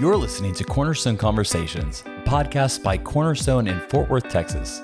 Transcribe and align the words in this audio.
You're 0.00 0.16
listening 0.16 0.54
to 0.54 0.64
Cornerstone 0.64 1.18
Conversations, 1.18 2.02
a 2.06 2.22
podcast 2.22 2.82
by 2.82 2.96
Cornerstone 2.96 3.68
in 3.68 3.78
Fort 3.80 4.08
Worth, 4.08 4.30
Texas. 4.30 4.80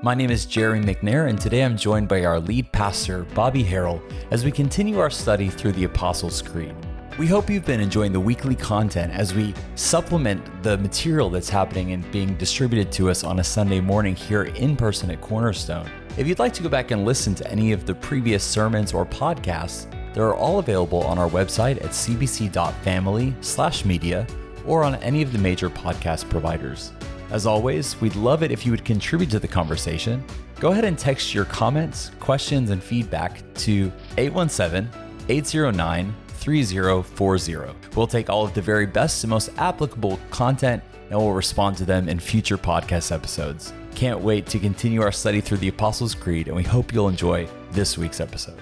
My 0.00 0.14
name 0.14 0.30
is 0.30 0.46
Jerry 0.46 0.78
McNair, 0.78 1.28
and 1.28 1.40
today 1.40 1.64
I'm 1.64 1.76
joined 1.76 2.06
by 2.06 2.24
our 2.24 2.38
lead 2.38 2.70
pastor, 2.70 3.24
Bobby 3.34 3.64
Herrell, 3.64 4.00
as 4.30 4.44
we 4.44 4.52
continue 4.52 5.00
our 5.00 5.10
study 5.10 5.48
through 5.48 5.72
the 5.72 5.82
Apostles' 5.82 6.40
Creed. 6.40 6.72
We 7.18 7.26
hope 7.26 7.50
you've 7.50 7.64
been 7.64 7.80
enjoying 7.80 8.12
the 8.12 8.20
weekly 8.20 8.54
content 8.54 9.12
as 9.12 9.34
we 9.34 9.54
supplement 9.74 10.62
the 10.62 10.78
material 10.78 11.30
that's 11.30 11.50
happening 11.50 11.90
and 11.90 12.08
being 12.12 12.36
distributed 12.36 12.92
to 12.92 13.10
us 13.10 13.24
on 13.24 13.40
a 13.40 13.44
Sunday 13.44 13.80
morning 13.80 14.14
here 14.14 14.44
in 14.44 14.76
person 14.76 15.10
at 15.10 15.20
Cornerstone. 15.20 15.90
If 16.16 16.28
you'd 16.28 16.38
like 16.38 16.52
to 16.52 16.62
go 16.62 16.68
back 16.68 16.92
and 16.92 17.04
listen 17.04 17.34
to 17.34 17.50
any 17.50 17.72
of 17.72 17.86
the 17.86 17.94
previous 17.96 18.44
sermons 18.44 18.94
or 18.94 19.04
podcasts, 19.04 19.92
they're 20.14 20.36
all 20.36 20.60
available 20.60 21.02
on 21.02 21.18
our 21.18 21.28
website 21.28 21.84
at 21.84 21.90
cbc.family/media 21.90 24.26
or 24.66 24.84
on 24.84 24.96
any 24.96 25.22
of 25.22 25.32
the 25.32 25.38
major 25.38 25.70
podcast 25.70 26.28
providers. 26.28 26.92
As 27.30 27.46
always, 27.46 28.00
we'd 28.00 28.16
love 28.16 28.42
it 28.42 28.50
if 28.50 28.66
you 28.66 28.72
would 28.72 28.84
contribute 28.84 29.30
to 29.30 29.38
the 29.38 29.48
conversation. 29.48 30.24
Go 30.58 30.72
ahead 30.72 30.84
and 30.84 30.98
text 30.98 31.34
your 31.34 31.44
comments, 31.44 32.10
questions, 32.20 32.70
and 32.70 32.82
feedback 32.82 33.42
to 33.54 33.92
817 34.18 34.90
809 35.28 36.14
3040. 36.28 37.54
We'll 37.94 38.06
take 38.06 38.28
all 38.28 38.44
of 38.44 38.54
the 38.54 38.62
very 38.62 38.86
best 38.86 39.22
and 39.22 39.30
most 39.30 39.50
applicable 39.58 40.18
content 40.30 40.82
and 41.10 41.18
we'll 41.18 41.32
respond 41.32 41.76
to 41.76 41.84
them 41.84 42.08
in 42.08 42.18
future 42.18 42.56
podcast 42.56 43.12
episodes. 43.12 43.72
Can't 43.94 44.20
wait 44.20 44.46
to 44.46 44.58
continue 44.58 45.02
our 45.02 45.12
study 45.12 45.40
through 45.40 45.58
the 45.58 45.68
Apostles' 45.68 46.14
Creed, 46.14 46.46
and 46.46 46.56
we 46.56 46.62
hope 46.62 46.92
you'll 46.92 47.08
enjoy 47.08 47.48
this 47.72 47.98
week's 47.98 48.20
episode. 48.20 48.58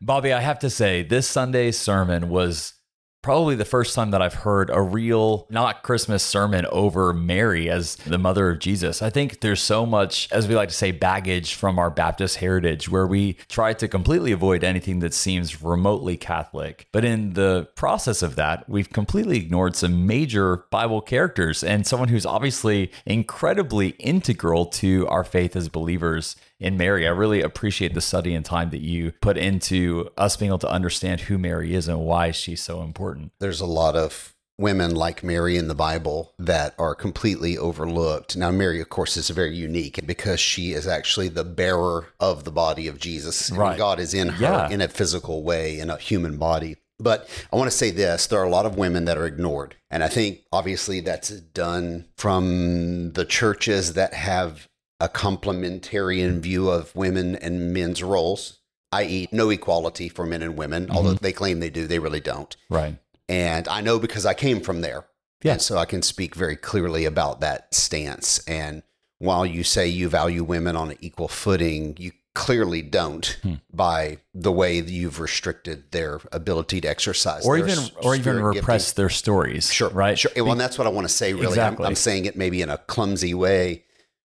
Bobby, 0.00 0.32
I 0.32 0.40
have 0.40 0.58
to 0.60 0.70
say, 0.70 1.02
this 1.02 1.26
Sunday's 1.26 1.78
sermon 1.78 2.28
was 2.28 2.74
probably 3.22 3.54
the 3.54 3.64
first 3.64 3.94
time 3.94 4.10
that 4.12 4.22
I've 4.22 4.34
heard 4.34 4.70
a 4.70 4.80
real, 4.80 5.46
not 5.50 5.82
Christmas 5.82 6.22
sermon 6.22 6.66
over 6.66 7.12
Mary 7.12 7.68
as 7.68 7.96
the 7.96 8.18
mother 8.18 8.48
of 8.48 8.58
Jesus. 8.58 9.02
I 9.02 9.10
think 9.10 9.40
there's 9.40 9.60
so 9.60 9.84
much, 9.84 10.30
as 10.32 10.48
we 10.48 10.54
like 10.54 10.70
to 10.70 10.74
say, 10.74 10.90
baggage 10.90 11.54
from 11.54 11.78
our 11.78 11.90
Baptist 11.90 12.38
heritage 12.38 12.88
where 12.88 13.06
we 13.06 13.34
try 13.48 13.74
to 13.74 13.88
completely 13.88 14.32
avoid 14.32 14.64
anything 14.64 15.00
that 15.00 15.14
seems 15.14 15.62
remotely 15.62 16.16
Catholic. 16.16 16.86
But 16.92 17.04
in 17.04 17.34
the 17.34 17.68
process 17.74 18.22
of 18.22 18.36
that, 18.36 18.68
we've 18.68 18.90
completely 18.90 19.36
ignored 19.36 19.76
some 19.76 20.06
major 20.06 20.64
Bible 20.70 21.02
characters 21.02 21.62
and 21.62 21.86
someone 21.86 22.08
who's 22.08 22.26
obviously 22.26 22.90
incredibly 23.04 23.90
integral 23.98 24.66
to 24.66 25.06
our 25.08 25.24
faith 25.24 25.56
as 25.56 25.68
believers 25.68 26.36
in 26.60 26.76
Mary. 26.76 27.06
I 27.06 27.10
really 27.10 27.40
appreciate 27.40 27.94
the 27.94 28.00
study 28.00 28.34
and 28.34 28.44
time 28.44 28.70
that 28.70 28.82
you 28.82 29.12
put 29.20 29.36
into 29.36 30.10
us 30.16 30.36
being 30.36 30.50
able 30.50 30.58
to 30.60 30.70
understand 30.70 31.22
who 31.22 31.38
Mary 31.38 31.74
is 31.74 31.88
and 31.88 32.00
why 32.00 32.30
she's 32.30 32.62
so 32.62 32.82
important. 32.82 33.32
There's 33.40 33.60
a 33.60 33.66
lot 33.66 33.96
of 33.96 34.34
women 34.58 34.94
like 34.94 35.24
Mary 35.24 35.56
in 35.56 35.68
the 35.68 35.74
Bible 35.74 36.34
that 36.38 36.74
are 36.78 36.94
completely 36.94 37.56
overlooked. 37.56 38.36
Now, 38.36 38.50
Mary, 38.50 38.78
of 38.80 38.90
course, 38.90 39.16
is 39.16 39.30
very 39.30 39.56
unique 39.56 39.98
because 40.06 40.38
she 40.38 40.72
is 40.72 40.86
actually 40.86 41.28
the 41.28 41.44
bearer 41.44 42.08
of 42.20 42.44
the 42.44 42.50
body 42.52 42.86
of 42.86 42.98
Jesus. 43.00 43.50
Right. 43.50 43.78
God 43.78 43.98
is 43.98 44.12
in 44.12 44.28
her 44.28 44.42
Yeah. 44.42 44.68
in 44.68 44.82
a 44.82 44.88
physical 44.88 45.42
way, 45.42 45.78
in 45.80 45.88
a 45.88 45.96
human 45.96 46.36
body. 46.36 46.76
But 47.02 47.26
I 47.50 47.56
want 47.56 47.70
to 47.70 47.76
say 47.76 47.90
this 47.90 48.26
there 48.26 48.38
are 48.40 48.44
a 48.44 48.50
lot 48.50 48.66
of 48.66 48.76
women 48.76 49.06
that 49.06 49.16
are 49.16 49.24
ignored. 49.26 49.76
And 49.90 50.04
I 50.04 50.08
think 50.08 50.40
obviously 50.52 51.00
that's 51.00 51.30
done 51.30 52.04
from 52.18 53.12
the 53.12 53.24
churches 53.24 53.94
that 53.94 54.12
have 54.12 54.68
a 55.00 55.08
complementarian 55.08 56.40
view 56.40 56.68
of 56.70 56.94
women 56.94 57.36
and 57.36 57.72
men's 57.72 58.02
roles, 58.02 58.58
i.e., 58.92 59.28
no 59.32 59.50
equality 59.50 60.08
for 60.08 60.26
men 60.26 60.42
and 60.42 60.56
women, 60.56 60.90
although 60.90 61.14
they 61.14 61.32
claim 61.32 61.60
they 61.60 61.70
do, 61.70 61.86
they 61.86 61.98
really 61.98 62.20
don't. 62.20 62.56
Right. 62.68 62.96
And 63.28 63.68
I 63.68 63.80
know 63.80 63.98
because 63.98 64.26
I 64.26 64.34
came 64.34 64.60
from 64.60 64.80
there. 64.80 65.06
Yeah. 65.42 65.52
And 65.52 65.62
so 65.62 65.78
I 65.78 65.84
can 65.86 66.02
speak 66.02 66.34
very 66.34 66.56
clearly 66.56 67.04
about 67.04 67.40
that 67.40 67.74
stance. 67.74 68.40
And 68.46 68.82
while 69.18 69.46
you 69.46 69.62
say 69.64 69.86
you 69.88 70.08
value 70.08 70.44
women 70.44 70.76
on 70.76 70.90
an 70.90 70.96
equal 71.00 71.28
footing, 71.28 71.96
you 71.98 72.12
clearly 72.34 72.80
don't 72.82 73.38
Hmm. 73.42 73.54
by 73.72 74.18
the 74.34 74.52
way 74.52 74.80
that 74.80 74.90
you've 74.90 75.18
restricted 75.18 75.90
their 75.92 76.20
ability 76.30 76.80
to 76.80 76.88
exercise 76.88 77.44
Or 77.44 77.58
even 77.58 77.76
or 78.02 78.14
even 78.14 78.40
repress 78.42 78.88
gifting. 78.90 79.02
their 79.02 79.08
stories. 79.08 79.72
Sure. 79.72 79.90
Right. 79.90 80.18
Sure. 80.18 80.30
Well, 80.36 80.52
and 80.52 80.60
that's 80.60 80.78
what 80.78 80.86
I 80.86 80.90
want 80.90 81.08
to 81.08 81.12
say, 81.12 81.32
really. 81.32 81.46
I'm- 81.58 81.72
Exactly. 81.74 81.86
I'm, 81.86 81.94
saying 81.96 82.26
it 82.26 82.36
maybe 82.36 82.62
in 82.62 82.68
a 82.70 82.78
clumsy 82.78 83.34
way, 83.34 83.84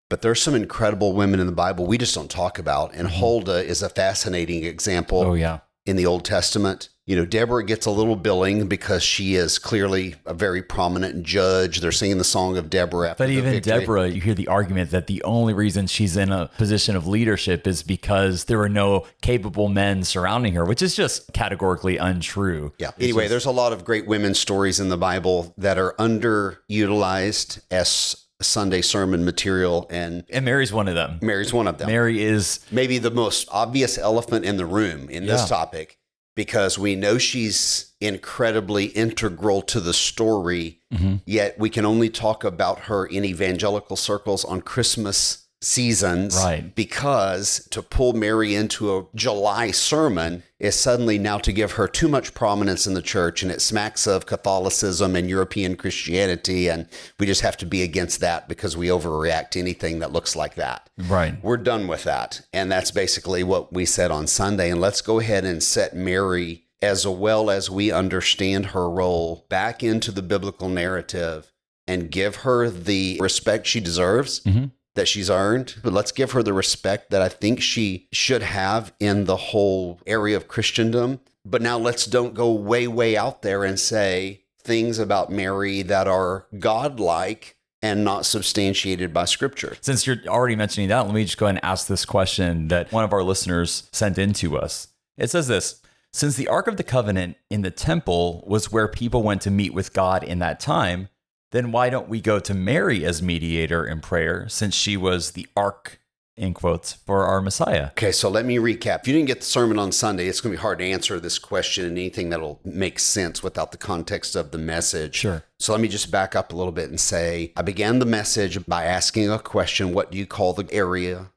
but 0.09 0.21
there's 0.21 0.41
some 0.41 0.55
incredible 0.55 1.13
women 1.13 1.39
in 1.39 1.45
the 1.47 1.51
Bible 1.53 1.85
we 1.85 1.97
just 1.97 2.13
don't 2.15 2.29
talk 2.29 2.59
about. 2.59 2.93
And 2.93 3.07
Huldah 3.07 3.63
is 3.63 3.81
a 3.81 3.89
fascinating 3.89 4.63
example 4.63 5.21
Mm-hmm. 5.21 5.29
Oh 5.31 5.33
yeah. 5.35 5.59
in 5.85 5.95
the 5.95 6.05
Old 6.05 6.25
Testament. 6.25 6.89
You 7.07 7.15
know, 7.15 7.25
Deborah 7.25 7.63
gets 7.63 7.85
a 7.85 7.91
little 7.91 8.15
billing 8.15 8.67
because 8.67 9.03
she 9.03 9.35
is 9.35 9.59
clearly 9.59 10.15
a 10.25 10.33
very 10.33 10.63
prominent 10.63 11.21
judge. 11.23 11.79
They're 11.79 11.91
singing 11.91 12.17
the 12.17 12.23
song 12.23 12.57
of 12.57 12.67
Deborah 12.71 13.11
after 13.11 13.23
But 13.25 13.27
the 13.27 13.33
even 13.37 13.51
victory. 13.51 13.79
Deborah, 13.79 14.07
you 14.07 14.19
hear 14.21 14.33
the 14.33 14.47
argument 14.47 14.89
that 14.89 15.05
the 15.05 15.21
only 15.21 15.53
reason 15.53 15.85
she's 15.85 16.17
in 16.17 16.31
a 16.31 16.49
position 16.57 16.95
of 16.95 17.05
leadership 17.05 17.67
is 17.67 17.83
because 17.83 18.45
there 18.45 18.57
were 18.57 18.69
no 18.69 19.05
capable 19.21 19.69
men 19.69 20.03
surrounding 20.03 20.55
her, 20.55 20.65
which 20.65 20.81
is 20.81 20.95
just 20.95 21.31
categorically 21.33 21.97
untrue. 21.97 22.73
Yeah. 22.79 22.89
Anyway, 22.99 23.27
there's 23.27 23.45
a 23.45 23.51
lot 23.51 23.71
of 23.71 23.85
great 23.85 24.07
women's 24.07 24.39
stories 24.39 24.79
in 24.79 24.89
the 24.89 24.97
Bible 24.97 25.53
that 25.59 25.77
are 25.77 25.93
underutilized 25.99 27.61
as 27.69 28.24
Sunday 28.45 28.81
sermon 28.81 29.25
material, 29.25 29.87
and 29.89 30.23
And 30.29 30.45
Mary's 30.45 30.71
one 30.73 30.87
of 30.87 30.95
them. 30.95 31.19
Mary's 31.21 31.53
one 31.53 31.67
of 31.67 31.77
them. 31.77 31.87
Mary 31.87 32.21
is 32.23 32.59
maybe 32.71 32.97
the 32.97 33.11
most 33.11 33.47
obvious 33.51 33.97
elephant 33.97 34.45
in 34.45 34.57
the 34.57 34.65
room 34.65 35.09
in 35.09 35.25
this 35.25 35.47
topic 35.49 35.97
because 36.35 36.77
we 36.77 36.95
know 36.95 37.17
she's 37.17 37.93
incredibly 38.01 38.85
integral 38.87 39.61
to 39.63 39.79
the 39.79 39.93
story, 39.93 40.81
Mm-hmm. 40.93 41.15
yet 41.25 41.59
we 41.59 41.69
can 41.69 41.85
only 41.85 42.09
talk 42.09 42.43
about 42.45 42.81
her 42.81 43.05
in 43.05 43.25
evangelical 43.25 43.97
circles 43.97 44.45
on 44.45 44.61
Christmas 44.61 45.44
seasons. 45.65 46.35
Right. 46.35 46.73
Because 46.75 47.67
to 47.71 47.81
pull 47.81 48.13
Mary 48.13 48.55
into 48.55 48.95
a 48.97 49.05
July 49.15 49.71
sermon 49.71 50.43
is 50.59 50.75
suddenly 50.75 51.17
now 51.17 51.37
to 51.39 51.51
give 51.51 51.73
her 51.73 51.87
too 51.87 52.07
much 52.07 52.33
prominence 52.33 52.87
in 52.87 52.93
the 52.93 53.01
church, 53.01 53.43
and 53.43 53.51
it 53.51 53.61
smacks 53.61 54.07
of 54.07 54.25
Catholicism 54.25 55.15
and 55.15 55.29
European 55.29 55.75
Christianity. 55.75 56.67
And 56.69 56.87
we 57.19 57.25
just 57.25 57.41
have 57.41 57.57
to 57.57 57.65
be 57.65 57.81
against 57.81 58.19
that 58.21 58.47
because 58.47 58.77
we 58.77 58.87
overreact 58.87 59.51
to 59.51 59.59
anything 59.59 59.99
that 59.99 60.13
looks 60.13 60.35
like 60.35 60.55
that. 60.55 60.89
right. 61.09 61.43
We're 61.43 61.57
done 61.57 61.87
with 61.87 62.03
that. 62.05 62.41
And 62.53 62.71
that's 62.71 62.91
basically 62.91 63.43
what 63.43 63.73
we 63.73 63.85
said 63.85 64.11
on 64.11 64.27
Sunday. 64.27 64.69
And 64.71 64.79
let's 64.79 65.01
go 65.01 65.19
ahead 65.19 65.43
and 65.45 65.61
set 65.61 65.95
Mary, 65.95 66.63
as 66.81 67.05
well 67.07 67.49
as 67.49 67.69
we 67.69 67.91
understand 67.91 68.67
her 68.67 68.89
role, 68.89 69.45
back 69.49 69.83
into 69.83 70.11
the 70.11 70.21
biblical 70.21 70.69
narrative 70.69 71.51
and 71.87 72.09
give 72.09 72.37
her 72.37 72.69
the 72.69 73.17
respect 73.21 73.67
she 73.67 73.79
deserves. 73.79 74.39
Mhm. 74.41 74.71
That 74.95 75.07
she's 75.07 75.29
earned, 75.29 75.75
but 75.83 75.93
let's 75.93 76.11
give 76.11 76.31
her 76.31 76.41
the 76.41 76.53
respect 76.53 77.11
that 77.11 77.21
I 77.21 77.29
think 77.29 77.61
she 77.61 78.07
should 78.11 78.41
have 78.41 78.93
in 78.99 79.25
the 79.25 79.35
whole 79.35 79.99
area 80.07 80.35
of 80.35 80.47
Christendom. 80.47 81.19
But 81.45 81.61
now 81.61 81.77
let's 81.77 82.05
don't 82.05 82.33
go 82.33 82.51
way, 82.51 82.87
way 82.87 83.15
out 83.15 83.41
there 83.41 83.63
and 83.63 83.79
say 83.79 84.45
things 84.65 84.97
about 84.97 85.31
Mary 85.31 85.81
that 85.83 86.07
are 86.07 86.47
godlike 86.59 87.55
and 87.85 88.03
not 88.03 88.25
substantiated 88.25 89.13
by 89.13 89.25
scripture. 89.25 89.77
Since 89.81 90.07
you're 90.07 90.17
already 90.27 90.55
mentioning 90.55 90.89
that, 90.89 91.05
let 91.05 91.13
me 91.13 91.23
just 91.23 91.37
go 91.37 91.45
ahead 91.45 91.57
and 91.57 91.65
ask 91.65 91.87
this 91.87 92.03
question 92.03 92.69
that 92.69 92.91
one 92.91 93.03
of 93.03 93.13
our 93.13 93.21
listeners 93.21 93.87
sent 93.91 94.17
in 94.17 94.33
to 94.33 94.57
us. 94.57 94.87
It 95.17 95.29
says 95.29 95.47
this 95.47 95.81
Since 96.11 96.35
the 96.35 96.47
Ark 96.47 96.67
of 96.67 96.77
the 96.77 96.83
Covenant 96.83 97.37
in 97.51 97.61
the 97.61 97.69
temple 97.69 98.43
was 98.47 98.71
where 98.71 98.87
people 98.87 99.21
went 99.21 99.43
to 99.43 99.51
meet 99.51 99.73
with 99.73 99.93
God 99.93 100.23
in 100.23 100.39
that 100.39 100.59
time, 100.59 101.09
then 101.51 101.71
why 101.71 101.89
don't 101.89 102.09
we 102.09 102.21
go 102.21 102.39
to 102.39 102.53
Mary 102.53 103.05
as 103.05 103.21
mediator 103.21 103.85
in 103.85 104.01
prayer 104.01 104.47
since 104.49 104.75
she 104.75 104.97
was 104.97 105.31
the 105.31 105.47
Ark, 105.55 105.99
in 106.35 106.53
quotes, 106.53 106.93
for 106.93 107.25
our 107.25 107.41
Messiah? 107.41 107.87
Okay, 107.91 108.11
so 108.11 108.29
let 108.29 108.45
me 108.45 108.57
recap. 108.57 109.01
If 109.01 109.07
you 109.07 109.13
didn't 109.13 109.27
get 109.27 109.39
the 109.39 109.45
sermon 109.45 109.79
on 109.79 109.91
Sunday, 109.91 110.27
it's 110.27 110.41
going 110.41 110.53
to 110.53 110.57
be 110.57 110.61
hard 110.61 110.79
to 110.79 110.85
answer 110.85 111.19
this 111.19 111.39
question 111.39 111.85
and 111.85 111.97
anything 111.97 112.29
that'll 112.29 112.59
make 112.65 112.99
sense 112.99 113.41
without 113.41 113.71
the 113.71 113.77
context 113.77 114.35
of 114.35 114.51
the 114.51 114.57
message. 114.57 115.15
Sure. 115.15 115.43
So 115.59 115.71
let 115.71 115.81
me 115.81 115.87
just 115.87 116.11
back 116.11 116.35
up 116.35 116.51
a 116.51 116.55
little 116.55 116.73
bit 116.73 116.89
and 116.89 116.99
say 116.99 117.53
I 117.55 117.61
began 117.61 117.99
the 117.99 118.05
message 118.05 118.65
by 118.65 118.83
asking 118.83 119.29
a 119.29 119.39
question 119.39 119.93
What 119.93 120.11
do 120.11 120.17
you 120.17 120.25
call 120.25 120.53
the 120.53 120.71
area 120.73 121.31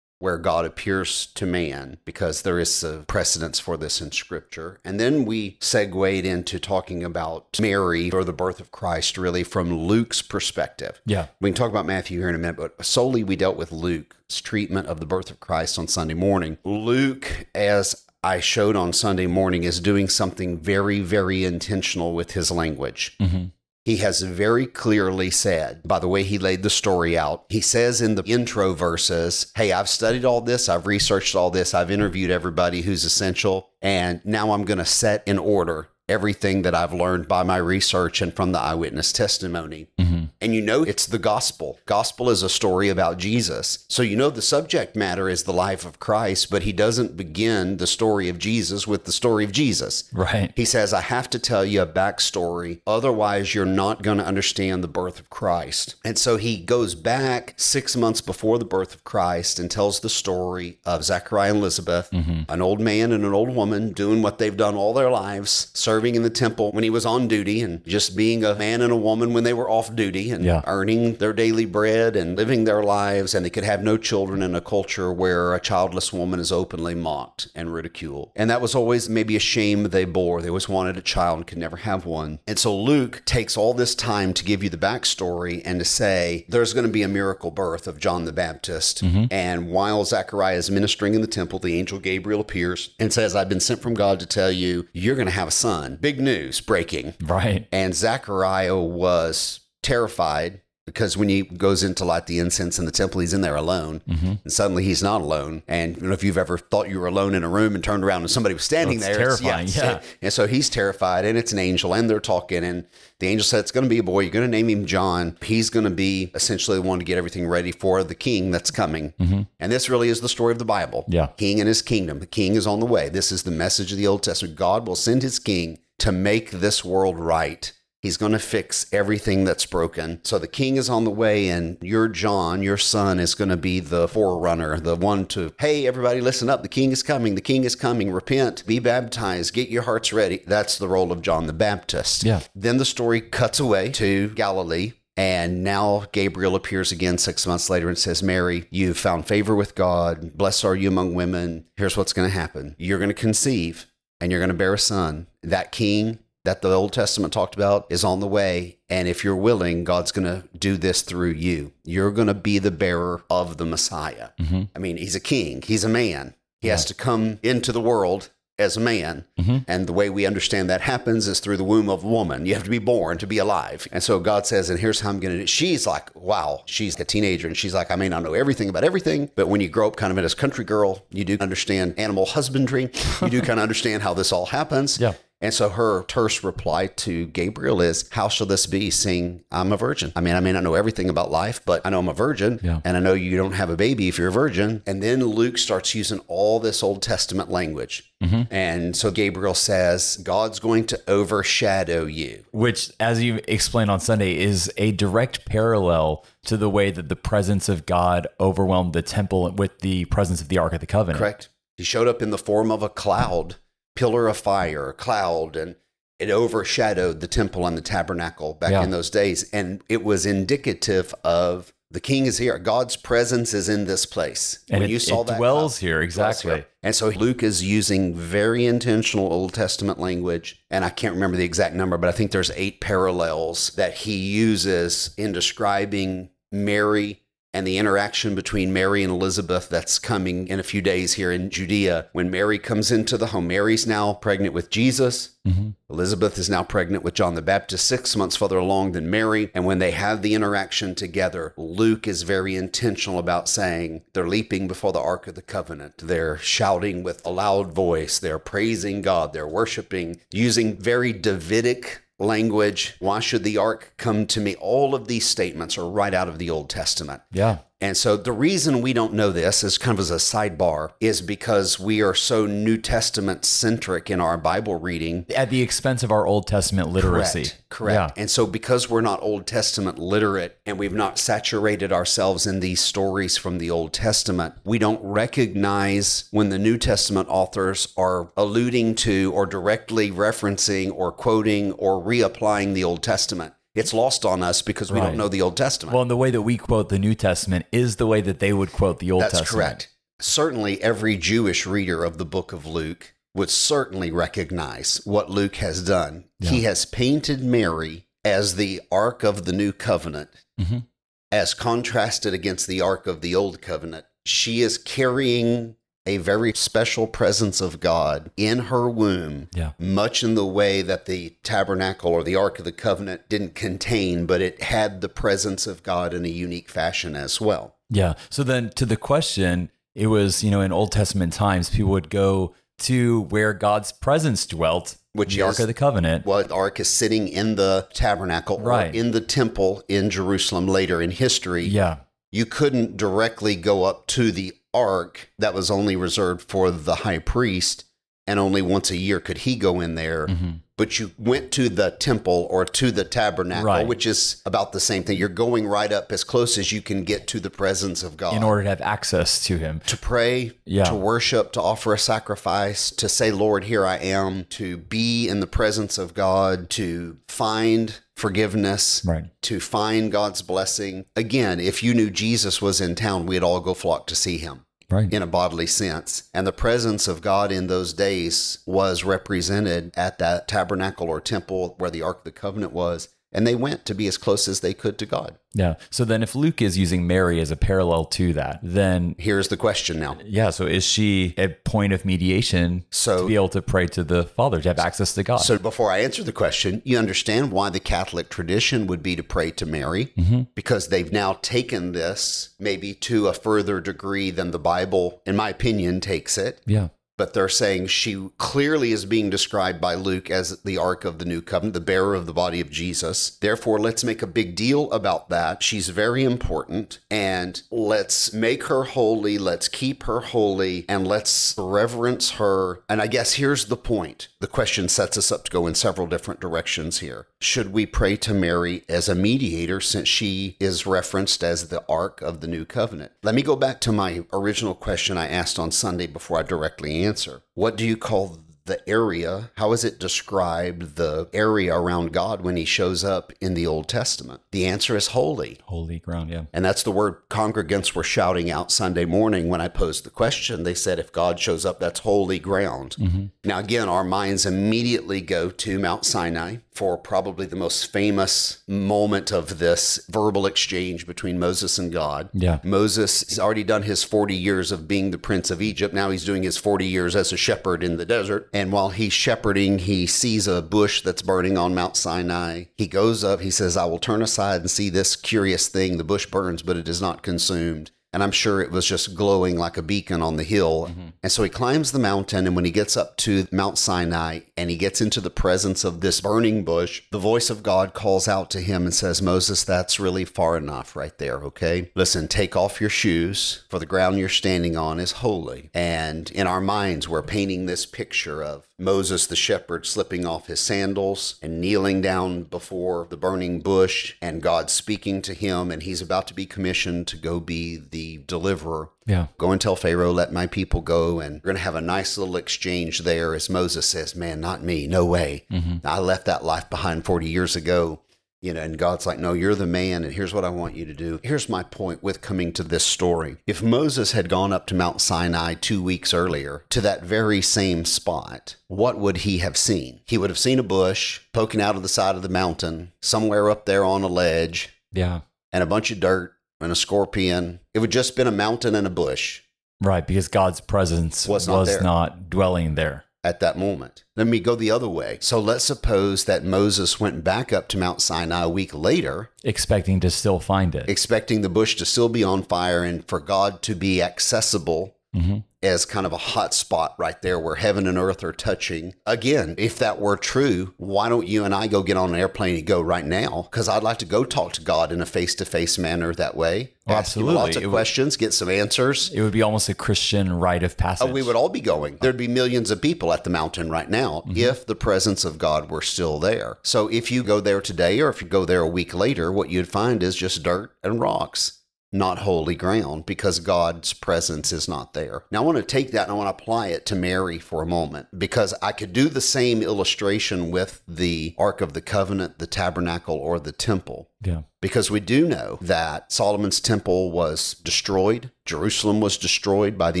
where 0.24 0.38
God 0.38 0.64
appears 0.64 1.26
to 1.26 1.44
man? 1.44 1.98
Because 2.06 2.42
there 2.42 2.58
is 2.58 2.82
a 2.82 3.04
precedence 3.06 3.60
for 3.60 3.76
this 3.76 4.00
in 4.00 4.10
Scripture. 4.10 4.80
And 4.82 4.98
then 4.98 5.26
we 5.26 5.58
segued 5.60 6.24
into 6.24 6.58
talking 6.58 7.04
about 7.04 7.60
Mary 7.60 8.10
or 8.10 8.24
the 8.24 8.32
birth 8.32 8.58
of 8.58 8.72
Christ, 8.72 9.18
really 9.18 9.44
from 9.44 9.76
Luke's 9.76 10.22
perspective. 10.22 11.02
Yeah. 11.04 11.26
We 11.42 11.50
can 11.50 11.54
talk 11.54 11.68
about 11.68 11.84
Matthew 11.84 12.20
here 12.20 12.30
in 12.30 12.34
a 12.34 12.38
minute, 12.38 12.56
but 12.56 12.82
solely 12.86 13.22
we 13.22 13.36
dealt 13.36 13.58
with 13.58 13.70
Luke's 13.70 14.40
treatment 14.40 14.86
of 14.86 14.98
the 14.98 15.04
birth 15.04 15.30
of 15.30 15.40
Christ 15.40 15.78
on 15.78 15.88
Sunday 15.88 16.14
morning. 16.14 16.56
Luke, 16.64 17.46
as 17.54 18.06
I 18.22 18.40
showed 18.40 18.76
on 18.76 18.94
Sunday 18.94 19.26
morning, 19.26 19.64
is 19.64 19.78
doing 19.78 20.08
something 20.08 20.56
very, 20.56 21.00
very 21.00 21.44
intentional 21.44 22.14
with 22.14 22.30
his 22.30 22.50
language. 22.50 23.14
Mm-hmm. 23.20 23.48
He 23.84 23.98
has 23.98 24.22
very 24.22 24.66
clearly 24.66 25.30
said, 25.30 25.82
by 25.84 25.98
the 25.98 26.08
way 26.08 26.22
he 26.22 26.38
laid 26.38 26.62
the 26.62 26.70
story 26.70 27.18
out, 27.18 27.44
he 27.48 27.60
says 27.60 28.00
in 28.00 28.14
the 28.14 28.24
intro 28.24 28.72
verses, 28.72 29.52
Hey, 29.56 29.72
I've 29.72 29.88
studied 29.88 30.24
all 30.24 30.40
this, 30.40 30.68
I've 30.68 30.86
researched 30.86 31.34
all 31.34 31.50
this, 31.50 31.74
I've 31.74 31.90
interviewed 31.90 32.30
everybody 32.30 32.82
who's 32.82 33.04
essential, 33.04 33.70
and 33.82 34.24
now 34.24 34.52
I'm 34.52 34.64
going 34.64 34.78
to 34.78 34.86
set 34.86 35.22
in 35.26 35.38
order 35.38 35.88
everything 36.08 36.62
that 36.62 36.74
I've 36.74 36.92
learned 36.92 37.28
by 37.28 37.42
my 37.42 37.56
research 37.56 38.20
and 38.20 38.34
from 38.34 38.52
the 38.52 38.60
eyewitness 38.60 39.12
testimony. 39.12 39.88
Mm-hmm. 39.98 40.13
And 40.40 40.54
you 40.54 40.60
know 40.60 40.82
it's 40.82 41.06
the 41.06 41.18
gospel. 41.18 41.78
Gospel 41.86 42.30
is 42.30 42.42
a 42.42 42.48
story 42.48 42.88
about 42.88 43.18
Jesus. 43.18 43.84
So 43.88 44.02
you 44.02 44.16
know 44.16 44.30
the 44.30 44.42
subject 44.42 44.96
matter 44.96 45.28
is 45.28 45.44
the 45.44 45.52
life 45.52 45.84
of 45.84 46.00
Christ, 46.00 46.50
but 46.50 46.62
he 46.62 46.72
doesn't 46.72 47.16
begin 47.16 47.76
the 47.78 47.86
story 47.86 48.28
of 48.28 48.38
Jesus 48.38 48.86
with 48.86 49.04
the 49.04 49.12
story 49.12 49.44
of 49.44 49.52
Jesus. 49.52 50.10
Right. 50.12 50.52
He 50.56 50.64
says, 50.64 50.92
I 50.92 51.00
have 51.00 51.30
to 51.30 51.38
tell 51.38 51.64
you 51.64 51.82
a 51.82 51.86
backstory. 51.86 52.80
Otherwise, 52.86 53.54
you're 53.54 53.64
not 53.64 54.02
going 54.02 54.18
to 54.18 54.24
understand 54.24 54.82
the 54.82 54.88
birth 54.88 55.18
of 55.18 55.30
Christ. 55.30 55.96
And 56.04 56.18
so 56.18 56.36
he 56.36 56.58
goes 56.58 56.94
back 56.94 57.54
six 57.56 57.96
months 57.96 58.20
before 58.20 58.58
the 58.58 58.64
birth 58.64 58.94
of 58.94 59.04
Christ 59.04 59.58
and 59.58 59.70
tells 59.70 60.00
the 60.00 60.08
story 60.08 60.78
of 60.84 61.04
Zechariah 61.04 61.50
and 61.50 61.58
Elizabeth, 61.58 62.10
mm-hmm. 62.10 62.42
an 62.48 62.62
old 62.62 62.80
man 62.80 63.12
and 63.12 63.24
an 63.24 63.34
old 63.34 63.54
woman 63.54 63.92
doing 63.92 64.22
what 64.22 64.38
they've 64.38 64.56
done 64.56 64.74
all 64.74 64.94
their 64.94 65.10
lives, 65.10 65.70
serving 65.74 66.14
in 66.14 66.22
the 66.22 66.30
temple 66.30 66.72
when 66.72 66.84
he 66.84 66.90
was 66.90 67.06
on 67.06 67.28
duty, 67.28 67.60
and 67.60 67.84
just 67.84 68.16
being 68.16 68.44
a 68.44 68.54
man 68.54 68.80
and 68.80 68.92
a 68.92 68.96
woman 68.96 69.32
when 69.32 69.44
they 69.44 69.52
were 69.52 69.68
off 69.68 69.94
duty, 69.94 70.13
and 70.16 70.44
Yeah. 70.44 70.62
earning 70.66 71.16
their 71.16 71.32
daily 71.32 71.64
bread 71.64 72.16
and 72.16 72.36
living 72.36 72.64
their 72.64 72.82
lives. 72.82 73.34
And 73.34 73.44
they 73.44 73.50
could 73.50 73.64
have 73.64 73.82
no 73.82 73.96
children 73.96 74.42
in 74.42 74.54
a 74.54 74.60
culture 74.60 75.12
where 75.12 75.54
a 75.54 75.60
childless 75.60 76.12
woman 76.12 76.40
is 76.40 76.52
openly 76.52 76.94
mocked 76.94 77.48
and 77.54 77.72
ridiculed. 77.72 78.30
And 78.36 78.48
that 78.50 78.60
was 78.60 78.74
always 78.74 79.08
maybe 79.08 79.36
a 79.36 79.40
shame 79.40 79.84
they 79.84 80.04
bore. 80.04 80.40
They 80.42 80.48
always 80.48 80.68
wanted 80.68 80.96
a 80.96 81.02
child 81.02 81.38
and 81.38 81.46
could 81.46 81.58
never 81.58 81.78
have 81.78 82.06
one. 82.06 82.38
And 82.46 82.58
so 82.58 82.74
Luke 82.76 83.22
takes 83.24 83.56
all 83.56 83.74
this 83.74 83.94
time 83.94 84.32
to 84.34 84.44
give 84.44 84.62
you 84.62 84.70
the 84.70 84.76
backstory 84.76 85.62
and 85.64 85.78
to 85.78 85.84
say 85.84 86.44
there's 86.48 86.72
going 86.72 86.86
to 86.86 86.92
be 86.92 87.02
a 87.02 87.08
miracle 87.08 87.50
birth 87.50 87.86
of 87.86 87.98
John 87.98 88.24
the 88.24 88.32
Baptist. 88.32 89.02
Mm-hmm. 89.04 89.24
And 89.30 89.68
while 89.70 90.04
Zechariah 90.04 90.56
is 90.56 90.70
ministering 90.70 91.14
in 91.14 91.20
the 91.20 91.26
temple, 91.26 91.58
the 91.58 91.78
angel 91.78 91.98
Gabriel 91.98 92.40
appears 92.40 92.90
and 92.98 93.12
says, 93.12 93.34
I've 93.34 93.48
been 93.48 93.60
sent 93.60 93.80
from 93.80 93.94
God 93.94 94.20
to 94.20 94.26
tell 94.26 94.50
you, 94.50 94.86
you're 94.92 95.16
going 95.16 95.26
to 95.26 95.32
have 95.32 95.48
a 95.48 95.52
son. 95.52 95.98
Big 96.00 96.20
news 96.20 96.60
breaking. 96.60 97.14
Right. 97.22 97.66
And 97.72 97.94
Zechariah 97.94 98.76
was 98.78 99.60
terrified 99.84 100.60
because 100.86 101.16
when 101.16 101.30
he 101.30 101.40
goes 101.40 101.82
in 101.82 101.94
to 101.94 102.04
light 102.04 102.26
the 102.26 102.38
incense 102.38 102.78
in 102.78 102.84
the 102.84 102.90
temple, 102.90 103.22
he's 103.22 103.32
in 103.32 103.40
there 103.40 103.56
alone. 103.56 104.02
Mm-hmm. 104.06 104.32
And 104.44 104.52
suddenly 104.52 104.84
he's 104.84 105.02
not 105.02 105.22
alone. 105.22 105.62
And 105.66 105.96
you 105.96 106.02
know, 106.02 106.12
if 106.12 106.22
you've 106.22 106.36
ever 106.36 106.58
thought 106.58 106.90
you 106.90 107.00
were 107.00 107.06
alone 107.06 107.34
in 107.34 107.42
a 107.42 107.48
room 107.48 107.74
and 107.74 107.82
turned 107.82 108.04
around 108.04 108.20
and 108.20 108.30
somebody 108.30 108.52
was 108.54 108.64
standing 108.64 108.98
That's 109.00 109.16
there, 109.16 109.22
it's- 109.22 109.40
terrifying, 109.40 109.68
it's- 109.68 109.76
yeah. 109.82 110.02
And 110.20 110.30
so 110.30 110.46
he's 110.46 110.68
terrified, 110.68 111.24
and 111.24 111.38
it's 111.38 111.52
an 111.54 111.58
angel, 111.58 111.94
and 111.94 112.10
they're 112.10 112.20
talking. 112.20 112.62
And 112.64 112.86
the 113.18 113.28
angel 113.28 113.44
said, 113.46 113.60
It's 113.60 113.70
going 113.72 113.84
to 113.84 113.88
be 113.88 113.96
a 113.96 114.02
boy. 114.02 114.20
You're 114.20 114.30
going 114.32 114.44
to 114.44 114.50
name 114.50 114.68
him 114.68 114.84
John. 114.84 115.38
He's 115.42 115.70
going 115.70 115.84
to 115.84 115.90
be 115.90 116.30
essentially 116.34 116.76
the 116.76 116.82
one 116.82 116.98
to 116.98 117.04
get 117.06 117.16
everything 117.16 117.48
ready 117.48 117.72
for 117.72 118.04
the 118.04 118.14
king 118.14 118.50
that's 118.50 118.70
coming. 118.70 119.14
And 119.18 119.72
this 119.72 119.88
really 119.88 120.10
is 120.10 120.20
the 120.20 120.28
story 120.28 120.52
of 120.52 120.58
the 120.58 120.66
Bible. 120.66 121.02
Mm-hmm. 121.04 121.12
Yeah. 121.14 121.26
King 121.38 121.60
and 121.60 121.66
his 121.68 121.80
kingdom. 121.80 122.18
The 122.20 122.26
king 122.26 122.56
is 122.56 122.66
on 122.66 122.80
the 122.80 122.86
way. 122.86 123.08
This 123.08 123.32
is 123.32 123.44
the 123.44 123.50
message 123.50 123.90
of 123.90 123.96
the 123.96 124.06
Old 124.06 124.22
Testament. 124.22 124.56
God 124.56 124.86
will 124.86 124.96
send 124.96 125.22
his 125.22 125.38
king 125.38 125.78
to 126.00 126.12
make 126.12 126.50
this 126.50 126.84
world 126.84 127.18
right. 127.18 127.72
He's 128.04 128.18
going 128.18 128.32
to 128.32 128.38
fix 128.38 128.84
everything 128.92 129.44
that's 129.44 129.64
broken. 129.64 130.20
So 130.24 130.38
the 130.38 130.46
king 130.46 130.76
is 130.76 130.90
on 130.90 131.04
the 131.04 131.10
way, 131.10 131.48
and 131.48 131.78
your 131.80 132.06
John, 132.06 132.62
your 132.62 132.76
son, 132.76 133.18
is 133.18 133.34
going 133.34 133.48
to 133.48 133.56
be 133.56 133.80
the 133.80 134.08
forerunner, 134.08 134.78
the 134.78 134.94
one 134.94 135.24
to, 135.28 135.54
hey, 135.58 135.86
everybody, 135.86 136.20
listen 136.20 136.50
up. 136.50 136.60
The 136.60 136.68
king 136.68 136.92
is 136.92 137.02
coming. 137.02 137.34
The 137.34 137.40
king 137.40 137.64
is 137.64 137.74
coming. 137.74 138.12
Repent, 138.12 138.66
be 138.66 138.78
baptized, 138.78 139.54
get 139.54 139.70
your 139.70 139.84
hearts 139.84 140.12
ready. 140.12 140.42
That's 140.46 140.76
the 140.76 140.86
role 140.86 141.12
of 141.12 141.22
John 141.22 141.46
the 141.46 141.54
Baptist. 141.54 142.24
Yeah. 142.24 142.40
Then 142.54 142.76
the 142.76 142.84
story 142.84 143.22
cuts 143.22 143.58
away 143.58 143.88
to 143.92 144.28
Galilee. 144.34 144.92
And 145.16 145.64
now 145.64 146.04
Gabriel 146.12 146.56
appears 146.56 146.92
again 146.92 147.16
six 147.16 147.46
months 147.46 147.70
later 147.70 147.88
and 147.88 147.96
says, 147.96 148.22
Mary, 148.22 148.66
you've 148.68 148.98
found 148.98 149.26
favor 149.26 149.56
with 149.56 149.74
God. 149.74 150.36
Blessed 150.36 150.66
are 150.66 150.76
you 150.76 150.88
among 150.88 151.14
women. 151.14 151.64
Here's 151.78 151.96
what's 151.96 152.12
going 152.12 152.28
to 152.28 152.34
happen 152.34 152.76
you're 152.76 152.98
going 152.98 153.08
to 153.08 153.14
conceive 153.14 153.86
and 154.20 154.30
you're 154.30 154.40
going 154.40 154.48
to 154.48 154.54
bear 154.54 154.74
a 154.74 154.78
son. 154.78 155.26
That 155.42 155.72
king 155.72 156.18
that 156.44 156.62
the 156.62 156.72
Old 156.72 156.92
Testament 156.92 157.32
talked 157.32 157.54
about 157.54 157.86
is 157.90 158.04
on 158.04 158.20
the 158.20 158.26
way. 158.26 158.78
And 158.88 159.08
if 159.08 159.24
you're 159.24 159.36
willing, 159.36 159.84
God's 159.84 160.12
going 160.12 160.26
to 160.26 160.46
do 160.56 160.76
this 160.76 161.02
through 161.02 161.32
you. 161.32 161.72
You're 161.84 162.10
going 162.10 162.28
to 162.28 162.34
be 162.34 162.58
the 162.58 162.70
bearer 162.70 163.24
of 163.30 163.56
the 163.56 163.66
Messiah. 163.66 164.30
Mm-hmm. 164.38 164.62
I 164.74 164.78
mean, 164.78 164.98
he's 164.98 165.14
a 165.14 165.20
king, 165.20 165.62
he's 165.62 165.84
a 165.84 165.88
man. 165.88 166.34
He 166.60 166.68
has 166.68 166.86
to 166.86 166.94
come 166.94 167.38
into 167.42 167.72
the 167.72 167.80
world 167.80 168.30
as 168.58 168.76
a 168.76 168.80
man. 168.80 169.24
Mm-hmm. 169.38 169.58
And 169.66 169.86
the 169.86 169.92
way 169.92 170.08
we 170.08 170.26
understand 170.26 170.70
that 170.70 170.80
happens 170.80 171.26
is 171.26 171.40
through 171.40 171.56
the 171.56 171.64
womb 171.64 171.90
of 171.90 172.04
a 172.04 172.08
woman. 172.08 172.46
You 172.46 172.54
have 172.54 172.64
to 172.64 172.70
be 172.70 172.78
born 172.78 173.18
to 173.18 173.26
be 173.26 173.38
alive. 173.38 173.86
And 173.90 174.02
so 174.02 174.20
God 174.20 174.46
says, 174.46 174.70
and 174.70 174.78
here's 174.78 175.00
how 175.00 175.10
I'm 175.10 175.20
going 175.20 175.34
to 175.34 175.40
do 175.40 175.46
She's 175.46 175.86
like, 175.86 176.14
wow, 176.14 176.62
she's 176.66 176.98
a 176.98 177.04
teenager. 177.04 177.46
And 177.46 177.56
she's 177.56 177.74
like, 177.74 177.90
I 177.90 177.96
may 177.96 178.08
not 178.08 178.22
know 178.22 178.34
everything 178.34 178.68
about 178.68 178.84
everything, 178.84 179.30
but 179.34 179.48
when 179.48 179.60
you 179.60 179.68
grow 179.68 179.88
up 179.88 179.96
kind 179.96 180.10
of 180.10 180.24
as 180.24 180.32
a 180.32 180.36
country 180.36 180.64
girl, 180.64 181.04
you 181.10 181.24
do 181.24 181.36
understand 181.40 181.98
animal 181.98 182.26
husbandry. 182.26 182.90
You 183.20 183.30
do 183.30 183.40
kind 183.42 183.58
of 183.58 183.62
understand 183.62 184.02
how 184.02 184.14
this 184.14 184.32
all 184.32 184.46
happens. 184.46 184.98
Yeah. 184.98 185.14
And 185.44 185.52
so 185.52 185.68
her 185.68 186.04
terse 186.04 186.42
reply 186.42 186.86
to 186.86 187.26
Gabriel 187.26 187.82
is, 187.82 188.08
How 188.10 188.28
shall 188.28 188.46
this 188.46 188.64
be, 188.66 188.90
seeing 188.90 189.44
I'm 189.52 189.72
a 189.72 189.76
virgin? 189.76 190.10
I 190.16 190.22
mean, 190.22 190.34
I 190.34 190.40
may 190.40 190.52
not 190.52 190.62
know 190.62 190.72
everything 190.72 191.10
about 191.10 191.30
life, 191.30 191.60
but 191.66 191.82
I 191.84 191.90
know 191.90 191.98
I'm 191.98 192.08
a 192.08 192.14
virgin. 192.14 192.60
Yeah. 192.62 192.80
And 192.82 192.96
I 192.96 193.00
know 193.00 193.12
you 193.12 193.36
don't 193.36 193.52
have 193.52 193.68
a 193.68 193.76
baby 193.76 194.08
if 194.08 194.16
you're 194.16 194.28
a 194.28 194.32
virgin. 194.32 194.82
And 194.86 195.02
then 195.02 195.22
Luke 195.22 195.58
starts 195.58 195.94
using 195.94 196.20
all 196.28 196.60
this 196.60 196.82
Old 196.82 197.02
Testament 197.02 197.50
language. 197.50 198.10
Mm-hmm. 198.22 198.54
And 198.54 198.96
so 198.96 199.10
Gabriel 199.10 199.52
says, 199.52 200.16
God's 200.16 200.60
going 200.60 200.86
to 200.86 201.00
overshadow 201.06 202.06
you. 202.06 202.46
Which, 202.52 202.90
as 202.98 203.22
you 203.22 203.40
explained 203.46 203.90
on 203.90 204.00
Sunday, 204.00 204.38
is 204.38 204.72
a 204.78 204.92
direct 204.92 205.44
parallel 205.44 206.24
to 206.46 206.56
the 206.56 206.70
way 206.70 206.90
that 206.90 207.10
the 207.10 207.16
presence 207.16 207.68
of 207.68 207.84
God 207.84 208.26
overwhelmed 208.40 208.94
the 208.94 209.02
temple 209.02 209.52
with 209.52 209.80
the 209.80 210.06
presence 210.06 210.40
of 210.40 210.48
the 210.48 210.56
Ark 210.56 210.72
of 210.72 210.80
the 210.80 210.86
Covenant. 210.86 211.18
Correct. 211.18 211.50
He 211.76 211.84
showed 211.84 212.08
up 212.08 212.22
in 212.22 212.30
the 212.30 212.38
form 212.38 212.70
of 212.70 212.82
a 212.82 212.88
cloud, 212.88 213.56
pillar 213.94 214.28
of 214.28 214.36
fire, 214.36 214.88
a 214.88 214.92
cloud, 214.92 215.56
and 215.56 215.76
it 216.18 216.30
overshadowed 216.30 217.20
the 217.20 217.26
temple 217.26 217.66
and 217.66 217.76
the 217.76 217.82
tabernacle 217.82 218.54
back 218.54 218.70
Yeah. 218.70 218.84
in 218.84 218.90
those 218.90 219.10
days. 219.10 219.48
And 219.52 219.82
it 219.88 220.04
was 220.04 220.26
indicative 220.26 221.14
of 221.24 221.72
the 221.90 222.00
king 222.00 222.26
is 222.26 222.38
here. 222.38 222.58
God's 222.58 222.96
presence 222.96 223.54
is 223.54 223.68
in 223.68 223.84
this 223.84 224.04
place. 224.04 224.64
And 224.68 224.80
when 224.80 224.90
it, 224.90 224.92
you 224.92 224.98
saw 224.98 225.20
it 225.22 225.28
that 225.28 225.38
dwells 225.38 225.78
here, 225.78 226.02
it 226.02 226.12
dwells 226.12 226.36
exactly. 226.38 226.54
here. 226.56 226.66
And 226.82 226.94
so 226.94 227.08
Luke 227.10 227.42
is 227.42 227.62
using 227.62 228.14
very 228.14 228.66
intentional 228.66 229.32
Old 229.32 229.54
Testament 229.54 230.00
language. 230.00 230.64
And 230.70 230.84
I 230.84 230.90
can't 230.90 231.14
remember 231.14 231.36
the 231.36 231.44
exact 231.44 231.74
number, 231.74 231.96
but 231.96 232.08
I 232.08 232.12
think 232.12 232.32
there's 232.32 232.50
eight 232.56 232.80
parallels 232.80 233.70
that 233.76 233.94
he 233.94 234.16
uses 234.16 235.14
in 235.16 235.32
describing 235.32 236.30
Mary 236.50 237.20
and 237.54 237.66
the 237.66 237.78
interaction 237.78 238.34
between 238.34 238.72
Mary 238.72 239.02
and 239.02 239.12
Elizabeth 239.12 239.68
that's 239.68 239.98
coming 239.98 240.48
in 240.48 240.58
a 240.58 240.64
few 240.64 240.82
days 240.82 241.14
here 241.14 241.30
in 241.32 241.48
Judea. 241.48 242.08
When 242.12 242.30
Mary 242.30 242.58
comes 242.58 242.90
into 242.90 243.16
the 243.16 243.28
home, 243.28 243.46
Mary's 243.46 243.86
now 243.86 244.12
pregnant 244.12 244.52
with 244.52 244.70
Jesus. 244.70 245.30
Mm-hmm. 245.46 245.70
Elizabeth 245.88 246.38
is 246.38 246.50
now 246.50 246.64
pregnant 246.64 247.04
with 247.04 247.14
John 247.14 247.34
the 247.34 247.42
Baptist, 247.42 247.86
six 247.86 248.16
months 248.16 248.36
further 248.36 248.58
along 248.58 248.92
than 248.92 249.10
Mary. 249.10 249.50
And 249.54 249.64
when 249.64 249.78
they 249.78 249.92
have 249.92 250.22
the 250.22 250.34
interaction 250.34 250.94
together, 250.94 251.54
Luke 251.56 252.08
is 252.08 252.22
very 252.22 252.56
intentional 252.56 253.18
about 253.18 253.48
saying 253.48 254.02
they're 254.14 254.26
leaping 254.26 254.66
before 254.66 254.92
the 254.92 255.00
Ark 255.00 255.26
of 255.28 255.34
the 255.34 255.42
Covenant. 255.42 255.98
They're 255.98 256.38
shouting 256.38 257.02
with 257.02 257.24
a 257.24 257.30
loud 257.30 257.72
voice. 257.72 258.18
They're 258.18 258.38
praising 258.38 259.02
God. 259.02 259.32
They're 259.32 259.46
worshiping, 259.46 260.20
using 260.32 260.76
very 260.76 261.12
Davidic 261.12 262.03
language. 262.18 262.96
Why 262.98 263.20
should 263.20 263.44
the 263.44 263.58
ark 263.58 263.94
come 263.96 264.26
to 264.28 264.40
me? 264.40 264.54
All 264.56 264.94
of 264.94 265.08
these 265.08 265.26
statements 265.26 265.76
are 265.78 265.88
right 265.88 266.14
out 266.14 266.28
of 266.28 266.38
the 266.38 266.50
Old 266.50 266.70
Testament. 266.70 267.22
Yeah. 267.32 267.58
And 267.80 267.96
so 267.96 268.16
the 268.16 268.32
reason 268.32 268.80
we 268.80 268.92
don't 268.92 269.12
know 269.12 269.30
this 269.30 269.62
is 269.62 269.76
kind 269.76 269.94
of 269.94 270.00
as 270.00 270.10
a 270.10 270.16
sidebar 270.16 270.92
is 271.00 271.20
because 271.20 271.78
we 271.78 272.00
are 272.00 272.14
so 272.14 272.46
New 272.46 272.78
Testament 272.78 273.44
centric 273.44 274.10
in 274.10 274.20
our 274.20 274.38
Bible 274.38 274.80
reading. 274.80 275.26
At 275.34 275.50
the 275.50 275.60
expense 275.60 276.02
of 276.02 276.10
our 276.10 276.26
Old 276.26 276.46
Testament 276.46 276.88
literacy. 276.88 277.42
Correct. 277.42 277.64
Correct. 277.68 278.16
Yeah. 278.16 278.22
And 278.22 278.30
so 278.30 278.46
because 278.46 278.88
we're 278.88 279.00
not 279.00 279.22
Old 279.22 279.46
Testament 279.46 279.98
literate 279.98 280.58
and 280.64 280.78
we've 280.78 280.94
not 280.94 281.18
saturated 281.18 281.92
ourselves 281.92 282.46
in 282.46 282.60
these 282.60 282.80
stories 282.80 283.36
from 283.36 283.58
the 283.58 283.70
Old 283.70 283.92
Testament, 283.92 284.54
we 284.64 284.78
don't 284.78 285.02
recognize 285.02 286.28
when 286.30 286.48
the 286.48 286.58
New 286.58 286.78
Testament 286.78 287.28
authors 287.28 287.92
are 287.96 288.32
alluding 288.36 288.94
to 288.94 289.32
or 289.34 289.44
directly 289.44 290.10
referencing 290.10 290.92
or 290.94 291.12
quoting 291.12 291.72
or 291.72 292.02
reapplying 292.02 292.74
the 292.74 292.84
Old 292.84 293.02
Testament. 293.02 293.54
It's 293.74 293.92
lost 293.92 294.24
on 294.24 294.42
us 294.42 294.62
because 294.62 294.92
we 294.92 295.00
Right. 295.00 295.08
don't 295.08 295.16
know 295.16 295.28
the 295.28 295.42
Old 295.42 295.56
Testament. 295.56 295.92
Well, 295.94 296.02
and 296.02 296.10
the 296.10 296.16
way 296.16 296.30
that 296.30 296.42
we 296.42 296.56
quote 296.56 296.88
the 296.90 296.98
New 296.98 297.14
Testament 297.14 297.66
is 297.72 297.96
the 297.96 298.06
way 298.06 298.20
that 298.20 298.38
they 298.38 298.52
would 298.52 298.72
quote 298.72 299.00
the 299.00 299.10
Old 299.10 299.22
That's 299.22 299.38
Testament. 299.38 299.62
That's 299.64 299.84
correct. 299.84 299.88
Certainly, 300.20 300.80
every 300.82 301.16
Jewish 301.16 301.66
reader 301.66 302.04
of 302.04 302.18
the 302.18 302.24
book 302.24 302.52
of 302.52 302.66
Luke 302.66 303.14
would 303.34 303.50
certainly 303.50 304.12
recognize 304.12 305.00
what 305.04 305.28
Luke 305.28 305.56
has 305.56 305.82
done. 305.82 306.24
He 306.38 306.62
has 306.62 306.86
painted 306.86 307.42
Mary 307.42 308.06
as 308.24 308.54
the 308.54 308.80
Ark 308.92 309.24
of 309.24 309.44
the 309.44 309.52
New 309.52 309.72
Covenant, 309.72 310.30
Mhm. 310.60 310.84
as 311.32 311.52
contrasted 311.52 312.32
against 312.32 312.68
the 312.68 312.80
Ark 312.80 313.08
of 313.08 313.22
the 313.22 313.34
Old 313.34 313.60
Covenant. 313.60 314.06
She 314.24 314.62
is 314.62 314.78
carrying 314.78 315.74
a 316.06 316.18
very 316.18 316.52
special 316.54 317.06
presence 317.06 317.60
of 317.60 317.80
God 317.80 318.30
in 318.36 318.58
her 318.64 318.88
womb, 318.88 319.48
Yeah. 319.54 319.70
much 319.78 320.22
in 320.22 320.34
the 320.34 320.44
way 320.44 320.82
that 320.82 321.06
the 321.06 321.34
tabernacle 321.42 322.10
or 322.10 322.22
the 322.22 322.36
Ark 322.36 322.58
of 322.58 322.64
the 322.64 322.72
Covenant 322.72 323.22
didn't 323.28 323.54
contain, 323.54 324.26
but 324.26 324.42
it 324.42 324.62
had 324.64 325.00
the 325.00 325.08
presence 325.08 325.66
of 325.66 325.82
God 325.82 326.12
in 326.12 326.24
a 326.24 326.28
unique 326.28 326.68
fashion 326.68 327.16
as 327.16 327.40
well. 327.40 327.76
Yeah. 327.88 328.14
So 328.28 328.42
then 328.42 328.70
to 328.76 328.84
the 328.84 328.96
question, 328.96 329.70
it 329.94 330.08
was, 330.08 330.44
you 330.44 330.50
know, 330.50 330.60
in 330.60 330.72
Old 330.72 330.92
Testament 330.92 331.32
times, 331.32 331.70
people 331.70 331.92
would 331.92 332.10
go 332.10 332.54
to 332.80 333.22
where 333.22 333.52
God's 333.54 333.92
presence 333.92 334.46
dwelt, 334.46 334.96
Which 335.12 335.36
the 335.36 335.42
Ark 335.42 335.58
of 335.60 335.68
the 335.68 335.74
Covenant. 335.74 336.26
Well, 336.26 336.42
the 336.42 336.52
ark 336.52 336.80
is 336.80 336.88
sitting 336.90 337.28
in 337.28 337.54
the 337.54 337.86
tabernacle 337.94 338.58
Right. 338.58 338.92
or 338.94 338.98
in 338.98 339.12
the 339.12 339.20
temple 339.20 339.84
in 339.88 340.10
Jerusalem 340.10 340.66
later 340.66 341.00
in 341.00 341.12
history. 341.12 341.64
Yeah. 341.64 341.98
You 342.32 342.44
couldn't 342.44 342.96
directly 342.96 343.54
go 343.54 343.84
up 343.84 344.08
to 344.08 344.32
the 344.32 344.54
ark 344.74 345.30
that 345.38 345.54
was 345.54 345.70
only 345.70 345.96
reserved 345.96 346.42
for 346.50 346.70
the 346.70 346.96
high 346.96 347.18
priest, 347.20 347.84
and 348.26 348.38
only 348.40 348.60
once 348.62 348.90
a 348.90 348.96
year 348.96 349.20
could 349.20 349.38
he 349.38 349.54
go 349.56 349.80
in 349.80 349.94
there. 349.94 350.26
Mhm. 350.26 350.60
But 350.76 350.98
you 350.98 351.12
went 351.18 351.52
to 351.52 351.68
the 351.68 351.92
temple 351.92 352.48
or 352.50 352.64
to 352.64 352.90
the 352.90 353.04
tabernacle, 353.04 353.64
Right. 353.66 353.86
which 353.86 354.06
is 354.06 354.42
about 354.44 354.72
the 354.72 354.80
same 354.80 355.04
thing. 355.04 355.16
You're 355.16 355.28
going 355.28 355.68
right 355.68 355.92
up 355.92 356.10
as 356.10 356.24
close 356.24 356.58
as 356.58 356.72
you 356.72 356.82
can 356.82 357.04
get 357.04 357.28
to 357.28 357.38
the 357.38 357.50
presence 357.50 358.02
of 358.02 358.16
God 358.16 358.34
In 358.34 358.42
order 358.42 358.64
to 358.64 358.68
have 358.70 358.80
access 358.80 359.44
to 359.44 359.56
him. 359.58 359.80
to 359.86 359.96
pray, 359.96 360.52
Yeah. 360.64 360.84
to 360.84 360.94
worship, 360.96 361.52
to 361.52 361.60
offer 361.62 361.94
a 361.94 361.98
sacrifice, 361.98 362.90
to 362.90 363.08
say, 363.08 363.30
Lord, 363.30 363.64
here 363.64 363.86
I 363.86 363.98
am, 363.98 364.46
to 364.50 364.78
be 364.78 365.28
in 365.28 365.38
the 365.38 365.46
presence 365.46 365.96
of 365.96 366.12
God, 366.12 366.70
to 366.70 367.18
find 367.28 368.00
forgiveness, 368.14 369.02
Right. 369.04 369.24
to 369.42 369.60
find 369.60 370.10
God's 370.10 370.42
blessing. 370.42 371.04
Again, 371.16 371.60
if 371.60 371.82
you 371.82 371.94
knew 371.94 372.10
Jesus 372.10 372.62
was 372.62 372.80
in 372.80 372.94
town, 372.94 373.26
we'd 373.26 373.42
all 373.42 373.60
go 373.60 373.74
flock 373.74 374.06
to 374.08 374.14
see 374.14 374.38
him 374.38 374.64
Right. 374.90 375.12
in 375.12 375.22
a 375.22 375.26
bodily 375.26 375.66
sense. 375.66 376.24
And 376.32 376.46
the 376.46 376.52
presence 376.52 377.08
of 377.08 377.20
God 377.22 377.50
in 377.50 377.66
those 377.66 377.92
days 377.92 378.58
was 378.66 379.04
represented 379.04 379.92
at 379.96 380.18
that 380.18 380.46
tabernacle 380.48 381.08
or 381.08 381.20
temple 381.20 381.74
where 381.78 381.90
the 381.90 382.02
Ark 382.02 382.18
of 382.18 382.24
the 382.24 382.32
Covenant 382.32 382.72
was. 382.72 383.08
And 383.34 383.46
they 383.46 383.54
went 383.56 383.84
to 383.86 383.94
be 383.94 384.06
as 384.06 384.16
close 384.16 384.46
as 384.46 384.60
they 384.60 384.72
could 384.74 384.96
to 384.98 385.06
God. 385.06 385.36
Yeah. 385.52 385.74
So 385.90 386.04
then 386.04 386.22
if 386.22 386.34
Luke 386.34 386.62
is 386.62 386.78
using 386.78 387.06
Mary 387.06 387.40
as 387.40 387.50
a 387.50 387.56
parallel 387.56 388.04
to 388.06 388.32
that, 388.32 388.60
then 388.62 389.14
Here's 389.18 389.48
the 389.48 389.56
question 389.56 389.98
now. 390.00 390.16
yeah, 390.24 390.50
so 390.50 390.66
is 390.66 390.84
she 390.84 391.34
a 391.36 391.48
point 391.48 391.92
of 391.92 392.04
mediation 392.04 392.84
So- 392.90 393.22
to 393.22 393.28
be 393.28 393.34
able 393.34 393.48
to 393.50 393.62
pray 393.62 393.86
to 393.88 394.02
the 394.04 394.24
Father, 394.24 394.60
to 394.62 394.68
have 394.68 394.78
access 394.78 395.14
to 395.14 395.22
God? 395.22 395.38
So 395.38 395.58
before 395.58 395.90
I 395.90 395.98
answer 395.98 396.22
the 396.24 396.32
question, 396.32 396.82
you 396.84 396.98
understand 396.98 397.52
why 397.52 397.70
the 397.70 397.80
Catholic 397.80 398.30
tradition 398.30 398.86
would 398.86 399.02
be 399.02 399.14
to 399.16 399.22
pray 399.22 399.50
to 399.52 399.66
Mary 399.66 400.06
mm-hmm. 400.16 400.42
because 400.54 400.88
they've 400.88 401.12
now 401.12 401.38
taken 401.42 401.92
this 401.92 402.50
maybe 402.58 402.94
to 402.94 403.28
a 403.28 403.34
further 403.34 403.80
degree 403.80 404.30
than 404.30 404.50
the 404.50 404.58
Bible, 404.58 405.22
in 405.26 405.36
my 405.36 405.50
opinion, 405.50 406.00
takes 406.00 406.38
it. 406.38 406.60
yeah. 406.66 406.88
But 407.16 407.32
they're 407.32 407.48
saying 407.48 407.86
she 407.88 408.28
clearly 408.38 408.92
is 408.92 409.04
being 409.04 409.30
described 409.30 409.80
by 409.80 409.94
Luke 409.94 410.30
as 410.30 410.60
the 410.62 410.78
Ark 410.78 411.04
of 411.04 411.18
the 411.18 411.24
New 411.24 411.40
Covenant, 411.40 411.74
the 411.74 411.80
bearer 411.80 412.14
of 412.14 412.26
the 412.26 412.32
body 412.32 412.60
of 412.60 412.70
Jesus. 412.70 413.30
Therefore, 413.30 413.78
let's 413.78 414.02
make 414.02 414.22
a 414.22 414.26
big 414.26 414.56
deal 414.56 414.90
about 414.90 415.28
that. 415.28 415.62
She's 415.62 415.90
very 415.90 416.24
important, 416.24 416.98
and 417.10 417.62
let's 417.70 418.32
make 418.32 418.64
her 418.64 418.84
holy. 418.84 419.38
Let's 419.38 419.68
keep 419.68 420.04
her 420.04 420.20
holy, 420.20 420.84
and 420.88 421.06
let's 421.06 421.54
reverence 421.56 422.32
her. 422.32 422.82
And 422.88 423.00
I 423.00 423.06
guess 423.06 423.34
here's 423.34 423.66
the 423.66 423.76
point 423.76 424.28
the 424.40 424.46
question 424.48 424.88
sets 424.88 425.16
us 425.16 425.30
up 425.30 425.44
to 425.44 425.50
go 425.50 425.66
in 425.66 425.74
several 425.74 426.06
different 426.06 426.40
directions 426.40 426.98
here. 426.98 427.28
Should 427.40 427.72
we 427.72 427.86
pray 427.86 428.16
to 428.16 428.34
Mary 428.34 428.84
as 428.88 429.08
a 429.08 429.14
mediator 429.14 429.80
since 429.80 430.08
she 430.08 430.56
is 430.58 430.86
referenced 430.86 431.44
as 431.44 431.68
the 431.68 431.84
Ark 431.88 432.20
of 432.22 432.40
the 432.40 432.46
New 432.46 432.64
Covenant? 432.64 433.12
Let 433.22 433.34
me 433.34 433.42
go 433.42 433.56
back 433.56 433.80
to 433.82 433.92
my 433.92 434.24
original 434.32 434.74
question 434.74 435.16
I 435.16 435.28
asked 435.28 435.58
on 435.58 435.70
Sunday 435.70 436.06
before 436.06 436.38
I 436.40 436.42
directly 436.42 437.03
answer. 437.04 437.42
What 437.54 437.76
do 437.76 437.86
you 437.86 437.96
call 437.96 438.38
the 438.66 438.88
area? 438.88 439.50
How 439.56 439.72
is 439.72 439.84
it 439.84 439.98
described, 439.98 440.96
the 440.96 441.28
area 441.34 441.76
around 441.76 442.14
God 442.14 442.40
when 442.40 442.56
he 442.56 442.64
shows 442.64 443.04
up 443.04 443.30
in 443.38 443.52
the 443.52 443.66
Old 443.66 443.88
Testament? 443.88 444.40
The 444.52 444.64
answer 444.64 444.96
is 444.96 445.08
holy. 445.08 445.58
Holy 445.64 445.98
ground. 445.98 446.30
Yeah. 446.30 446.44
And 446.50 446.64
that's 446.64 446.82
the 446.82 446.90
word 446.90 447.28
congregants 447.28 447.94
were 447.94 448.02
shouting 448.02 448.50
out 448.50 448.72
Sunday 448.72 449.04
morning 449.04 449.48
when 449.48 449.60
I 449.60 449.68
posed 449.68 450.04
the 450.04 450.10
question. 450.10 450.62
They 450.62 450.72
said, 450.72 450.98
if 450.98 451.12
God 451.12 451.38
shows 451.38 451.66
up, 451.66 451.78
that's 451.78 452.00
holy 452.00 452.38
ground. 452.38 452.96
Mm-hmm. 452.98 453.26
Now, 453.44 453.58
again, 453.58 453.88
our 453.90 454.04
minds 454.04 454.46
immediately 454.46 455.20
go 455.20 455.50
to 455.50 455.78
Mount 455.78 456.06
Sinai 456.06 456.56
for 456.74 456.98
probably 456.98 457.46
the 457.46 457.56
most 457.56 457.92
famous 457.92 458.62
moment 458.66 459.30
of 459.30 459.58
this 459.58 460.04
verbal 460.08 460.44
exchange 460.44 461.06
between 461.06 461.38
Moses 461.38 461.78
and 461.78 461.92
God. 461.92 462.28
Yeah. 462.32 462.58
Moses 462.64 463.28
has 463.28 463.38
already 463.38 463.62
done 463.62 463.82
his 463.82 464.02
40 464.02 464.34
years 464.34 464.72
of 464.72 464.88
being 464.88 465.10
the 465.10 465.18
prince 465.18 465.50
of 465.50 465.62
Egypt. 465.62 465.94
Now 465.94 466.10
he's 466.10 466.24
doing 466.24 466.42
his 466.42 466.56
40 466.56 466.86
years 466.86 467.14
as 467.14 467.32
a 467.32 467.36
shepherd 467.36 467.84
in 467.84 467.96
the 467.96 468.04
desert. 468.06 468.50
And 468.52 468.72
while 468.72 468.90
he's 468.90 469.12
shepherding, 469.12 469.80
he 469.80 470.06
sees 470.06 470.48
a 470.48 470.62
bush 470.62 471.02
that's 471.02 471.22
burning 471.22 471.56
on 471.56 471.74
Mount 471.74 471.96
Sinai. 471.96 472.64
He 472.76 472.88
goes 472.88 473.22
up, 473.22 473.40
he 473.40 473.50
says, 473.50 473.76
I 473.76 473.84
will 473.84 473.98
turn 473.98 474.22
aside 474.22 474.60
and 474.60 474.70
see 474.70 474.90
this 474.90 475.14
curious 475.14 475.68
thing. 475.68 475.96
The 475.96 476.04
bush 476.04 476.26
burns, 476.26 476.62
but 476.62 476.76
it 476.76 476.88
is 476.88 477.00
not 477.00 477.22
consumed. 477.22 477.92
And 478.14 478.22
I'm 478.22 478.30
sure 478.30 478.62
it 478.62 478.70
was 478.70 478.86
just 478.86 479.14
glowing 479.14 479.58
like 479.58 479.76
a 479.76 479.82
beacon 479.82 480.22
on 480.22 480.36
the 480.36 480.44
hill. 480.44 480.86
Mm-hmm. 480.88 481.08
And 481.22 481.32
so 481.32 481.42
he 481.42 481.50
climbs 481.50 481.92
the 481.92 481.98
mountain. 481.98 482.46
And 482.46 482.54
when 482.54 482.64
he 482.64 482.70
gets 482.70 482.96
up 482.96 483.16
to 483.18 483.48
Mount 483.50 483.76
Sinai 483.76 484.40
and 484.56 484.70
he 484.70 484.76
gets 484.76 485.00
into 485.00 485.20
the 485.20 485.30
presence 485.30 485.82
of 485.84 486.00
this 486.00 486.20
burning 486.20 486.64
bush, 486.64 487.02
the 487.10 487.18
voice 487.18 487.50
of 487.50 487.64
God 487.64 487.92
calls 487.92 488.28
out 488.28 488.50
to 488.52 488.60
him 488.60 488.84
and 488.84 488.94
says, 488.94 489.20
Moses, 489.20 489.64
that's 489.64 489.98
really 489.98 490.24
far 490.24 490.56
enough 490.56 490.94
right 490.94 491.18
there, 491.18 491.38
okay? 491.42 491.90
Listen, 491.96 492.28
take 492.28 492.54
off 492.54 492.80
your 492.80 492.88
shoes, 492.90 493.64
for 493.68 493.80
the 493.80 493.86
ground 493.86 494.18
you're 494.18 494.28
standing 494.28 494.76
on 494.76 495.00
is 495.00 495.12
holy. 495.12 495.70
And 495.74 496.30
in 496.30 496.46
our 496.46 496.60
minds, 496.60 497.08
we're 497.08 497.22
painting 497.22 497.66
this 497.66 497.84
picture 497.84 498.42
of 498.42 498.68
Moses 498.78 499.26
the 499.26 499.36
shepherd 499.36 499.86
slipping 499.86 500.26
off 500.26 500.48
his 500.48 500.60
sandals 500.60 501.36
and 501.40 501.60
kneeling 501.60 502.00
down 502.00 502.42
before 502.44 503.06
the 503.08 503.16
burning 503.16 503.60
bush, 503.60 504.14
and 504.20 504.42
God 504.42 504.68
speaking 504.68 505.22
to 505.22 505.34
him, 505.34 505.70
and 505.70 505.82
he's 505.82 506.02
about 506.02 506.26
to 506.28 506.34
be 506.34 506.46
commissioned 506.46 507.06
to 507.08 507.16
go 507.16 507.38
be 507.38 507.76
the 507.76 508.03
deliverer. 508.26 508.90
Yeah. 509.06 509.26
Go 509.38 509.52
and 509.52 509.60
tell 509.60 509.76
Pharaoh, 509.76 510.12
let 510.12 510.32
my 510.32 510.46
people 510.46 510.80
go. 510.80 511.20
And 511.20 511.36
we're 511.36 511.48
going 511.48 511.56
to 511.56 511.62
have 511.62 511.74
a 511.74 511.80
nice 511.80 512.16
little 512.18 512.36
exchange 512.36 513.00
there 513.00 513.34
as 513.34 513.50
Moses 513.50 513.86
says, 513.86 514.14
Man, 514.16 514.40
not 514.40 514.62
me. 514.62 514.86
No 514.86 515.04
way. 515.04 515.44
Mm-hmm. 515.50 515.86
I 515.86 515.98
left 515.98 516.26
that 516.26 516.44
life 516.44 516.68
behind 516.70 517.04
40 517.04 517.28
years 517.28 517.56
ago. 517.56 518.00
You 518.40 518.52
know, 518.52 518.60
and 518.60 518.76
God's 518.76 519.06
like, 519.06 519.18
No, 519.18 519.32
you're 519.32 519.54
the 519.54 519.66
man. 519.66 520.04
And 520.04 520.12
here's 520.12 520.34
what 520.34 520.44
I 520.44 520.50
want 520.50 520.76
you 520.76 520.84
to 520.84 520.92
do. 520.92 521.18
Here's 521.22 521.48
my 521.48 521.62
point 521.62 522.02
with 522.02 522.20
coming 522.20 522.52
to 522.52 522.62
this 522.62 522.84
story. 522.84 523.38
If 523.46 523.62
Moses 523.62 524.12
had 524.12 524.28
gone 524.28 524.52
up 524.52 524.66
to 524.66 524.74
Mount 524.74 525.00
Sinai 525.00 525.54
two 525.54 525.82
weeks 525.82 526.12
earlier 526.12 526.62
to 526.68 526.82
that 526.82 527.02
very 527.02 527.40
same 527.40 527.86
spot, 527.86 528.56
what 528.68 528.98
would 528.98 529.18
he 529.18 529.38
have 529.38 529.56
seen? 529.56 530.00
He 530.04 530.18
would 530.18 530.28
have 530.28 530.38
seen 530.38 530.58
a 530.58 530.62
bush 530.62 531.20
poking 531.32 531.62
out 531.62 531.74
of 531.76 531.82
the 531.82 531.88
side 531.88 532.16
of 532.16 532.22
the 532.22 532.28
mountain, 532.28 532.92
somewhere 533.00 533.48
up 533.48 533.64
there 533.64 533.82
on 533.84 534.02
a 534.02 534.08
ledge, 534.08 534.68
Yeah. 534.92 535.20
and 535.50 535.62
a 535.62 535.66
bunch 535.66 535.90
of 535.90 536.00
dirt 536.00 536.34
and 536.60 536.72
a 536.72 536.76
scorpion. 536.76 537.60
It 537.74 537.80
would 537.80 537.90
just 537.90 538.16
been 538.16 538.26
a 538.26 538.32
mountain 538.32 538.74
and 538.74 538.86
a 538.86 538.90
bush 538.90 539.40
Right. 539.80 540.06
Because 540.06 540.28
God's 540.28 540.60
presence 540.60 541.26
Was 541.26 541.46
was, 541.48 541.68
not 541.68 541.72
there. 541.74 541.82
not 541.82 542.30
dwelling 542.30 542.74
there. 542.74 543.04
at 543.24 543.40
that 543.40 543.58
moment. 543.58 544.04
Let 544.16 544.26
me 544.28 544.38
go 544.38 544.54
the 544.54 544.70
other 544.70 544.88
way. 544.88 545.18
So 545.20 545.40
let's 545.40 545.64
suppose 545.64 546.24
that 546.26 546.44
Moses 546.44 547.00
went 547.00 547.24
back 547.24 547.52
up 547.52 547.68
to 547.68 547.78
Mount 547.78 548.00
Sinai 548.00 548.42
a 548.42 548.48
week 548.48 548.72
later, 548.74 549.30
Expecting 549.42 549.98
to 550.00 550.10
still 550.10 550.38
find 550.40 550.74
it. 550.74 550.88
expecting 550.88 551.40
the 551.42 551.48
bush 551.48 551.74
to 551.76 551.84
still 551.84 552.08
be 552.08 552.22
on 552.22 552.42
fire 552.44 552.84
and 552.84 553.06
for 553.08 553.18
God 553.20 553.60
to 553.62 553.74
be 553.74 554.00
accessible 554.00 554.93
hmm 555.14 555.38
as 555.62 555.86
kind 555.86 556.04
of 556.04 556.12
a 556.12 556.18
hot 556.18 556.52
spot 556.52 556.94
right 556.98 557.22
there 557.22 557.38
where 557.40 557.54
heaven 557.54 557.86
and 557.86 557.96
earth 557.96 558.22
are 558.22 558.34
touching. 558.34 558.92
Again, 559.06 559.54
if 559.56 559.78
that 559.78 559.98
were 559.98 560.14
true, 560.18 560.74
why 560.76 561.08
don't 561.08 561.26
you 561.26 561.42
and 561.42 561.54
I 561.54 561.68
go 561.68 561.82
get 561.82 561.96
on 561.96 562.10
an 562.12 562.20
airplane 562.20 562.56
and 562.56 562.66
go 562.66 562.82
right 562.82 563.02
now? 563.06 563.48
Because 563.50 563.66
I'd 563.66 563.82
like 563.82 563.96
to 564.00 564.04
go 564.04 564.24
talk 564.26 564.52
to 564.52 564.60
God 564.60 564.92
in 564.92 565.00
a 565.00 565.06
face 565.06 565.34
to 565.36 565.46
face 565.46 565.78
manner 565.78 566.12
that 566.12 566.36
way. 566.36 566.74
Oh, 566.86 566.92
absolutely. 566.92 567.34
lots 567.36 567.56
of 567.56 567.62
It 567.62 567.66
would- 567.68 567.72
questions, 567.72 568.18
get 568.18 568.34
some 568.34 568.50
answers. 568.50 569.10
It 569.14 569.22
would 569.22 569.32
be 569.32 569.40
almost 569.40 569.70
a 569.70 569.74
Christian 569.74 570.34
rite 570.34 570.62
of 570.62 570.76
passage. 570.76 571.08
Oh, 571.08 571.10
we 571.10 571.22
would 571.22 571.34
all 571.34 571.48
be 571.48 571.62
going. 571.62 571.96
There'd 572.02 572.18
be 572.18 572.28
millions 572.28 572.70
of 572.70 572.82
people 572.82 573.10
at 573.10 573.24
the 573.24 573.30
mountain 573.30 573.70
right 573.70 573.88
now 573.88 574.22
if 574.36 574.66
the 574.66 574.74
presence 574.76 575.24
of 575.24 575.38
God 575.38 575.70
were 575.70 575.80
still 575.80 576.18
there. 576.18 576.58
So 576.62 576.88
if 576.88 577.10
you 577.10 577.22
go 577.22 577.40
there 577.40 577.62
today 577.62 578.00
or 578.02 578.10
if 578.10 578.20
you 578.20 578.28
go 578.28 578.44
there 578.44 578.60
a 578.60 578.68
week 578.68 578.92
later, 578.92 579.32
what 579.32 579.48
you'd 579.48 579.66
find 579.66 580.02
is 580.02 580.14
just 580.14 580.42
dirt 580.42 580.72
and 580.82 581.00
rocks, 581.00 581.60
not 581.94 582.18
holy 582.18 582.56
ground 582.56 583.06
because 583.06 583.38
God's 583.38 583.92
presence 583.92 584.52
is 584.52 584.68
not 584.68 584.94
there. 584.94 585.24
Now 585.30 585.42
I 585.42 585.46
want 585.46 585.58
to 585.58 585.62
take 585.62 585.92
that 585.92 586.02
and 586.02 586.12
I 586.12 586.14
want 586.14 586.36
to 586.36 586.42
apply 586.42 586.68
it 586.68 586.84
to 586.86 586.96
Mary 586.96 587.38
for 587.38 587.62
a 587.62 587.66
moment 587.66 588.08
because 588.18 588.52
I 588.60 588.72
could 588.72 588.92
do 588.92 589.08
the 589.08 589.20
same 589.20 589.62
illustration 589.62 590.50
with 590.50 590.82
the 590.88 591.34
Ark 591.38 591.60
of 591.60 591.72
the 591.72 591.80
Covenant, 591.80 592.38
the 592.38 592.48
tabernacle, 592.48 593.16
or 593.16 593.38
the 593.38 593.52
temple. 593.52 594.10
Yeah. 594.24 594.42
Because 594.60 594.90
we 594.90 595.00
do 595.00 595.28
know 595.28 595.58
that 595.60 596.10
Solomon's 596.10 596.58
temple 596.58 597.12
was 597.12 597.54
destroyed. 597.54 598.30
Jerusalem 598.46 599.00
was 599.00 599.18
destroyed 599.18 599.76
by 599.76 599.92
the 599.92 600.00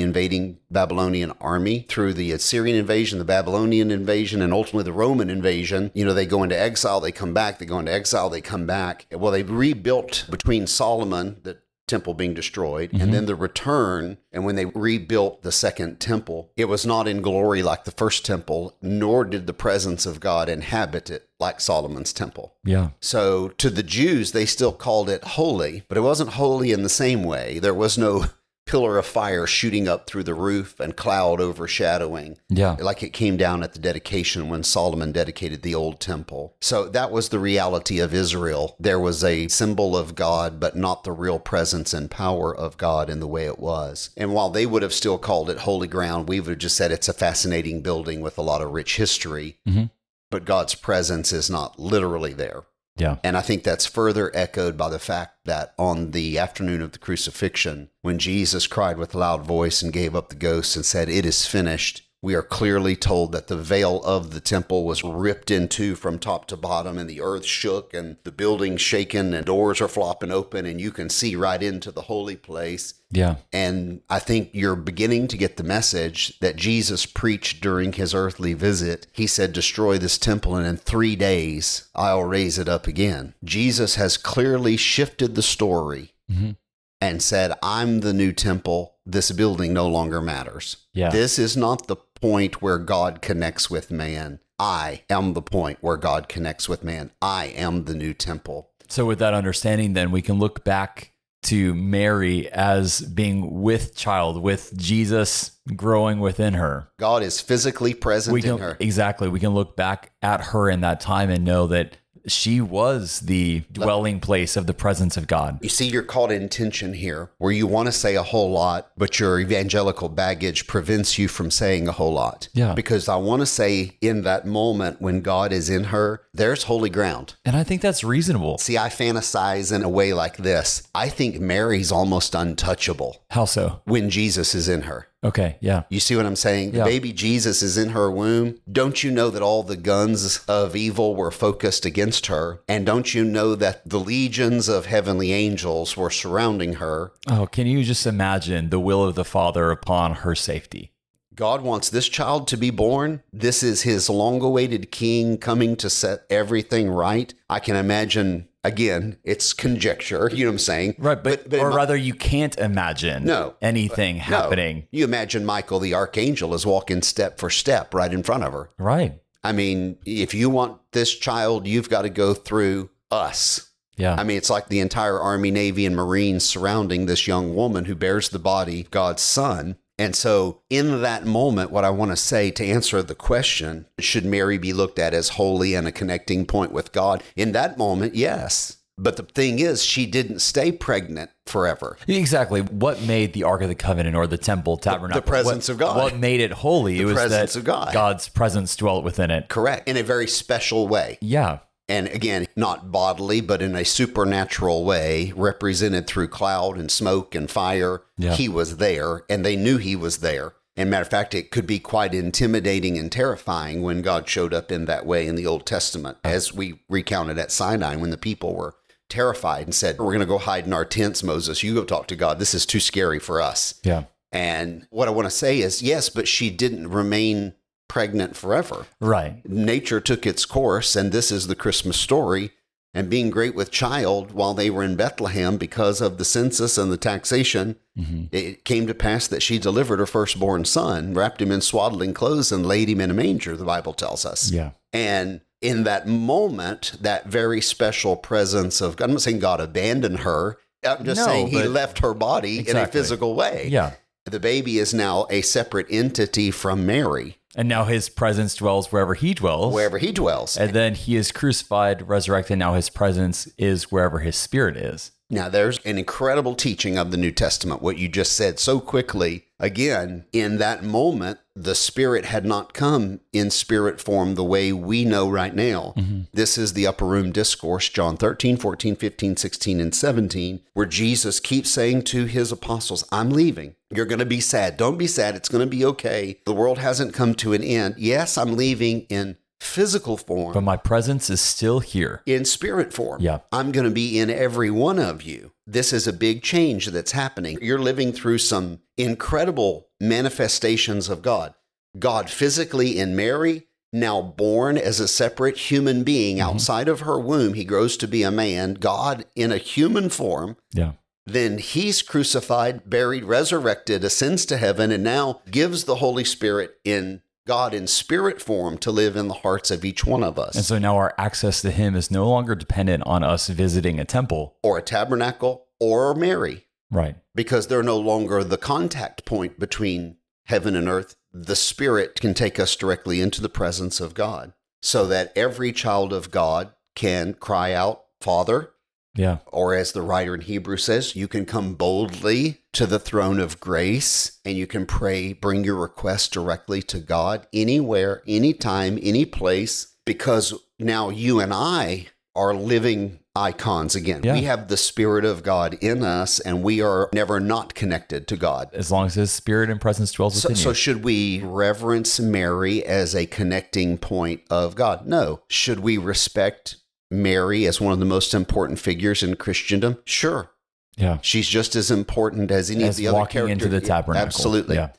invading 0.00 0.58
Babylonian 0.70 1.32
army 1.40 1.84
through 1.88 2.14
the 2.14 2.32
Assyrian 2.32 2.76
invasion, 2.76 3.18
the 3.18 3.26
Babylonian 3.26 3.90
invasion, 3.90 4.40
and 4.40 4.54
ultimately 4.54 4.84
the 4.84 4.92
Roman 4.92 5.28
invasion. 5.28 5.90
You 5.94 6.06
know, 6.06 6.14
they 6.14 6.24
go 6.24 6.42
into 6.42 6.58
exile, 6.58 7.00
they 7.00 7.12
come 7.12 7.34
back, 7.34 7.58
they 7.58 7.66
go 7.66 7.78
into 7.78 7.92
exile, 7.92 8.30
they 8.30 8.40
come 8.40 8.66
back. 8.66 9.06
Well, 9.12 9.32
they 9.32 9.42
rebuilt 9.42 10.26
between 10.30 10.66
Solomon, 10.66 11.40
that 11.42 11.63
temple 11.86 12.14
being 12.14 12.34
destroyed 12.34 12.90
and 12.92 13.02
mm-hmm. 13.02 13.10
then 13.10 13.26
the 13.26 13.34
return 13.34 14.16
and 14.32 14.44
when 14.44 14.56
they 14.56 14.64
rebuilt 14.66 15.42
the 15.42 15.52
second 15.52 16.00
temple 16.00 16.50
it 16.56 16.64
was 16.66 16.86
not 16.86 17.06
in 17.06 17.20
glory 17.20 17.62
like 17.62 17.84
the 17.84 17.90
first 17.90 18.24
temple 18.24 18.76
nor 18.80 19.24
did 19.24 19.46
the 19.46 19.52
presence 19.52 20.06
of 20.06 20.20
god 20.20 20.48
inhabit 20.48 21.10
it 21.10 21.28
like 21.38 21.60
solomon's 21.60 22.12
temple. 22.12 22.54
Yeah. 22.64 22.90
so 23.00 23.48
to 23.48 23.68
the 23.68 23.82
jews 23.82 24.32
they 24.32 24.46
still 24.46 24.72
called 24.72 25.10
it 25.10 25.22
holy 25.24 25.82
but 25.88 25.98
it 25.98 26.02
wasn't 26.02 26.30
holy 26.30 26.72
in 26.72 26.82
the 26.82 26.88
same 26.88 27.22
way. 27.22 27.58
There 27.58 27.74
was 27.74 27.98
no 27.98 28.26
pillar 28.66 28.98
of 28.98 29.06
fire 29.06 29.46
shooting 29.46 29.86
up 29.86 30.06
through 30.06 30.22
the 30.22 30.34
roof 30.34 30.80
and 30.80 30.96
cloud 30.96 31.40
overshadowing 31.40 32.38
Yeah. 32.48 32.76
like 32.80 33.02
it 33.02 33.12
came 33.12 33.36
down 33.36 33.62
at 33.62 33.72
the 33.72 33.78
dedication 33.78 34.48
when 34.48 34.62
Solomon 34.62 35.12
dedicated 35.12 35.62
the 35.62 35.74
old 35.74 36.00
temple. 36.00 36.54
So 36.60 36.88
that 36.88 37.10
was 37.10 37.28
the 37.28 37.38
reality 37.38 37.98
of 38.00 38.14
Israel. 38.14 38.76
There 38.80 38.98
was 39.00 39.22
a 39.22 39.48
symbol 39.48 39.96
of 39.96 40.14
God, 40.14 40.58
but 40.60 40.76
not 40.76 41.04
the 41.04 41.12
real 41.12 41.38
presence 41.38 41.92
and 41.92 42.10
power 42.10 42.54
of 42.54 42.78
God 42.78 43.10
in 43.10 43.20
the 43.20 43.28
way 43.28 43.46
it 43.46 43.58
was. 43.58 44.10
And 44.16 44.32
while 44.32 44.50
they 44.50 44.66
would 44.66 44.82
have 44.82 44.94
still 44.94 45.18
called 45.18 45.50
it 45.50 45.58
holy 45.58 45.88
ground, 45.88 46.28
we 46.28 46.40
would 46.40 46.48
have 46.50 46.58
just 46.58 46.76
said 46.76 46.90
it's 46.90 47.08
a 47.08 47.12
fascinating 47.12 47.82
building 47.82 48.20
with 48.20 48.38
a 48.38 48.42
lot 48.42 48.62
of 48.62 48.72
rich 48.72 48.96
history. 48.96 49.58
Mhm. 49.68 49.90
But 50.30 50.44
God's 50.46 50.74
presence 50.74 51.32
is 51.32 51.48
not 51.50 51.78
literally 51.78 52.32
there. 52.32 52.64
Yeah. 52.96 53.16
And 53.24 53.36
I 53.36 53.40
think 53.40 53.64
that's 53.64 53.86
further 53.86 54.30
echoed 54.34 54.76
by 54.76 54.88
the 54.88 55.00
fact 55.00 55.44
that 55.46 55.74
on 55.78 56.12
the 56.12 56.38
afternoon 56.38 56.80
of 56.80 56.92
the 56.92 56.98
crucifixion, 56.98 57.90
when 58.02 58.18
Jesus 58.18 58.68
cried 58.68 58.98
with 58.98 59.14
a 59.14 59.18
loud 59.18 59.44
voice 59.44 59.82
and 59.82 59.92
gave 59.92 60.14
up 60.14 60.28
the 60.28 60.36
ghost 60.36 60.76
and 60.76 60.86
said, 60.86 61.08
It 61.08 61.26
is 61.26 61.46
finished, 61.46 62.03
we 62.24 62.34
are 62.34 62.42
clearly 62.42 62.96
told 62.96 63.32
that 63.32 63.48
the 63.48 63.56
veil 63.56 64.02
of 64.02 64.30
the 64.30 64.40
temple 64.40 64.84
was 64.84 65.04
ripped 65.04 65.50
in 65.50 65.68
two 65.68 65.94
from 65.94 66.18
top 66.18 66.46
to 66.46 66.56
bottom, 66.56 66.96
and 66.96 67.08
the 67.08 67.20
earth 67.20 67.44
shook, 67.44 67.92
and 67.92 68.16
the 68.24 68.32
building 68.32 68.78
shaken, 68.78 69.34
and 69.34 69.44
doors 69.44 69.78
are 69.82 69.88
flopping 69.88 70.30
open, 70.30 70.64
and 70.64 70.80
you 70.80 70.90
can 70.90 71.10
see 71.10 71.36
right 71.36 71.62
into 71.62 71.92
the 71.92 72.00
holy 72.02 72.34
place. 72.34 72.94
Yeah. 73.10 73.36
And 73.52 74.00
I 74.08 74.20
think 74.20 74.48
you're 74.54 74.74
beginning 74.74 75.28
to 75.28 75.36
get 75.36 75.58
the 75.58 75.62
message 75.64 76.38
that 76.40 76.56
Jesus 76.56 77.04
preached 77.04 77.60
during 77.60 77.92
his 77.92 78.14
earthly 78.14 78.54
visit. 78.54 79.06
He 79.12 79.26
said, 79.26 79.52
Destroy 79.52 79.98
this 79.98 80.16
temple, 80.16 80.56
and 80.56 80.66
in 80.66 80.78
three 80.78 81.16
days 81.16 81.88
I'll 81.94 82.24
raise 82.24 82.58
it 82.58 82.70
up 82.70 82.86
again. 82.86 83.34
Jesus 83.44 83.96
has 83.96 84.16
clearly 84.16 84.78
shifted 84.78 85.34
the 85.34 85.42
story 85.42 86.14
Mhm. 86.32 86.56
and 87.02 87.22
said, 87.22 87.52
I'm 87.62 88.00
the 88.00 88.14
new 88.14 88.32
temple. 88.32 88.92
This 89.04 89.30
building 89.32 89.74
no 89.74 89.86
longer 89.86 90.22
matters. 90.22 90.78
Yeah. 90.94 91.10
This 91.10 91.38
is 91.38 91.58
not 91.58 91.86
the 91.88 91.96
point 92.24 92.62
where 92.62 92.78
God 92.78 93.20
connects 93.20 93.68
with 93.70 93.90
man. 93.90 94.40
I 94.58 95.02
am 95.10 95.34
the 95.34 95.42
point 95.42 95.78
where 95.82 95.98
God 95.98 96.26
connects 96.26 96.70
with 96.70 96.82
man. 96.82 97.10
I 97.20 97.46
am 97.48 97.84
the 97.84 97.94
new 97.94 98.14
temple. 98.14 98.70
So, 98.88 99.04
with 99.04 99.18
that 99.18 99.34
understanding, 99.34 99.92
then 99.92 100.10
we 100.10 100.22
can 100.22 100.38
look 100.38 100.64
back 100.64 101.12
to 101.44 101.74
Mary 101.74 102.48
as 102.50 103.02
being 103.02 103.60
with 103.60 103.94
child, 103.94 104.42
with 104.42 104.74
Jesus 104.74 105.58
growing 105.76 106.18
within 106.18 106.54
her. 106.54 106.88
God 106.98 107.22
is 107.22 107.42
physically 107.42 107.92
present 107.92 108.32
We 108.32 108.42
in 108.42 108.56
her. 108.56 108.78
exactly. 108.80 109.28
We 109.28 109.40
can 109.40 109.52
look 109.52 109.76
back 109.76 110.12
at 110.22 110.40
her 110.40 110.70
in 110.70 110.80
that 110.80 111.00
time 111.00 111.28
and 111.28 111.44
know 111.44 111.66
that 111.66 111.98
she 112.26 112.60
was 112.60 113.20
the 113.20 113.60
dwelling 113.72 114.20
place 114.20 114.56
of 114.56 114.66
the 114.66 114.74
presence 114.74 115.16
of 115.16 115.26
God. 115.26 115.58
You 115.62 115.68
see, 115.68 115.86
you're 115.86 116.02
caught 116.02 116.32
in 116.32 116.48
tension 116.48 116.94
here 116.94 117.30
where 117.38 117.52
you 117.52 117.66
want 117.66 117.86
to 117.86 117.92
say 117.92 118.14
a 118.14 118.22
whole 118.22 118.50
lot, 118.50 118.90
but 118.96 119.18
your 119.18 119.38
evangelical 119.38 120.08
baggage 120.08 120.66
prevents 120.66 121.18
you 121.18 121.28
from 121.28 121.50
saying 121.50 121.88
a 121.88 121.92
whole 121.92 122.12
lot. 122.12 122.48
Yeah. 122.54 122.74
Because 122.74 123.08
I 123.08 123.16
want 123.16 123.40
to 123.40 123.46
say 123.46 123.96
in 124.00 124.22
that 124.22 124.46
moment 124.46 125.00
when 125.00 125.20
God 125.20 125.52
is 125.52 125.68
in 125.68 125.84
her, 125.84 126.22
there's 126.32 126.64
holy 126.64 126.90
ground. 126.90 127.34
And 127.44 127.56
I 127.56 127.64
think 127.64 127.80
that's 127.80 128.04
reasonable. 128.04 128.58
See, 128.58 128.78
I 128.78 128.88
fantasize 128.88 129.74
in 129.74 129.82
a 129.82 129.88
way 129.88 130.12
like 130.12 130.38
this. 130.38 130.88
I 130.94 131.08
think 131.08 131.40
Mary's 131.40 131.92
almost 131.92 132.34
untouchable 132.34 133.24
How 133.30 133.44
so? 133.44 133.82
when 133.84 134.10
Jesus 134.10 134.54
is 134.54 134.68
in 134.68 134.82
her. 134.82 135.08
Okay. 135.24 135.56
Yeah. 135.60 135.84
You 135.88 136.00
see 136.00 136.14
what 136.16 136.26
I'm 136.26 136.36
saying? 136.36 136.72
The 136.72 136.78
Yeah. 136.78 136.84
baby 136.84 137.12
Jesus 137.12 137.62
is 137.62 137.78
in 137.78 137.90
her 137.90 138.10
womb. 138.10 138.56
Don't 138.70 139.02
you 139.02 139.10
know 139.10 139.30
that 139.30 139.42
all 139.42 139.62
the 139.62 139.76
guns 139.76 140.40
of 140.46 140.76
evil 140.76 141.16
were 141.16 141.30
focused 141.30 141.86
against 141.86 142.26
her? 142.26 142.60
And 142.68 142.84
don't 142.84 143.14
you 143.14 143.24
know 143.24 143.54
that 143.54 143.88
the 143.88 143.98
legions 143.98 144.68
of 144.68 144.86
heavenly 144.86 145.32
angels 145.32 145.96
were 145.96 146.10
surrounding 146.10 146.74
her? 146.74 147.12
Oh, 147.26 147.46
can 147.46 147.66
you 147.66 147.82
just 147.84 148.06
imagine 148.06 148.68
the 148.70 148.78
will 148.80 149.02
of 149.02 149.14
the 149.14 149.24
Father 149.24 149.70
upon 149.70 150.16
her 150.16 150.34
safety? 150.34 150.90
God 151.34 151.62
wants 151.62 151.88
this 151.88 152.08
child 152.08 152.46
to 152.48 152.56
be 152.56 152.70
born. 152.70 153.22
This 153.32 153.64
is 153.64 153.82
his 153.82 154.08
long 154.08 154.40
awaited 154.40 154.92
king 154.92 155.36
coming 155.36 155.74
to 155.76 155.90
set 155.90 156.20
everything 156.30 156.88
right. 156.90 157.34
I 157.50 157.58
can 157.58 157.74
imagine, 157.74 158.46
again, 158.64 159.18
it's 159.22 159.52
conjecture, 159.52 160.30
you 160.32 160.44
know 160.44 160.50
what 160.50 160.54
I'm 160.54 160.58
saying? 160.58 160.94
Right, 160.98 161.22
but, 161.22 161.46
in 161.52 161.60
or 161.60 161.70
my- 161.70 161.76
rather, 161.76 161.96
you 161.96 162.14
can't 162.14 162.56
imagine 162.58 163.24
No. 163.24 163.54
anything 163.62 164.16
No. 164.16 164.22
happening. 164.22 164.88
You 164.90 165.04
imagine 165.04 165.44
Michael 165.44 165.78
the 165.80 165.94
archangel 165.94 166.54
is 166.54 166.64
walking 166.66 167.02
step 167.02 167.38
for 167.38 167.50
step 167.50 167.94
right 167.94 168.12
in 168.12 168.22
front 168.22 168.42
of 168.44 168.52
her. 168.52 168.70
Right. 168.78 169.20
I 169.42 169.52
mean, 169.52 169.96
if 170.06 170.32
you 170.34 170.48
want 170.50 170.78
this 170.92 171.12
child, 171.14 171.66
you've 171.66 171.90
got 171.90 172.02
to 172.02 172.08
go 172.10 172.32
through 172.34 172.88
us. 173.10 173.70
Yeah. 173.96 174.16
I 174.18 174.24
mean, 174.24 174.38
it's 174.38 174.50
like 174.50 174.68
the 174.68 174.80
entire 174.80 175.20
Army, 175.20 175.50
Navy, 175.52 175.86
and 175.86 175.94
Marines 175.94 176.44
surrounding 176.44 177.06
this 177.06 177.28
young 177.28 177.54
woman 177.54 177.84
who 177.84 177.94
bears 177.94 178.30
the 178.30 178.38
body 178.40 178.80
of 178.80 178.90
God's 178.90 179.22
son. 179.22 179.76
And 179.98 180.16
so, 180.16 180.62
in 180.68 181.02
that 181.02 181.24
moment, 181.24 181.70
what 181.70 181.84
I 181.84 181.90
want 181.90 182.10
to 182.10 182.16
say 182.16 182.50
to 182.52 182.64
answer 182.64 183.02
the 183.02 183.14
question, 183.14 183.86
should 184.00 184.24
Mary 184.24 184.58
be 184.58 184.72
looked 184.72 184.98
at 184.98 185.14
as 185.14 185.30
holy 185.30 185.74
and 185.74 185.86
a 185.86 185.92
connecting 185.92 186.46
point 186.46 186.72
with 186.72 186.92
God? 186.92 187.22
In 187.36 187.52
that 187.52 187.78
moment, 187.78 188.14
yes. 188.14 188.78
But 188.96 189.16
the 189.16 189.24
thing 189.24 189.58
is, 189.58 189.84
she 189.84 190.06
didn't 190.06 190.38
stay 190.38 190.70
pregnant 190.70 191.30
forever. 191.46 191.96
Exactly. 192.06 192.60
What 192.60 193.02
made 193.02 193.32
the 193.32 193.42
Ark 193.42 193.62
of 193.62 193.68
the 193.68 193.74
Covenant 193.74 194.14
or 194.14 194.26
the 194.26 194.38
temple 194.38 194.76
tabernacle? 194.76 195.20
The 195.20 195.26
presence 195.26 195.68
what, 195.68 195.72
of 195.72 195.78
God. 195.78 195.96
What 195.96 196.16
made 196.18 196.40
it 196.40 196.52
holy? 196.52 197.00
it 197.00 197.04
was 197.04 197.14
presence 197.14 197.54
that 197.54 197.58
of 197.58 197.64
God. 197.64 197.92
God's 197.92 198.28
presence 198.28 198.74
dwelt 198.76 199.04
within 199.04 199.30
it. 199.30 199.48
Correct. 199.48 199.88
In 199.88 199.96
a 199.96 200.02
very 200.02 200.28
special 200.28 200.86
way. 200.86 201.18
Yeah. 201.20 201.58
And 201.88 202.08
again, 202.08 202.46
not 202.56 202.90
bodily, 202.90 203.40
but 203.40 203.60
in 203.60 203.74
a 203.74 203.84
supernatural 203.84 204.84
way, 204.84 205.32
represented 205.36 206.06
through 206.06 206.28
cloud 206.28 206.78
and 206.78 206.90
smoke 206.90 207.34
and 207.34 207.50
fire. 207.50 208.02
Yeah. 208.16 208.34
He 208.34 208.48
was 208.48 208.78
there, 208.78 209.24
and 209.28 209.44
they 209.44 209.56
knew 209.56 209.76
he 209.76 209.94
was 209.94 210.18
there. 210.18 210.54
And 210.76 210.90
matter 210.90 211.02
of 211.02 211.08
fact, 211.08 211.34
it 211.34 211.50
could 211.50 211.66
be 211.66 211.78
quite 211.78 212.14
intimidating 212.14 212.98
and 212.98 213.12
terrifying 213.12 213.82
when 213.82 214.02
God 214.02 214.28
showed 214.28 214.52
up 214.52 214.72
in 214.72 214.86
that 214.86 215.06
way 215.06 215.26
in 215.26 215.36
the 215.36 215.46
Old 215.46 215.66
Testament, 215.66 216.18
as 216.24 216.52
we 216.52 216.80
recounted 216.88 217.38
at 217.38 217.52
Sinai 217.52 217.96
when 217.96 218.10
the 218.10 218.16
people 218.16 218.54
were 218.54 218.74
terrified 219.08 219.66
and 219.66 219.74
said, 219.74 219.98
We're 219.98 220.06
going 220.06 220.20
to 220.20 220.26
go 220.26 220.38
hide 220.38 220.66
in 220.66 220.72
our 220.72 220.84
tents, 220.84 221.22
Moses. 221.22 221.62
You 221.62 221.74
go 221.74 221.84
talk 221.84 222.08
to 222.08 222.16
God. 222.16 222.38
This 222.38 222.54
is 222.54 222.66
too 222.66 222.80
scary 222.80 223.20
for 223.20 223.40
us. 223.40 223.80
Yeah. 223.84 224.04
And 224.32 224.88
what 224.90 225.06
I 225.06 225.12
want 225.12 225.26
to 225.26 225.30
say 225.30 225.60
is, 225.60 225.80
yes, 225.80 226.08
but 226.08 226.26
she 226.26 226.50
didn't 226.50 226.88
remain 226.88 227.54
pregnant 227.88 228.36
forever 228.36 228.86
Right. 229.00 229.40
nature 229.48 230.00
took 230.00 230.26
its 230.26 230.44
course, 230.44 230.96
and 230.96 231.12
this 231.12 231.30
is 231.30 231.46
the 231.46 231.54
Christmas 231.54 231.96
story. 231.96 232.50
And 232.96 233.10
being 233.10 233.28
great 233.28 233.56
with 233.56 233.72
child 233.72 234.30
while 234.30 234.54
they 234.54 234.70
were 234.70 234.84
in 234.84 234.94
Bethlehem 234.94 235.56
because 235.56 236.00
of 236.00 236.16
the 236.16 236.24
census 236.24 236.78
and 236.78 236.92
the 236.92 236.96
taxation, 236.96 237.74
Mhm. 237.98 238.28
it 238.32 238.64
came 238.64 238.86
to 238.86 238.94
pass 238.94 239.26
that 239.26 239.42
she 239.42 239.58
delivered 239.58 239.98
her 239.98 240.06
firstborn 240.06 240.64
son, 240.64 241.12
wrapped 241.12 241.42
him 241.42 241.50
in 241.50 241.60
swaddling 241.60 242.14
clothes, 242.14 242.52
and 242.52 242.64
laid 242.64 242.88
him 242.88 243.00
in 243.00 243.10
a 243.10 243.14
manger, 243.14 243.56
the 243.56 243.64
Bible 243.64 243.94
tells 243.94 244.24
us. 244.24 244.50
Yeah. 244.52 244.70
And 244.92 245.40
in 245.60 245.82
that 245.84 246.06
moment, 246.06 246.92
that 247.00 247.26
very 247.26 247.60
special 247.60 248.14
presence 248.14 248.80
of 248.80 248.94
God, 248.94 249.06
I'm 249.06 249.10
not 249.14 249.22
saying 249.22 249.40
God 249.40 249.60
abandoned 249.60 250.20
her. 250.20 250.58
I'm 250.86 251.04
just 251.04 251.18
No, 251.20 251.26
saying 251.26 251.48
he 251.48 251.64
left 251.64 251.98
her 251.98 252.14
body 252.14 252.68
in 252.68 252.76
a 252.76 252.86
physical 252.86 253.34
way. 253.34 253.68
Yeah. 253.72 253.92
The 254.26 254.38
baby 254.38 254.78
is 254.78 254.94
now 254.94 255.26
a 255.30 255.40
separate 255.42 255.86
entity 255.90 256.50
from 256.52 256.86
Mary, 256.86 257.38
And 257.56 257.68
now 257.68 257.84
his 257.84 258.08
presence 258.08 258.54
dwells 258.54 258.90
wherever 258.90 259.14
he 259.14 259.34
dwells. 259.34 259.72
wherever 259.72 259.98
he 259.98 260.12
dwells. 260.12 260.56
And 260.56 260.72
then 260.72 260.94
he 260.94 261.16
is 261.16 261.32
crucified, 261.32 262.08
resurrected. 262.08 262.58
Now 262.58 262.74
his 262.74 262.90
presence 262.90 263.46
is 263.56 263.92
wherever 263.92 264.20
his 264.20 264.36
spirit 264.36 264.76
is. 264.76 265.12
Now, 265.34 265.48
there's 265.48 265.80
an 265.80 265.98
incredible 265.98 266.54
teaching 266.54 266.96
of 266.96 267.10
the 267.10 267.16
New 267.16 267.32
Testament, 267.32 267.82
what 267.82 267.98
you 267.98 268.08
just 268.08 268.34
said 268.34 268.60
so 268.60 268.78
quickly. 268.78 269.46
Again, 269.58 270.26
in 270.32 270.58
that 270.58 270.84
moment, 270.84 271.40
the 271.56 271.74
Spirit 271.74 272.24
had 272.26 272.44
not 272.44 272.72
come 272.72 273.18
in 273.32 273.50
spirit 273.50 274.00
form 274.00 274.36
the 274.36 274.44
way 274.44 274.72
we 274.72 275.04
know 275.04 275.28
right 275.28 275.52
now. 275.52 275.94
Mm-hmm. 275.96 276.20
This 276.32 276.56
is 276.56 276.74
the 276.74 276.86
upper 276.86 277.04
room 277.04 277.32
discourse, 277.32 277.88
John 277.88 278.16
13, 278.16 278.56
14, 278.56 278.94
15, 278.94 279.36
16, 279.36 279.80
and 279.80 279.92
17, 279.92 280.60
where 280.72 280.86
Jesus 280.86 281.40
keeps 281.40 281.70
saying 281.70 282.02
to 282.02 282.26
his 282.26 282.52
apostles, 282.52 283.04
I'm 283.10 283.30
leaving. 283.30 283.74
You're 283.90 284.06
going 284.06 284.20
to 284.20 284.26
be 284.26 284.40
sad. 284.40 284.76
Don't 284.76 284.98
be 284.98 285.08
sad. 285.08 285.34
It's 285.34 285.48
going 285.48 285.68
to 285.68 285.70
be 285.70 285.84
okay. 285.84 286.38
The 286.46 286.54
world 286.54 286.78
hasn't 286.78 287.14
come 287.14 287.34
to 287.36 287.52
an 287.54 287.64
end. 287.64 287.96
Yes, 287.98 288.38
I'm 288.38 288.56
leaving 288.56 289.00
in 289.08 289.36
physical 289.64 290.16
form 290.16 290.52
But 290.52 290.62
my 290.62 290.76
presence 290.76 291.30
is 291.30 291.40
still 291.40 291.80
here. 291.80 292.22
in 292.26 292.44
spirit 292.44 292.92
form. 292.92 293.20
Yeah. 293.20 293.40
I'm 293.50 293.72
going 293.72 293.84
to 293.86 293.90
be 293.90 294.18
in 294.18 294.30
every 294.30 294.70
one 294.70 294.98
of 294.98 295.22
you. 295.22 295.52
This 295.66 295.92
is 295.92 296.06
a 296.06 296.12
big 296.12 296.42
change 296.42 296.86
that's 296.88 297.12
happening. 297.12 297.58
You're 297.60 297.78
living 297.78 298.12
through 298.12 298.38
some 298.38 298.80
incredible 298.96 299.88
manifestations 300.00 301.08
of 301.08 301.22
God. 301.22 301.54
God 301.98 302.28
physically 302.28 302.98
in 302.98 303.14
Mary, 303.16 303.66
now 303.92 304.20
born 304.20 304.76
as 304.76 305.00
a 305.00 305.08
separate 305.08 305.56
human 305.56 306.02
being 306.02 306.36
mm-hmm. 306.38 306.48
outside 306.48 306.88
of 306.88 307.00
her 307.00 307.18
womb, 307.18 307.54
he 307.54 307.64
grows 307.64 307.96
to 307.98 308.08
be 308.08 308.22
a 308.22 308.30
man. 308.30 308.74
God 308.74 309.24
in 309.36 309.52
a 309.52 309.56
human 309.58 310.08
form, 310.08 310.56
Yeah. 310.72 310.92
then 311.26 311.58
he's 311.58 312.02
crucified, 312.02 312.90
buried, 312.90 313.24
resurrected, 313.24 314.02
ascends 314.04 314.44
to 314.46 314.56
heaven, 314.56 314.90
and 314.90 315.04
now 315.04 315.40
gives 315.50 315.84
the 315.84 315.96
Holy 315.96 316.24
Spirit 316.24 316.74
in 316.84 317.22
God 317.46 317.74
in 317.74 317.86
spirit 317.86 318.40
form 318.40 318.78
to 318.78 318.90
live 318.90 319.16
in 319.16 319.28
the 319.28 319.34
hearts 319.34 319.70
of 319.70 319.84
each 319.84 320.04
one 320.06 320.22
of 320.24 320.38
us. 320.38 320.54
And 320.56 320.64
so 320.64 320.78
now 320.78 320.96
our 320.96 321.14
access 321.18 321.60
to 321.62 321.70
him 321.70 321.94
is 321.94 322.10
no 322.10 322.28
longer 322.28 322.54
dependent 322.54 323.02
on 323.06 323.22
us 323.22 323.48
visiting 323.48 324.00
a 324.00 324.04
temple. 324.04 324.56
or 324.62 324.78
a 324.78 324.82
tabernacle 324.82 325.66
or 325.78 326.14
Mary, 326.14 326.66
Right. 326.90 327.16
because 327.34 327.66
they're 327.66 327.82
no 327.82 327.98
longer 327.98 328.42
the 328.42 328.56
contact 328.56 329.26
point 329.26 329.58
between 329.60 330.16
heaven 330.46 330.74
and 330.74 330.88
earth. 330.88 331.16
The 331.32 331.56
Spirit 331.56 332.18
can 332.20 332.32
take 332.32 332.58
us 332.58 332.76
directly 332.76 333.20
into 333.20 333.42
the 333.42 333.48
presence 333.50 334.00
of 334.00 334.14
God 334.14 334.54
so 334.80 335.06
that 335.06 335.32
every 335.36 335.72
child 335.72 336.12
of 336.12 336.30
God 336.30 336.70
can 336.94 337.34
cry 337.34 337.72
out, 337.72 338.04
Father, 338.20 338.70
Yeah. 339.14 339.38
or 339.46 339.74
as 339.74 339.92
the 339.92 340.02
writer 340.02 340.34
in 340.34 340.40
Hebrew 340.42 340.76
says, 340.76 341.14
you 341.14 341.28
can 341.28 341.46
come 341.46 341.74
boldly 341.74 342.62
to 342.72 342.86
the 342.86 342.98
throne 342.98 343.38
of 343.38 343.60
grace 343.60 344.38
and 344.44 344.56
you 344.56 344.66
can 344.66 344.86
pray, 344.86 345.32
bring 345.32 345.62
your 345.64 345.76
request 345.76 346.32
directly 346.32 346.82
to 346.82 346.98
God 346.98 347.46
anywhere, 347.52 348.22
anytime, 348.26 348.98
any 349.02 349.24
place, 349.24 349.94
because 350.04 350.52
now 350.78 351.08
you 351.10 351.40
and 351.40 351.52
I 351.54 352.08
are 352.34 352.54
living 352.54 353.20
icons 353.36 353.94
again. 353.96 354.22
Yeah. 354.24 354.32
We 354.34 354.42
have 354.42 354.68
the 354.68 354.76
Spirit 354.76 355.24
of 355.24 355.42
God 355.42 355.74
in 355.80 356.02
us 356.04 356.38
and 356.40 356.62
we 356.62 356.80
are 356.82 357.08
never 357.12 357.40
not 357.40 357.74
connected 357.74 358.26
to 358.28 358.36
God. 358.36 358.70
As 358.72 358.90
long 358.92 359.06
as 359.06 359.14
his 359.14 359.30
spirit 359.32 359.70
and 359.70 359.80
presence 359.80 360.12
dwells 360.12 360.40
So, 360.40 360.48
within 360.48 360.62
so 360.62 360.68
you. 360.70 360.74
should 360.74 361.04
we 361.04 361.40
reverence 361.42 362.18
Mary 362.20 362.84
as 362.84 363.14
a 363.14 363.26
connecting 363.26 363.98
point 363.98 364.42
of 364.50 364.74
God? 364.76 365.06
No. 365.06 365.42
Should 365.48 365.80
we 365.80 365.98
respect 365.98 366.76
Mary 367.10 367.66
as 367.66 367.80
one 367.80 367.92
of 367.92 367.98
the 367.98 368.04
most 368.04 368.34
important 368.34 368.78
figures 368.78 369.22
in 369.22 369.36
Christendom? 369.36 369.98
Sure. 370.04 370.50
Yeah. 370.96 371.18
She's 371.22 371.48
just 371.48 371.74
as 371.76 371.90
important 371.90 372.50
as 372.50 372.70
any 372.70 372.84
As 372.84 372.90
of 372.90 372.96
the 372.96 373.08
other 373.08 373.18
walking 373.18 373.48
into 373.48 373.64
characters. 373.66 373.70
the 373.82 373.86
tabernacle. 373.86 374.26
Absolutely. 374.26 374.76
Yeah. 374.76 374.90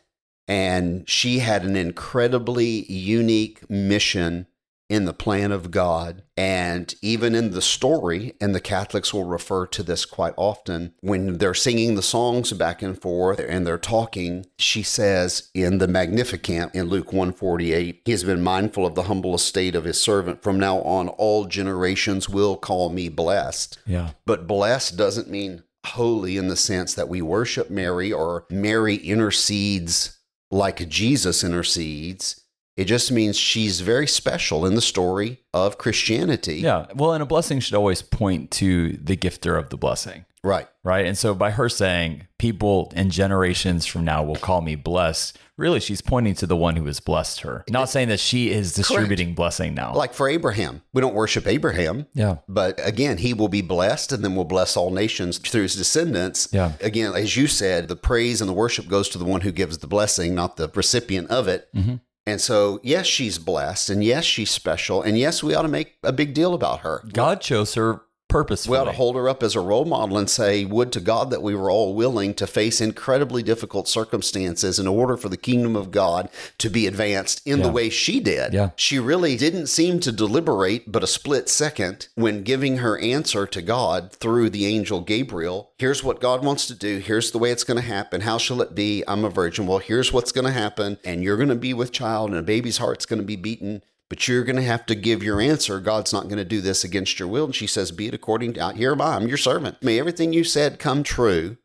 And 0.47 1.07
she 1.09 1.39
had 1.39 1.63
an 1.63 1.75
incredibly 1.75 2.85
unique 2.91 3.67
mission 3.69 4.45
in 4.89 5.05
the 5.05 5.13
plan 5.13 5.51
of 5.51 5.71
God. 5.71 6.23
And 6.37 6.93
even 7.01 7.33
in 7.33 7.51
the 7.51 7.61
story, 7.61 8.33
and 8.39 8.53
the 8.53 8.59
Catholics 8.59 9.13
will 9.13 9.23
refer 9.23 9.65
to 9.67 9.83
this 9.83 10.05
quite 10.05 10.33
often, 10.37 10.93
when 11.01 11.37
they're 11.37 11.53
singing 11.53 11.95
the 11.95 12.01
songs 12.01 12.51
back 12.53 12.81
and 12.81 12.99
forth 12.99 13.39
and 13.39 13.65
they're 13.65 13.77
talking, 13.77 14.45
she 14.57 14.83
says 14.83 15.49
in 15.53 15.77
the 15.77 15.87
Magnificat 15.87 16.71
in 16.73 16.87
Luke 16.87 17.13
148, 17.13 18.01
He 18.05 18.11
has 18.11 18.23
been 18.23 18.43
mindful 18.43 18.85
of 18.85 18.95
the 18.95 19.03
humble 19.03 19.33
estate 19.33 19.75
of 19.75 19.85
his 19.85 20.01
servant. 20.01 20.43
From 20.43 20.59
now 20.59 20.81
on, 20.81 21.07
all 21.09 21.45
generations 21.45 22.29
will 22.29 22.57
call 22.57 22.89
me 22.89 23.09
blessed. 23.09 23.79
Yeah. 23.85 24.11
But 24.25 24.47
blessed 24.47 24.97
doesn't 24.97 25.29
mean 25.29 25.63
holy 25.85 26.37
in 26.37 26.47
the 26.47 26.55
sense 26.55 26.93
that 26.95 27.09
we 27.09 27.21
worship 27.21 27.69
Mary 27.69 28.11
or 28.11 28.45
Mary 28.49 28.95
intercedes 28.95 30.17
like 30.51 30.87
Jesus 30.89 31.43
intercedes. 31.43 32.41
It 32.77 32.85
just 32.85 33.11
means 33.11 33.37
she's 33.37 33.79
very 33.81 34.07
special 34.07 34.65
in 34.65 34.75
the 34.75 34.81
story 34.81 35.39
of 35.53 35.77
Christianity. 35.77 36.57
Yeah. 36.57 36.87
Well, 36.93 37.13
and 37.13 37.23
a 37.23 37.25
blessing 37.25 37.59
should 37.61 37.75
always 37.75 38.01
point 38.01 38.51
to 38.51 38.93
the 38.93 39.15
gifter 39.15 39.57
of 39.57 39.69
the 39.69 39.77
blessing. 39.77 40.25
Right. 40.43 40.67
Right. 40.83 41.05
And 41.07 41.17
so 41.17 41.33
by 41.33 41.51
her 41.51 41.69
saying, 41.69 42.27
people 42.37 42.91
and 42.95 43.11
generations 43.11 43.85
from 43.87 44.05
now 44.05 44.23
will 44.23 44.35
call 44.35 44.61
me 44.61 44.75
blessed, 44.75 45.39
really 45.57 45.79
she's 45.79 46.01
pointing 46.01 46.35
to 46.35 46.45
the 46.45 46.55
one 46.55 46.75
who 46.75 46.85
has 46.85 46.99
blessed 46.99 47.39
her. 47.41 47.63
Not 47.67 47.89
saying 47.89 48.09
that 48.09 48.19
she 48.19 48.51
is 48.51 48.73
distributing 48.73 49.33
blessing 49.33 49.73
now. 49.73 49.95
Like 49.95 50.13
for 50.13 50.29
Abraham, 50.29 50.83
we 50.93 51.01
don't 51.01 51.15
worship 51.15 51.47
Abraham. 51.47 52.05
yeah. 52.13 52.37
But 52.47 52.79
again, 52.83 53.17
he 53.17 53.33
will 53.33 53.47
be 53.47 53.61
blessed 53.61 54.11
and 54.11 54.23
then 54.23 54.35
will 54.35 54.43
bless 54.45 54.77
all 54.77 54.91
nations 54.91 55.39
through 55.39 55.63
his 55.63 55.75
descendants. 55.75 56.49
Yeah. 56.51 56.73
Again, 56.79 57.13
as 57.15 57.35
you 57.35 57.47
said, 57.47 57.87
the 57.87 57.95
praise 57.95 58.39
and 58.39 58.47
the 58.49 58.53
worship 58.53 58.87
goes 58.87 59.09
to 59.09 59.17
the 59.17 59.25
one 59.25 59.41
who 59.41 59.51
gives 59.51 59.79
the 59.79 59.87
blessing, 59.87 60.35
not 60.35 60.57
the 60.57 60.69
recipient 60.75 61.31
of 61.31 61.47
it. 61.47 61.69
Mhm. 61.73 62.01
And 62.27 62.41
so, 62.41 62.79
yes, 62.81 63.05
she's 63.05 63.37
blessed, 63.37 63.91
and 63.91 64.03
yes, 64.03 64.23
she's 64.23 64.49
special, 64.49 65.03
and 65.03 65.15
yes, 65.17 65.43
we 65.43 65.53
ought 65.53 65.61
to 65.61 65.67
make 65.67 65.97
a 66.01 66.11
big 66.11 66.33
deal 66.33 66.55
about 66.55 66.79
her. 66.79 67.03
God 67.13 67.39
chose 67.39 67.75
her 67.75 68.01
purposefully. 68.35 68.75
We 68.77 68.81
ought 68.81 68.85
to 68.85 68.97
hold 68.97 69.15
her 69.15 69.29
up 69.29 69.43
as 69.43 69.55
a 69.55 69.61
role 69.61 69.85
model 69.85 70.17
and 70.17 70.29
say, 70.29 70.65
Would 70.65 70.91
to 70.93 70.99
God 70.99 71.29
that 71.29 71.41
we 71.41 71.55
were 71.55 71.71
all 71.71 71.93
willing 71.95 72.33
to 72.33 72.45
face 72.45 72.81
incredibly 72.81 73.41
difficult 73.41 73.87
circumstances 73.87 74.77
in 74.77 74.87
order 74.87 75.15
for 75.15 75.29
the 75.29 75.37
kingdom 75.37 75.75
of 75.75 75.89
God 75.89 76.29
to 76.57 76.69
be 76.69 76.85
advanced 76.85 77.41
in 77.47 77.61
the 77.61 77.71
way 77.71 77.89
she 77.89 78.19
did. 78.19 78.53
Yeah. 78.53 78.71
She 78.75 78.99
really 78.99 79.37
didn't 79.37 79.67
seem 79.67 80.01
to 80.01 80.11
deliberate 80.11 80.91
but 80.91 81.03
a 81.03 81.07
split 81.07 81.47
second 81.47 82.09
when 82.15 82.43
giving 82.43 82.77
her 82.77 82.99
answer 82.99 83.47
to 83.47 83.61
God 83.61 84.11
through 84.11 84.49
the 84.49 84.65
angel 84.65 84.99
Gabriel. 84.99 85.71
Here's 85.77 86.03
what 86.03 86.19
God 86.19 86.43
wants 86.43 86.67
to 86.67 86.75
do. 86.75 86.97
Here's 86.97 87.31
the 87.31 87.37
way 87.37 87.51
it's 87.51 87.63
going 87.63 87.79
to 87.79 87.87
happen. 87.87 88.21
How 88.21 88.37
shall 88.37 88.61
it 88.61 88.75
be? 88.75 89.03
I'm 89.07 89.23
a 89.23 89.29
virgin. 89.29 89.65
Well, 89.65 89.79
here's 89.79 90.11
what's 90.11 90.33
going 90.33 90.45
to 90.45 90.51
happen. 90.51 90.97
And 91.05 91.23
you're 91.23 91.37
going 91.37 91.49
to 91.49 91.55
be 91.55 91.73
with 91.73 91.91
child, 91.91 92.31
and 92.31 92.39
a 92.39 92.43
baby's 92.43 92.77
heart's 92.77 93.05
going 93.05 93.21
to 93.21 93.25
be 93.25 93.35
beaten 93.37 93.81
but 94.09 94.27
you're 94.27 94.43
going 94.43 94.55
to 94.55 94.61
have 94.61 94.85
to 94.85 94.95
give 94.95 95.23
your 95.23 95.41
answer. 95.41 95.79
God's 95.79 96.13
not 96.13 96.25
going 96.25 96.37
to 96.37 96.45
do 96.45 96.61
this 96.61 96.83
against 96.83 97.19
your 97.19 97.27
will. 97.27 97.45
And 97.45 97.55
she 97.55 97.67
says, 97.67 97.91
Be 97.91 98.07
it 98.07 98.13
according 98.13 98.53
to, 98.53 98.73
here 98.73 98.91
am 98.91 99.01
I, 99.01 99.15
I'm 99.15 99.27
your 99.27 99.37
servant. 99.37 99.81
May 99.81 99.99
everything 99.99 100.33
you 100.33 100.43
said 100.43 100.79
come 100.79 101.03
true. 101.03 101.57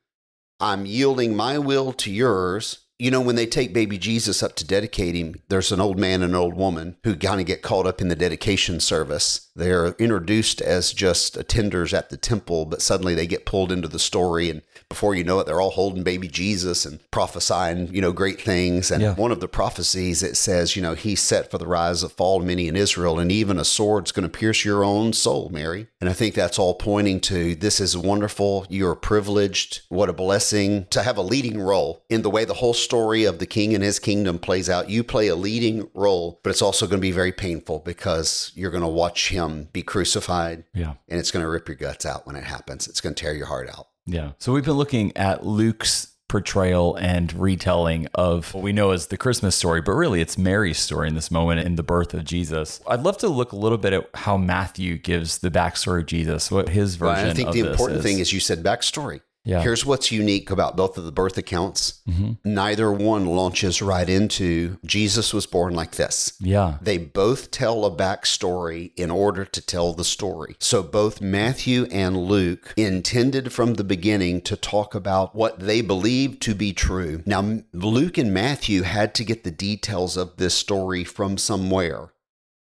I'm 0.58 0.86
yielding 0.86 1.34
my 1.34 1.58
will 1.58 1.92
to 1.94 2.10
yours. 2.10 2.84
You 2.98 3.10
know, 3.10 3.22
when 3.22 3.36
they 3.36 3.46
take 3.46 3.72
baby 3.72 3.96
Jesus 3.96 4.42
up 4.42 4.56
to 4.56 4.66
dedicate 4.66 5.14
him, 5.14 5.36
there's 5.48 5.72
an 5.72 5.80
old 5.80 5.98
man 5.98 6.22
and 6.22 6.32
an 6.32 6.38
old 6.38 6.54
woman 6.54 6.96
who 7.02 7.16
kind 7.16 7.40
of 7.40 7.46
get 7.46 7.62
caught 7.62 7.86
up 7.86 8.02
in 8.02 8.08
the 8.08 8.14
dedication 8.14 8.78
service. 8.78 9.48
They're 9.56 9.94
introduced 9.98 10.60
as 10.60 10.92
just 10.92 11.36
attenders 11.36 11.94
at 11.94 12.10
the 12.10 12.18
temple, 12.18 12.66
but 12.66 12.82
suddenly 12.82 13.14
they 13.14 13.26
get 13.26 13.46
pulled 13.46 13.72
into 13.72 13.88
the 13.88 13.98
story. 13.98 14.50
And 14.50 14.60
before 14.90 15.14
you 15.14 15.22
know 15.22 15.38
it, 15.38 15.46
they're 15.46 15.60
all 15.60 15.70
holding 15.70 16.02
baby 16.02 16.26
Jesus 16.26 16.84
and 16.84 16.98
prophesying, 17.12 17.88
you 17.94 18.00
know, 18.02 18.12
great 18.12 18.42
things. 18.42 18.90
And 18.90 19.00
Yeah. 19.00 19.14
one 19.14 19.30
of 19.30 19.38
the 19.38 19.46
prophecies, 19.48 20.20
it 20.22 20.36
says, 20.36 20.74
you 20.74 20.82
know, 20.82 20.94
he's 20.94 21.22
set 21.22 21.48
for 21.48 21.58
the 21.58 21.66
rise 21.66 22.02
of 22.02 22.12
fall 22.12 22.40
many 22.40 22.66
in 22.66 22.76
Israel, 22.76 23.20
and 23.20 23.30
even 23.30 23.58
a 23.58 23.64
sword's 23.64 24.10
going 24.10 24.28
to 24.28 24.38
pierce 24.38 24.64
your 24.64 24.82
own 24.84 25.12
soul, 25.12 25.48
Mary. 25.52 25.86
And 26.00 26.10
I 26.10 26.12
think 26.12 26.34
that's 26.34 26.58
all 26.58 26.74
pointing 26.74 27.20
to 27.20 27.54
this 27.54 27.80
is 27.80 27.96
wonderful. 27.96 28.66
You're 28.68 28.96
privileged. 28.96 29.82
What 29.90 30.08
a 30.08 30.12
blessing 30.12 30.86
to 30.90 31.02
have 31.04 31.16
a 31.16 31.22
leading 31.22 31.60
role 31.60 32.02
in 32.08 32.22
the 32.22 32.30
way 32.30 32.44
the 32.44 32.54
whole 32.54 32.74
story 32.74 33.24
of 33.24 33.38
the 33.38 33.46
king 33.46 33.74
and 33.74 33.84
his 33.84 34.00
kingdom 34.00 34.40
plays 34.40 34.68
out. 34.68 34.90
You 34.90 35.04
play 35.04 35.28
a 35.28 35.36
leading 35.36 35.88
role, 35.94 36.40
but 36.42 36.50
it's 36.50 36.62
also 36.62 36.86
going 36.86 36.98
to 36.98 37.00
be 37.00 37.12
very 37.12 37.32
painful 37.32 37.78
because 37.78 38.50
you're 38.56 38.72
going 38.72 38.82
to 38.82 38.88
watch 38.88 39.28
him 39.28 39.68
be 39.72 39.82
crucified 39.82 40.64
yeah. 40.74 40.94
and 41.08 41.20
it's 41.20 41.30
going 41.30 41.44
to 41.44 41.48
rip 41.48 41.68
your 41.68 41.76
guts 41.76 42.04
out 42.04 42.26
when 42.26 42.34
it 42.34 42.44
happens. 42.44 42.88
It's 42.88 43.00
going 43.00 43.14
to 43.14 43.22
tear 43.22 43.34
your 43.34 43.46
heart 43.46 43.68
out. 43.68 43.86
Yeah. 44.06 44.32
So 44.38 44.52
we've 44.52 44.64
been 44.64 44.74
looking 44.74 45.16
at 45.16 45.44
Luke's 45.46 46.08
portrayal 46.28 46.94
and 46.94 47.32
retelling 47.32 48.06
of 48.14 48.54
what 48.54 48.62
we 48.62 48.72
know 48.72 48.92
as 48.92 49.08
the 49.08 49.16
Christmas 49.16 49.56
story, 49.56 49.80
but 49.80 49.92
really 49.92 50.20
it's 50.20 50.38
Mary's 50.38 50.78
story 50.78 51.08
in 51.08 51.16
this 51.16 51.28
moment 51.30 51.66
in 51.66 51.74
the 51.74 51.82
birth 51.82 52.14
of 52.14 52.24
Jesus. 52.24 52.80
I'd 52.86 53.00
love 53.02 53.18
to 53.18 53.28
look 53.28 53.50
a 53.50 53.56
little 53.56 53.78
bit 53.78 53.92
at 53.92 54.08
how 54.14 54.36
Matthew 54.36 54.96
gives 54.96 55.38
the 55.38 55.50
backstory 55.50 56.00
of 56.02 56.06
Jesus, 56.06 56.48
what 56.50 56.68
his 56.68 57.00
Well, 57.00 57.10
version 57.10 57.30
and 57.30 57.32
I 57.32 57.34
think 57.34 57.48
of 57.48 57.54
the 57.54 57.62
this 57.62 57.70
important 57.72 57.98
is. 57.98 58.04
thing 58.04 58.18
is 58.20 58.32
you 58.32 58.38
said 58.38 58.62
backstory. 58.62 59.22
Yeah. 59.44 59.62
Here's 59.62 59.86
what's 59.86 60.12
unique 60.12 60.50
about 60.50 60.76
both 60.76 60.98
of 60.98 61.04
the 61.04 61.12
birth 61.12 61.38
accounts. 61.38 62.00
Mhm. 62.08 62.38
Neither 62.44 62.92
one 62.92 63.24
launches 63.24 63.80
right 63.80 64.08
into 64.08 64.76
Jesus 64.84 65.32
was 65.32 65.46
born 65.46 65.74
like 65.74 65.92
this. 65.92 66.34
Yeah. 66.40 66.76
They 66.82 66.98
both 66.98 67.50
tell 67.50 67.84
a 67.86 67.90
backstory 67.90 68.92
in 68.96 69.10
order 69.10 69.46
to 69.46 69.60
tell 69.62 69.94
the 69.94 70.04
story. 70.04 70.56
So 70.60 70.82
both 70.82 71.22
Matthew 71.22 71.84
and 71.90 72.16
Luke 72.16 72.74
intended 72.76 73.52
from 73.52 73.74
the 73.74 73.84
beginning 73.84 74.42
to 74.42 74.56
talk 74.56 74.94
about 74.94 75.34
what 75.34 75.60
they 75.60 75.80
believed 75.80 76.42
to 76.42 76.54
be 76.54 76.72
true. 76.74 77.22
Now, 77.24 77.60
Luke 77.72 78.18
and 78.18 78.34
Matthew 78.34 78.82
had 78.82 79.14
to 79.14 79.24
get 79.24 79.44
the 79.44 79.50
details 79.50 80.16
of 80.18 80.36
this 80.36 80.54
story 80.54 81.02
from 81.02 81.38
somewhere. 81.38 82.12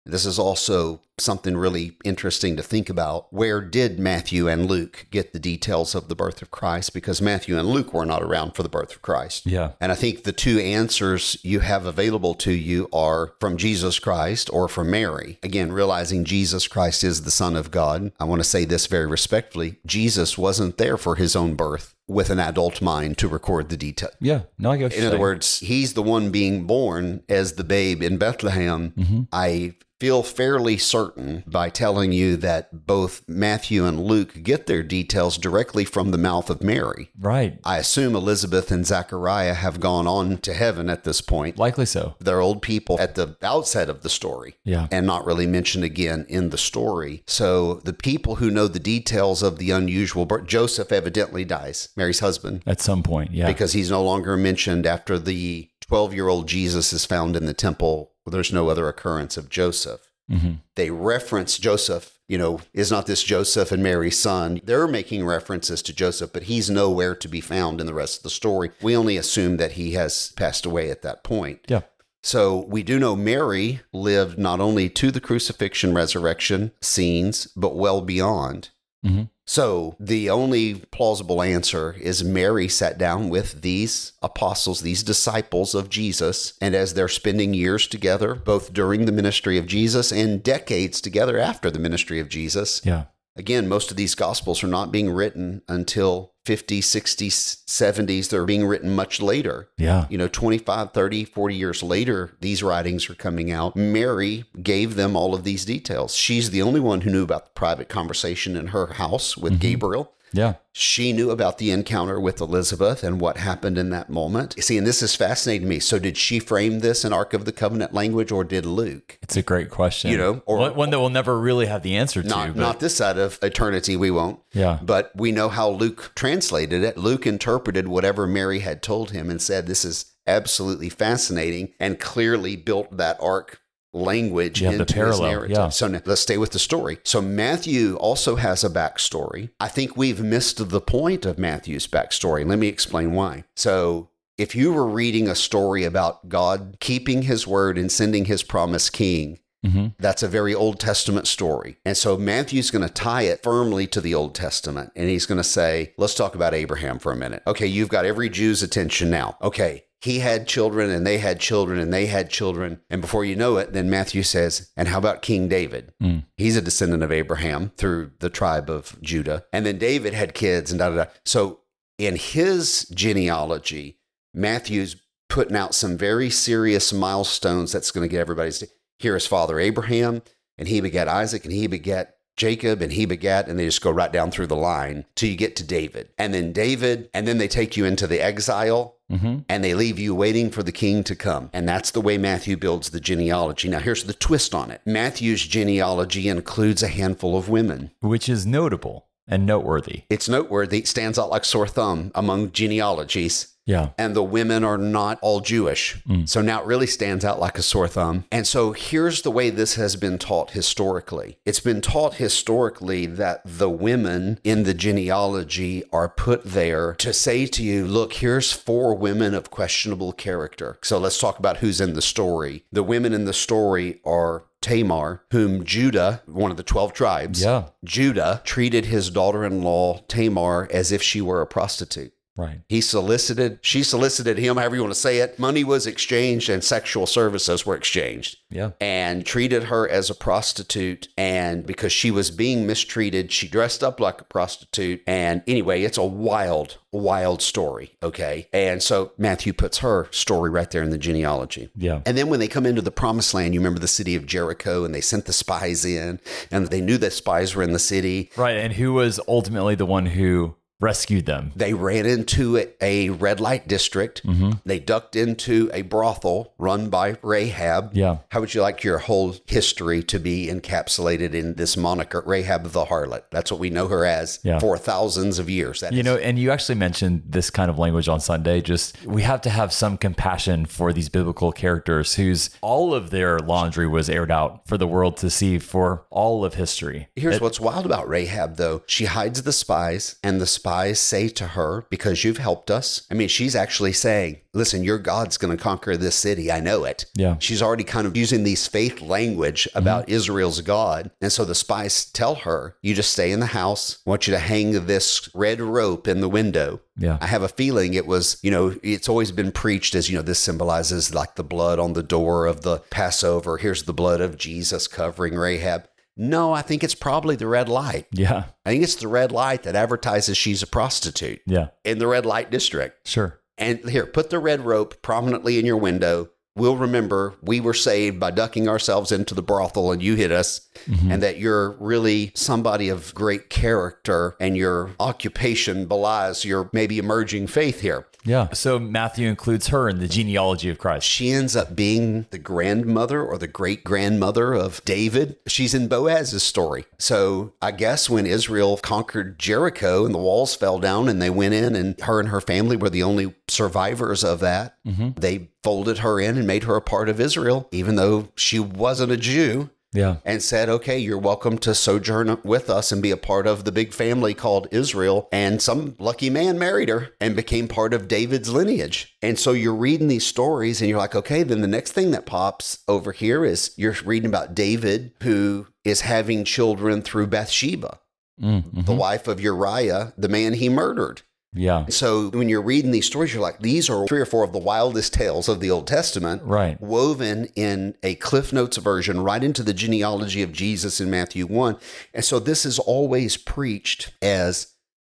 This 0.06 0.24
is 0.24 0.38
also 0.38 1.02
something 1.20 1.56
really 1.56 1.96
interesting 2.04 2.56
to 2.56 2.62
think 2.62 2.88
about. 2.88 3.32
Where 3.32 3.60
did 3.60 3.98
Matthew 3.98 4.48
and 4.48 4.66
Luke 4.66 5.06
get 5.10 5.32
the 5.32 5.38
details 5.38 5.94
of 5.94 6.08
the 6.08 6.14
birth 6.16 6.42
of 6.42 6.50
Christ? 6.50 6.94
Because 6.94 7.20
Matthew 7.22 7.58
and 7.58 7.68
Luke 7.68 7.92
were 7.94 8.06
not 8.06 8.22
around 8.22 8.54
for 8.54 8.62
the 8.62 8.68
birth 8.68 8.92
of 8.92 9.02
Christ. 9.02 9.46
Yeah. 9.46 9.72
And 9.80 9.92
I 9.92 9.94
think 9.94 10.24
the 10.24 10.32
two 10.32 10.58
answers 10.58 11.36
you 11.42 11.60
have 11.60 11.86
available 11.86 12.34
to 12.34 12.52
you 12.52 12.88
are 12.92 13.34
from 13.40 13.56
Jesus 13.56 13.98
Christ 13.98 14.50
or 14.52 14.68
from 14.68 14.90
Mary. 14.90 15.38
Again, 15.42 15.72
realizing 15.72 16.24
Jesus 16.24 16.66
Christ 16.68 17.04
is 17.04 17.22
the 17.22 17.30
Son 17.30 17.56
of 17.56 17.70
God. 17.70 18.12
I 18.18 18.24
want 18.24 18.40
to 18.40 18.48
say 18.48 18.64
this 18.64 18.86
very 18.86 19.06
respectfully 19.06 19.76
Jesus 19.86 20.36
wasn't 20.38 20.78
there 20.78 20.96
for 20.96 21.16
his 21.16 21.36
own 21.36 21.54
birth 21.54 21.94
with 22.08 22.28
an 22.30 22.40
adult 22.40 22.82
mind 22.82 23.16
to 23.18 23.28
record 23.28 23.68
the 23.68 23.76
detail. 23.76 24.10
Yeah. 24.20 24.42
No, 24.58 24.72
I 24.72 24.78
what 24.78 24.92
In 24.94 25.02
other 25.02 25.10
saying. 25.10 25.20
words, 25.20 25.58
he's 25.60 25.94
the 25.94 26.02
one 26.02 26.30
being 26.30 26.66
born 26.66 27.22
as 27.28 27.52
the 27.52 27.62
babe 27.62 28.02
in 28.02 28.18
Bethlehem. 28.18 28.92
Mhm. 28.98 29.28
I 29.32 29.74
feel 30.00 30.22
fairly 30.22 30.76
certain 30.78 31.09
certain 31.10 31.44
by 31.46 31.68
telling 31.68 32.12
you 32.12 32.36
that 32.36 32.86
both 32.86 33.22
Matthew 33.28 33.84
and 33.84 34.00
Luke 34.02 34.42
get 34.42 34.66
their 34.66 34.82
details 34.82 35.38
directly 35.38 35.84
from 35.84 36.10
the 36.10 36.18
mouth 36.18 36.50
of 36.50 36.62
Mary. 36.62 37.10
Right. 37.18 37.58
I 37.64 37.78
assume 37.78 38.14
Elizabeth 38.14 38.70
and 38.70 38.86
Zachariah 38.86 39.54
have 39.54 39.80
gone 39.80 40.06
on 40.06 40.38
to 40.38 40.54
heaven 40.54 40.88
at 40.88 41.04
this 41.04 41.20
point. 41.20 41.58
Likely 41.58 41.86
so. 41.86 42.14
They're 42.20 42.40
old 42.40 42.62
people 42.62 42.98
at 43.00 43.14
the 43.14 43.36
outset 43.42 43.88
of 43.88 44.02
the 44.02 44.08
story 44.08 44.56
Yeah. 44.64 44.86
and 44.90 45.06
not 45.06 45.24
really 45.26 45.46
mentioned 45.46 45.84
again 45.84 46.26
in 46.28 46.50
the 46.50 46.58
story. 46.58 47.22
So 47.26 47.74
the 47.84 47.92
people 47.92 48.36
who 48.36 48.50
know 48.50 48.68
the 48.68 48.78
details 48.78 49.42
of 49.42 49.58
the 49.58 49.70
unusual 49.70 50.26
birth, 50.26 50.46
Joseph 50.46 50.92
evidently 50.92 51.44
dies, 51.44 51.88
Mary's 51.96 52.20
husband, 52.20 52.62
At 52.66 52.80
some 52.80 53.02
point. 53.02 53.32
Yeah. 53.32 53.46
because 53.46 53.72
he's 53.72 53.90
no 53.90 54.02
longer 54.02 54.36
mentioned 54.36 54.86
after 54.86 55.18
the 55.18 55.68
12 55.80 56.14
year 56.14 56.28
old 56.28 56.46
Jesus 56.48 56.92
is 56.92 57.04
found 57.04 57.36
in 57.36 57.46
the 57.46 57.54
temple. 57.54 58.12
There's 58.26 58.52
no 58.52 58.68
other 58.68 58.86
occurrence 58.86 59.36
of 59.36 59.48
Joseph. 59.48 60.00
Hmm 60.30 60.52
They 60.76 60.90
reference 60.90 61.58
Joseph, 61.58 62.18
you 62.28 62.38
know, 62.38 62.60
is 62.72 62.90
not 62.90 63.06
this 63.06 63.22
Joseph 63.22 63.72
and 63.72 63.82
Mary's 63.82 64.18
son? 64.18 64.60
They're 64.64 64.86
making 64.86 65.26
references 65.26 65.82
to 65.82 65.92
Joseph, 65.92 66.32
but 66.32 66.44
he's 66.44 66.70
nowhere 66.70 67.14
to 67.16 67.28
be 67.28 67.40
found 67.40 67.80
in 67.80 67.86
the 67.86 67.94
rest 67.94 68.18
of 68.18 68.22
the 68.22 68.30
story. 68.30 68.70
We 68.80 68.96
only 68.96 69.16
assume 69.16 69.56
that 69.56 69.72
he 69.72 69.92
has 69.92 70.32
passed 70.36 70.64
away 70.64 70.90
at 70.90 71.02
that 71.02 71.24
point. 71.24 71.60
Yeah. 71.68 71.82
So 72.22 72.66
we 72.68 72.82
do 72.82 72.98
know 72.98 73.16
Mary 73.16 73.80
lived 73.92 74.38
not 74.38 74.60
only 74.60 74.88
to 74.90 75.10
the 75.10 75.20
crucifixion 75.20 75.94
resurrection 75.94 76.70
scenes, 76.80 77.46
but 77.56 77.74
well 77.74 78.00
beyond. 78.02 78.68
Mhm. 79.04 79.30
So 79.50 79.96
the 79.98 80.30
only 80.30 80.76
plausible 80.92 81.42
answer 81.42 81.96
is 82.00 82.22
Mary 82.22 82.68
sat 82.68 82.98
down 82.98 83.28
with 83.30 83.62
these 83.62 84.12
apostles, 84.22 84.82
these 84.82 85.02
disciples 85.02 85.74
of 85.74 85.88
Jesus, 85.88 86.52
and 86.60 86.72
as 86.72 86.94
they're 86.94 87.08
spending 87.08 87.52
years 87.52 87.88
together, 87.88 88.36
both 88.36 88.72
during 88.72 89.06
the 89.06 89.12
ministry 89.12 89.58
of 89.58 89.66
Jesus 89.66 90.12
and 90.12 90.40
decades 90.40 91.00
together 91.00 91.36
after 91.36 91.68
the 91.68 91.80
ministry 91.80 92.20
of 92.20 92.28
Jesus, 92.28 92.80
Yeah. 92.84 93.06
Again, 93.36 93.68
most 93.68 93.90
of 93.90 93.96
these 93.96 94.14
gospels 94.14 94.62
are 94.64 94.68
not 94.68 94.90
being 94.92 95.10
written 95.10 95.62
until 95.68 96.32
50s, 96.44 96.80
60s, 96.80 97.64
70s. 97.64 98.28
They're 98.28 98.44
being 98.44 98.66
written 98.66 98.94
much 98.94 99.22
later. 99.22 99.68
Yeah. 99.78 100.06
You 100.10 100.18
know, 100.18 100.28
25, 100.28 100.92
30, 100.92 101.24
40 101.24 101.54
years 101.54 101.82
later, 101.82 102.36
these 102.40 102.62
writings 102.62 103.08
are 103.08 103.14
coming 103.14 103.52
out. 103.52 103.76
Mary 103.76 104.44
gave 104.62 104.96
them 104.96 105.16
all 105.16 105.34
of 105.34 105.44
these 105.44 105.64
details. 105.64 106.14
She's 106.14 106.50
the 106.50 106.62
only 106.62 106.80
one 106.80 107.02
who 107.02 107.10
knew 107.10 107.22
about 107.22 107.46
the 107.46 107.52
private 107.52 107.88
conversation 107.88 108.56
in 108.56 108.68
her 108.68 108.94
house 108.94 109.36
with 109.36 109.54
mm-hmm. 109.54 109.60
Gabriel. 109.60 110.12
Yeah. 110.32 110.54
She 110.72 111.12
knew 111.12 111.30
about 111.30 111.58
the 111.58 111.70
encounter 111.72 112.20
with 112.20 112.40
Elizabeth 112.40 113.02
and 113.02 113.20
what 113.20 113.36
happened 113.38 113.76
in 113.76 113.90
that 113.90 114.08
moment. 114.08 114.54
See, 114.62 114.78
and 114.78 114.86
this 114.86 115.02
is 115.02 115.16
fascinating 115.16 115.62
to 115.62 115.68
me. 115.68 115.80
So, 115.80 115.98
did 115.98 116.16
she 116.16 116.38
frame 116.38 116.78
this 116.80 117.04
in 117.04 117.12
Ark 117.12 117.34
of 117.34 117.44
the 117.44 117.52
Covenant 117.52 117.92
language 117.92 118.30
or 118.30 118.44
did 118.44 118.64
Luke? 118.64 119.18
It's 119.22 119.36
a 119.36 119.42
great 119.42 119.70
question. 119.70 120.10
You 120.10 120.16
know, 120.18 120.42
or- 120.46 120.58
one, 120.58 120.76
one 120.76 120.90
that 120.90 121.00
we'll 121.00 121.08
never 121.10 121.38
really 121.38 121.66
have 121.66 121.82
the 121.82 121.96
answer 121.96 122.22
to. 122.22 122.28
Not, 122.28 122.48
but 122.48 122.56
not 122.56 122.80
this 122.80 122.96
side 122.96 123.18
of 123.18 123.38
eternity, 123.42 123.96
we 123.96 124.10
won't. 124.10 124.40
yeah. 124.52 124.78
But 124.82 125.10
we 125.16 125.32
know 125.32 125.48
how 125.48 125.70
Luke 125.70 126.12
translated 126.14 126.84
it. 126.84 126.96
Luke 126.96 127.26
interpreted 127.26 127.88
whatever 127.88 128.26
Mary 128.26 128.60
had 128.60 128.82
told 128.82 129.10
him 129.10 129.28
and 129.30 129.42
said, 129.42 129.66
This 129.66 129.84
is 129.84 130.06
absolutely 130.26 130.88
fascinating, 130.88 131.72
and 131.80 131.98
clearly 131.98 132.54
built 132.54 132.96
that 132.96 133.16
ark 133.20 133.59
language 133.92 134.60
You 134.60 134.68
have 134.68 134.76
the 134.76 134.82
into 134.82 135.06
his 135.06 135.20
narrative. 135.20 135.56
yeah. 135.56 135.68
So 135.68 135.88
now, 135.88 136.00
let's 136.04 136.20
stay 136.20 136.38
with 136.38 136.50
the 136.52 136.58
story. 136.58 136.98
So 137.04 137.20
Matthew 137.20 137.96
also 137.96 138.36
has 138.36 138.62
a 138.64 138.70
backstory. 138.70 139.50
I 139.58 139.68
think 139.68 139.96
we've 139.96 140.20
missed 140.20 140.68
the 140.70 140.80
point 140.80 141.26
of 141.26 141.38
Matthew's 141.38 141.86
backstory. 141.86 142.46
Let 142.46 142.58
me 142.58 142.68
explain 142.68 143.12
why. 143.12 143.44
So 143.56 144.10
if 144.38 144.54
you 144.54 144.72
were 144.72 144.86
reading 144.86 145.28
a 145.28 145.34
story 145.34 145.84
about 145.84 146.28
God 146.28 146.76
keeping 146.80 147.22
his 147.22 147.46
word 147.46 147.76
and 147.76 147.90
sending 147.90 148.26
his 148.26 148.42
promised 148.42 148.92
king, 148.92 149.38
hmm 149.64 149.88
that's 149.98 150.22
a 150.22 150.28
very 150.28 150.54
Old 150.54 150.80
Testament 150.80 151.26
story. 151.26 151.76
And 151.84 151.94
so 151.94 152.16
Matthew's 152.16 152.70
going 152.70 152.86
to 152.86 152.92
tie 152.94 153.22
it 153.24 153.42
firmly 153.42 153.86
to 153.88 154.00
the 154.00 154.14
Old 154.14 154.34
Testament. 154.34 154.90
And 154.96 155.10
he's 155.10 155.26
going 155.26 155.36
to 155.36 155.44
say, 155.44 155.92
let's 155.98 156.14
talk 156.14 156.34
about 156.34 156.54
Abraham 156.54 156.98
for 156.98 157.12
a 157.12 157.16
minute. 157.16 157.42
Okay, 157.46 157.66
you've 157.66 157.90
got 157.90 158.06
every 158.06 158.30
Jew's 158.30 158.62
attention 158.62 159.10
now. 159.10 159.36
Okay, 159.42 159.84
he 160.02 160.20
had 160.20 160.48
children 160.48 160.90
and 160.90 161.06
they 161.06 161.18
had 161.18 161.40
children 161.40 161.78
and 161.78 161.92
they 161.92 162.06
had 162.06 162.30
children. 162.30 162.80
And 162.88 163.00
before 163.00 163.24
you 163.24 163.36
know 163.36 163.58
it, 163.58 163.72
then 163.72 163.90
Matthew 163.90 164.22
says, 164.22 164.70
and 164.76 164.88
how 164.88 164.98
about 164.98 165.22
King 165.22 165.48
David? 165.48 165.92
Mm. 166.02 166.24
He's 166.36 166.56
a 166.56 166.62
descendant 166.62 167.02
of 167.02 167.12
Abraham 167.12 167.72
through 167.76 168.12
the 168.20 168.30
tribe 168.30 168.70
of 168.70 168.96
Judah. 169.02 169.44
And 169.52 169.66
then 169.66 169.78
David 169.78 170.14
had 170.14 170.32
kids 170.32 170.70
and 170.70 170.78
da 170.78 170.88
da 170.88 170.96
da. 171.04 171.10
So 171.24 171.60
in 171.98 172.16
his 172.16 172.88
genealogy, 172.94 173.98
Matthew's 174.32 174.96
putting 175.28 175.56
out 175.56 175.74
some 175.74 175.98
very 175.98 176.30
serious 176.30 176.92
milestones 176.92 177.72
that's 177.72 177.90
going 177.90 178.08
to 178.08 178.10
get 178.10 178.20
everybody's. 178.20 178.64
Here 178.98 179.16
is 179.16 179.26
Father 179.26 179.58
Abraham, 179.58 180.22
and 180.58 180.68
he 180.68 180.80
begat 180.80 181.08
Isaac, 181.08 181.44
and 181.44 181.52
he 181.52 181.66
begat 181.66 182.16
Jacob, 182.36 182.80
and 182.82 182.92
he 182.92 183.04
begat, 183.04 183.48
and 183.48 183.58
they 183.58 183.66
just 183.66 183.82
go 183.82 183.90
right 183.90 184.12
down 184.12 184.30
through 184.30 184.46
the 184.46 184.56
line 184.56 185.04
till 185.14 185.28
you 185.28 185.36
get 185.36 185.56
to 185.56 185.64
David. 185.64 186.08
And 186.18 186.32
then 186.32 186.52
David, 186.52 187.10
and 187.12 187.26
then 187.26 187.38
they 187.38 187.48
take 187.48 187.76
you 187.76 187.84
into 187.84 188.06
the 188.06 188.20
exile 188.20 188.96
hmm 189.10 189.38
and 189.48 189.64
they 189.64 189.74
leave 189.74 189.98
you 189.98 190.14
waiting 190.14 190.50
for 190.50 190.62
the 190.62 190.70
king 190.70 191.02
to 191.02 191.16
come. 191.16 191.50
And 191.52 191.68
that's 191.68 191.90
the 191.90 192.00
way 192.00 192.16
Matthew 192.16 192.56
builds 192.56 192.90
the 192.90 193.00
genealogy. 193.00 193.68
Now, 193.68 193.80
here's 193.80 194.04
the 194.04 194.14
twist 194.14 194.54
on 194.54 194.70
it 194.70 194.80
Matthew's 194.86 195.44
genealogy 195.44 196.28
includes 196.28 196.82
a 196.82 196.88
handful 196.88 197.36
of 197.36 197.48
women. 197.48 197.90
Which 198.00 198.28
is 198.28 198.46
notable 198.46 199.08
and 199.26 199.46
noteworthy. 199.46 200.04
It's 200.08 200.28
noteworthy, 200.28 200.78
it 200.78 200.88
stands 200.88 201.18
out 201.18 201.30
like 201.30 201.44
sore 201.44 201.66
thumb 201.68 202.10
among 202.14 202.52
genealogies. 202.52 203.56
Yeah. 203.70 203.90
And 203.96 204.16
the 204.16 204.24
women 204.24 204.64
are 204.64 204.78
not 204.78 205.18
all 205.22 205.40
Jewish. 205.40 206.02
Mm. 206.08 206.28
So 206.28 206.42
now 206.42 206.60
it 206.60 206.66
really 206.66 206.86
stands 206.88 207.24
out 207.24 207.38
like 207.38 207.56
a 207.56 207.62
sore 207.62 207.88
thumb. 207.88 208.24
And 208.32 208.46
so 208.46 208.72
here's 208.72 209.22
the 209.22 209.30
way 209.30 209.50
this 209.50 209.76
has 209.76 209.94
been 209.96 210.18
taught 210.18 210.50
historically 210.50 211.38
it's 211.44 211.60
been 211.60 211.80
taught 211.80 212.14
historically 212.14 213.06
that 213.06 213.42
the 213.44 213.70
women 213.70 214.38
in 214.42 214.64
the 214.64 214.74
genealogy 214.74 215.84
are 215.92 216.08
put 216.08 216.44
there 216.44 216.94
to 216.94 217.12
say 217.12 217.46
to 217.46 217.62
you, 217.62 217.86
look, 217.86 218.14
here's 218.14 218.52
four 218.52 218.94
women 218.94 219.34
of 219.34 219.50
questionable 219.50 220.12
character. 220.12 220.78
So 220.82 220.98
let's 220.98 221.18
talk 221.18 221.38
about 221.38 221.58
who's 221.58 221.80
in 221.80 221.94
the 221.94 222.02
story. 222.02 222.64
The 222.72 222.82
women 222.82 223.12
in 223.12 223.24
the 223.24 223.32
story 223.32 224.00
are 224.04 224.44
Tamar, 224.60 225.22
whom 225.30 225.64
Judah, 225.64 226.22
one 226.26 226.50
of 226.50 226.56
the 226.56 226.62
12 226.62 226.92
tribes, 226.92 227.42
Yeah. 227.42 227.68
Judah 227.84 228.42
treated 228.44 228.86
his 228.86 229.10
daughter 229.10 229.44
in 229.44 229.62
law, 229.62 230.00
Tamar, 230.08 230.68
as 230.70 230.92
if 230.92 231.02
she 231.02 231.20
were 231.20 231.40
a 231.40 231.46
prostitute. 231.46 232.12
Right. 232.40 232.60
He 232.68 232.80
solicited, 232.80 233.58
she 233.62 233.82
solicited 233.82 234.38
him, 234.38 234.56
however 234.56 234.76
you 234.76 234.82
want 234.82 234.94
to 234.94 235.00
say 235.00 235.18
it. 235.18 235.38
Money 235.38 235.62
was 235.64 235.86
exchanged 235.86 236.48
and 236.48 236.64
sexual 236.64 237.06
services 237.06 237.66
were 237.66 237.76
exchanged 237.76 238.38
Yeah. 238.50 238.70
and 238.80 239.26
treated 239.26 239.64
her 239.64 239.88
as 239.88 240.08
a 240.10 240.14
prostitute. 240.14 241.08
And 241.18 241.66
because 241.66 241.92
she 241.92 242.10
was 242.10 242.30
being 242.30 242.66
mistreated, 242.66 243.30
she 243.30 243.46
dressed 243.46 243.82
up 243.84 244.00
like 244.00 244.20
a 244.20 244.24
prostitute. 244.24 245.02
And 245.06 245.42
anyway, 245.46 245.82
it's 245.82 245.98
a 245.98 246.04
wild, 246.04 246.78
wild 246.92 247.42
story. 247.42 247.92
Okay. 248.02 248.48
And 248.52 248.82
so 248.82 249.12
Matthew 249.18 249.52
puts 249.52 249.78
her 249.78 250.08
story 250.10 250.50
right 250.50 250.70
there 250.70 250.82
in 250.82 250.90
the 250.90 250.98
genealogy. 250.98 251.68
Yeah. 251.76 252.00
And 252.06 252.16
then 252.16 252.28
when 252.28 252.40
they 252.40 252.48
come 252.48 252.64
into 252.66 252.80
the 252.82 252.90
promised 252.90 253.34
land, 253.34 253.52
you 253.54 253.60
remember 253.60 253.80
the 253.80 253.88
city 253.88 254.16
of 254.16 254.24
Jericho 254.26 254.84
and 254.84 254.94
they 254.94 255.00
sent 255.02 255.26
the 255.26 255.32
spies 255.32 255.84
in 255.84 256.20
and 256.50 256.68
they 256.68 256.80
knew 256.80 256.96
that 256.98 257.12
spies 257.12 257.54
were 257.54 257.62
in 257.62 257.72
the 257.72 257.78
city. 257.78 258.30
Right. 258.36 258.56
And 258.56 258.72
who 258.72 258.94
was 258.94 259.20
ultimately 259.28 259.74
the 259.74 259.86
one 259.86 260.06
who 260.06 260.54
rescued 260.80 261.26
them? 261.26 261.52
They 261.54 261.74
ran 261.74 262.06
into 262.06 262.62
a, 262.80 263.10
red 263.10 263.40
light 263.40 263.68
district. 263.68 264.26
Mm-hmm. 264.26 264.50
They 264.64 264.78
ducked 264.78 265.16
into 265.16 265.70
a 265.72 265.82
brothel 265.82 266.52
run 266.58 266.88
by 266.90 267.16
Rahab. 267.22 267.90
Yeah. 267.94 268.18
How 268.30 268.40
would 268.40 268.54
you 268.54 268.62
like 268.62 268.82
your 268.82 268.98
whole 268.98 269.34
history 269.46 270.02
to 270.04 270.18
be 270.18 270.46
encapsulated 270.48 271.34
in 271.34 271.54
this 271.54 271.76
moniker, 271.76 272.22
Rahab 272.24 272.64
the 272.70 272.84
harlot? 272.86 273.22
That's 273.30 273.50
what 273.50 273.60
we 273.60 273.70
know 273.70 273.88
her 273.88 274.04
as 274.04 274.38
Yeah. 274.42 274.58
for 274.58 274.76
thousands 274.78 275.38
of 275.38 275.50
years. 275.50 275.80
That 275.80 275.92
You 275.92 276.00
is- 276.00 276.04
know, 276.04 276.16
and 276.16 276.38
you 276.38 276.50
actually 276.50 276.76
mentioned 276.76 277.22
this 277.28 277.50
kind 277.50 277.70
of 277.70 277.78
language 277.78 278.08
on 278.08 278.20
Sunday. 278.20 278.60
Just 278.60 279.04
we 279.04 279.22
have 279.22 279.40
to 279.42 279.50
have 279.50 279.72
some 279.72 279.96
compassion 279.96 280.66
for 280.66 280.92
these 280.92 281.08
biblical 281.08 281.52
characters 281.52 282.14
whose 282.14 282.50
all 282.62 282.94
of 282.94 283.10
their 283.10 283.38
laundry 283.38 283.86
was 283.86 284.08
aired 284.08 284.30
out 284.30 284.66
for 284.66 284.78
the 284.78 284.86
world 284.86 285.16
to 285.18 285.30
see 285.30 285.58
for 285.58 286.04
all 286.10 286.44
of 286.44 286.54
history. 286.54 287.08
Here's 287.16 287.40
what's 287.40 287.60
wild 287.60 287.84
about 287.86 288.08
Rahab, 288.08 288.56
though. 288.56 288.82
She 288.86 289.04
hides 289.06 289.42
the 289.42 289.52
spies, 289.52 290.16
and 290.22 290.40
the 290.40 290.46
spies 290.46 290.69
say 290.92 291.28
to 291.28 291.48
her, 291.48 291.84
Because 291.90 292.24
you've 292.24 292.38
helped 292.38 292.70
us. 292.70 293.06
I 293.10 293.14
mean, 293.14 293.28
she's 293.28 293.54
actually 293.54 293.92
saying, 293.92 294.40
Listen, 294.52 294.82
your 294.82 294.98
God's 294.98 295.36
going 295.36 295.56
to 295.56 295.62
conquer 295.62 295.96
this 295.96 296.16
city. 296.16 296.50
I 296.50 296.60
know 296.60 296.84
it. 296.84 297.06
Yeah. 297.14 297.36
She's 297.38 297.62
already 297.62 297.84
kind 297.84 298.06
of 298.06 298.16
using 298.16 298.42
these 298.42 298.66
faith 298.66 299.00
language 299.00 299.68
mm-hmm. 299.68 299.78
about 299.78 300.08
Israel's 300.08 300.60
God. 300.60 301.10
And 301.20 301.30
so 301.30 301.44
the 301.44 301.54
spies 301.54 302.04
tell 302.04 302.36
her, 302.36 302.76
You 302.82 302.94
just 302.94 303.12
stay 303.12 303.30
in 303.32 303.40
the 303.40 303.46
house. 303.46 303.98
I 304.06 304.10
want 304.10 304.26
you 304.26 304.32
to 304.32 304.40
hang 304.40 304.86
this 304.86 305.28
red 305.34 305.60
rope 305.60 306.08
in 306.08 306.20
the 306.20 306.28
window. 306.28 306.80
Yeah. 306.96 307.16
I 307.20 307.26
have 307.26 307.42
a 307.42 307.48
feeling 307.48 307.94
it 307.94 308.06
was, 308.06 308.38
you 308.42 308.50
know, 308.50 308.76
it's 308.82 309.08
always 309.08 309.32
been 309.32 309.52
preached 309.52 309.94
as, 309.94 310.10
you 310.10 310.16
know, 310.16 310.22
this 310.22 310.38
symbolizes 310.38 311.14
like 311.14 311.36
the 311.36 311.44
blood 311.44 311.78
on 311.78 311.94
the 311.94 312.02
door 312.02 312.46
of 312.46 312.60
the 312.60 312.78
Passover. 312.90 313.56
Here's 313.56 313.84
the 313.84 313.94
blood 313.94 314.20
of 314.20 314.36
Jesus 314.36 314.86
covering 314.86 315.34
Rahab. 315.34 315.88
No, 316.22 316.52
I 316.52 316.60
think 316.60 316.84
it's 316.84 316.94
probably 316.94 317.34
the 317.34 317.46
red 317.46 317.68
light. 317.70 318.06
Yeah. 318.12 318.44
I 318.66 318.70
think 318.70 318.82
it's 318.84 318.96
the 318.96 319.08
red 319.08 319.32
light 319.32 319.62
that 319.62 319.74
advertises 319.74 320.36
she's 320.36 320.62
a 320.62 320.66
prostitute 320.66 321.40
Yeah. 321.46 321.68
in 321.82 321.98
the 321.98 322.06
red 322.06 322.26
light 322.26 322.50
district. 322.50 323.08
Sure. 323.08 323.40
And 323.56 323.78
here, 323.88 324.04
put 324.04 324.28
the 324.28 324.38
red 324.38 324.60
rope 324.60 325.00
prominently 325.00 325.58
in 325.58 325.64
your 325.64 325.78
window. 325.78 326.28
We'll 326.56 326.76
remember 326.76 327.34
we 327.42 327.60
were 327.60 327.74
saved 327.74 328.18
by 328.20 328.30
ducking 328.30 328.68
ourselves 328.68 329.12
into 329.12 329.34
the 329.34 329.42
brothel 329.42 329.92
and 329.92 330.02
you 330.02 330.14
hit 330.16 330.32
us, 330.32 330.62
Mhm. 330.88 331.12
and 331.12 331.22
that 331.22 331.38
you're 331.38 331.70
really 331.78 332.32
somebody 332.34 332.88
of 332.88 333.14
great 333.14 333.50
character 333.50 334.34
and 334.40 334.56
your 334.56 334.90
occupation 334.98 335.86
belies 335.86 336.44
your 336.44 336.68
maybe 336.72 336.98
emerging 336.98 337.46
faith 337.46 337.80
here. 337.80 338.06
Yeah. 338.24 338.48
So 338.52 338.78
Matthew 338.78 339.28
includes 339.28 339.68
her 339.68 339.88
in 339.88 339.98
the 339.98 340.06
genealogy 340.08 340.68
of 340.68 340.76
Christ. 340.78 341.06
She 341.06 341.30
ends 341.30 341.56
up 341.56 341.74
being 341.74 342.26
the 342.30 342.38
grandmother 342.38 343.22
or 343.22 343.38
the 343.38 343.46
great 343.46 343.82
grandmother 343.82 344.52
of 344.52 344.84
David. 344.84 345.36
She's 345.46 345.72
in 345.72 345.88
Boaz's 345.88 346.42
story. 346.42 346.84
So 346.98 347.52
I 347.62 347.70
guess 347.70 348.10
when 348.10 348.26
Israel 348.26 348.76
conquered 348.82 349.38
Jericho 349.38 350.04
and 350.04 350.14
the 350.14 350.18
walls 350.18 350.54
fell 350.54 350.78
down 350.78 351.08
and 351.08 351.22
they 351.22 351.30
went 351.30 351.54
in, 351.54 351.74
and 351.74 351.98
her 352.02 352.20
and 352.20 352.28
her 352.28 352.42
family 352.42 352.76
were 352.76 352.90
the 352.90 353.02
only 353.02 353.34
survivors 353.48 354.22
of 354.22 354.40
that, 354.40 354.74
they 354.84 355.48
folded 355.62 355.98
her 355.98 356.20
in 356.20 356.36
and 356.36 356.46
made 356.46 356.64
her 356.64 356.76
a 356.76 356.80
part 356.82 357.08
of 357.08 357.20
Israel, 357.20 357.68
even 357.72 357.96
though 357.96 358.28
she 358.36 358.58
wasn't 358.58 359.12
a 359.12 359.16
Jew. 359.16 359.70
Yeah. 359.92 360.18
And 360.24 360.40
said, 360.40 360.68
okay, 360.68 361.00
you're 361.00 361.18
welcome 361.18 361.58
to 361.58 361.74
sojourn 361.74 362.38
with 362.44 362.70
us 362.70 362.92
and 362.92 363.02
be 363.02 363.10
a 363.10 363.16
part 363.16 363.48
of 363.48 363.64
the 363.64 363.72
big 363.72 363.92
family 363.92 364.34
called 364.34 364.68
Israel. 364.70 365.28
And 365.32 365.60
some 365.60 365.96
lucky 365.98 366.30
man 366.30 366.60
married 366.60 366.88
her 366.88 367.10
and 367.20 367.34
became 367.34 367.66
part 367.66 367.92
of 367.92 368.06
David's 368.06 368.50
lineage. 368.50 369.16
And 369.20 369.36
so 369.36 369.50
you're 369.50 369.74
reading 369.74 370.06
these 370.06 370.24
stories 370.24 370.80
and 370.80 370.88
you're 370.88 371.00
like, 371.00 371.16
okay, 371.16 371.42
then 371.42 371.60
the 371.60 371.66
next 371.66 371.90
thing 371.90 372.12
that 372.12 372.24
pops 372.24 372.84
over 372.86 373.10
here 373.10 373.44
is 373.44 373.72
you're 373.76 373.96
reading 374.04 374.28
about 374.28 374.54
David 374.54 375.12
who 375.24 375.66
is 375.84 376.02
having 376.02 376.44
children 376.44 377.02
through 377.02 377.26
Bathsheba, 377.26 377.98
Mm, 378.40 378.86
the 378.86 378.92
mhm. 378.92 378.96
wife 378.96 379.26
of 379.28 379.40
Uriah, 379.40 380.14
the 380.16 380.28
man 380.28 380.54
he 380.54 380.68
murdered. 380.68 381.22
Yeah. 381.52 381.86
So 381.88 382.30
when 382.30 382.48
you're 382.48 382.62
reading 382.62 382.92
these 382.92 383.06
stories, 383.06 383.34
you're 383.34 383.42
like, 383.42 383.58
these 383.58 383.90
are 383.90 384.06
three 384.06 384.20
or 384.20 384.26
four 384.26 384.44
of 384.44 384.52
the 384.52 384.58
wildest 384.58 385.12
tales 385.12 385.48
of 385.48 385.60
the 385.60 385.70
Old 385.70 385.86
Testament 385.86 386.42
Right. 386.44 386.80
woven 386.80 387.48
in 387.56 387.96
a 388.02 388.14
Cliff 388.16 388.52
Notes 388.52 388.76
version 388.76 389.20
right 389.20 389.42
into 389.42 389.62
the 389.62 389.74
genealogy 389.74 390.42
of 390.42 390.52
Jesus 390.52 391.00
in 391.00 391.10
Matthew 391.10 391.46
1. 391.46 391.76
And 392.14 392.24
so 392.24 392.38
this 392.38 392.64
is 392.64 392.78
always 392.78 393.36
preached 393.36 394.12
as 394.22 394.68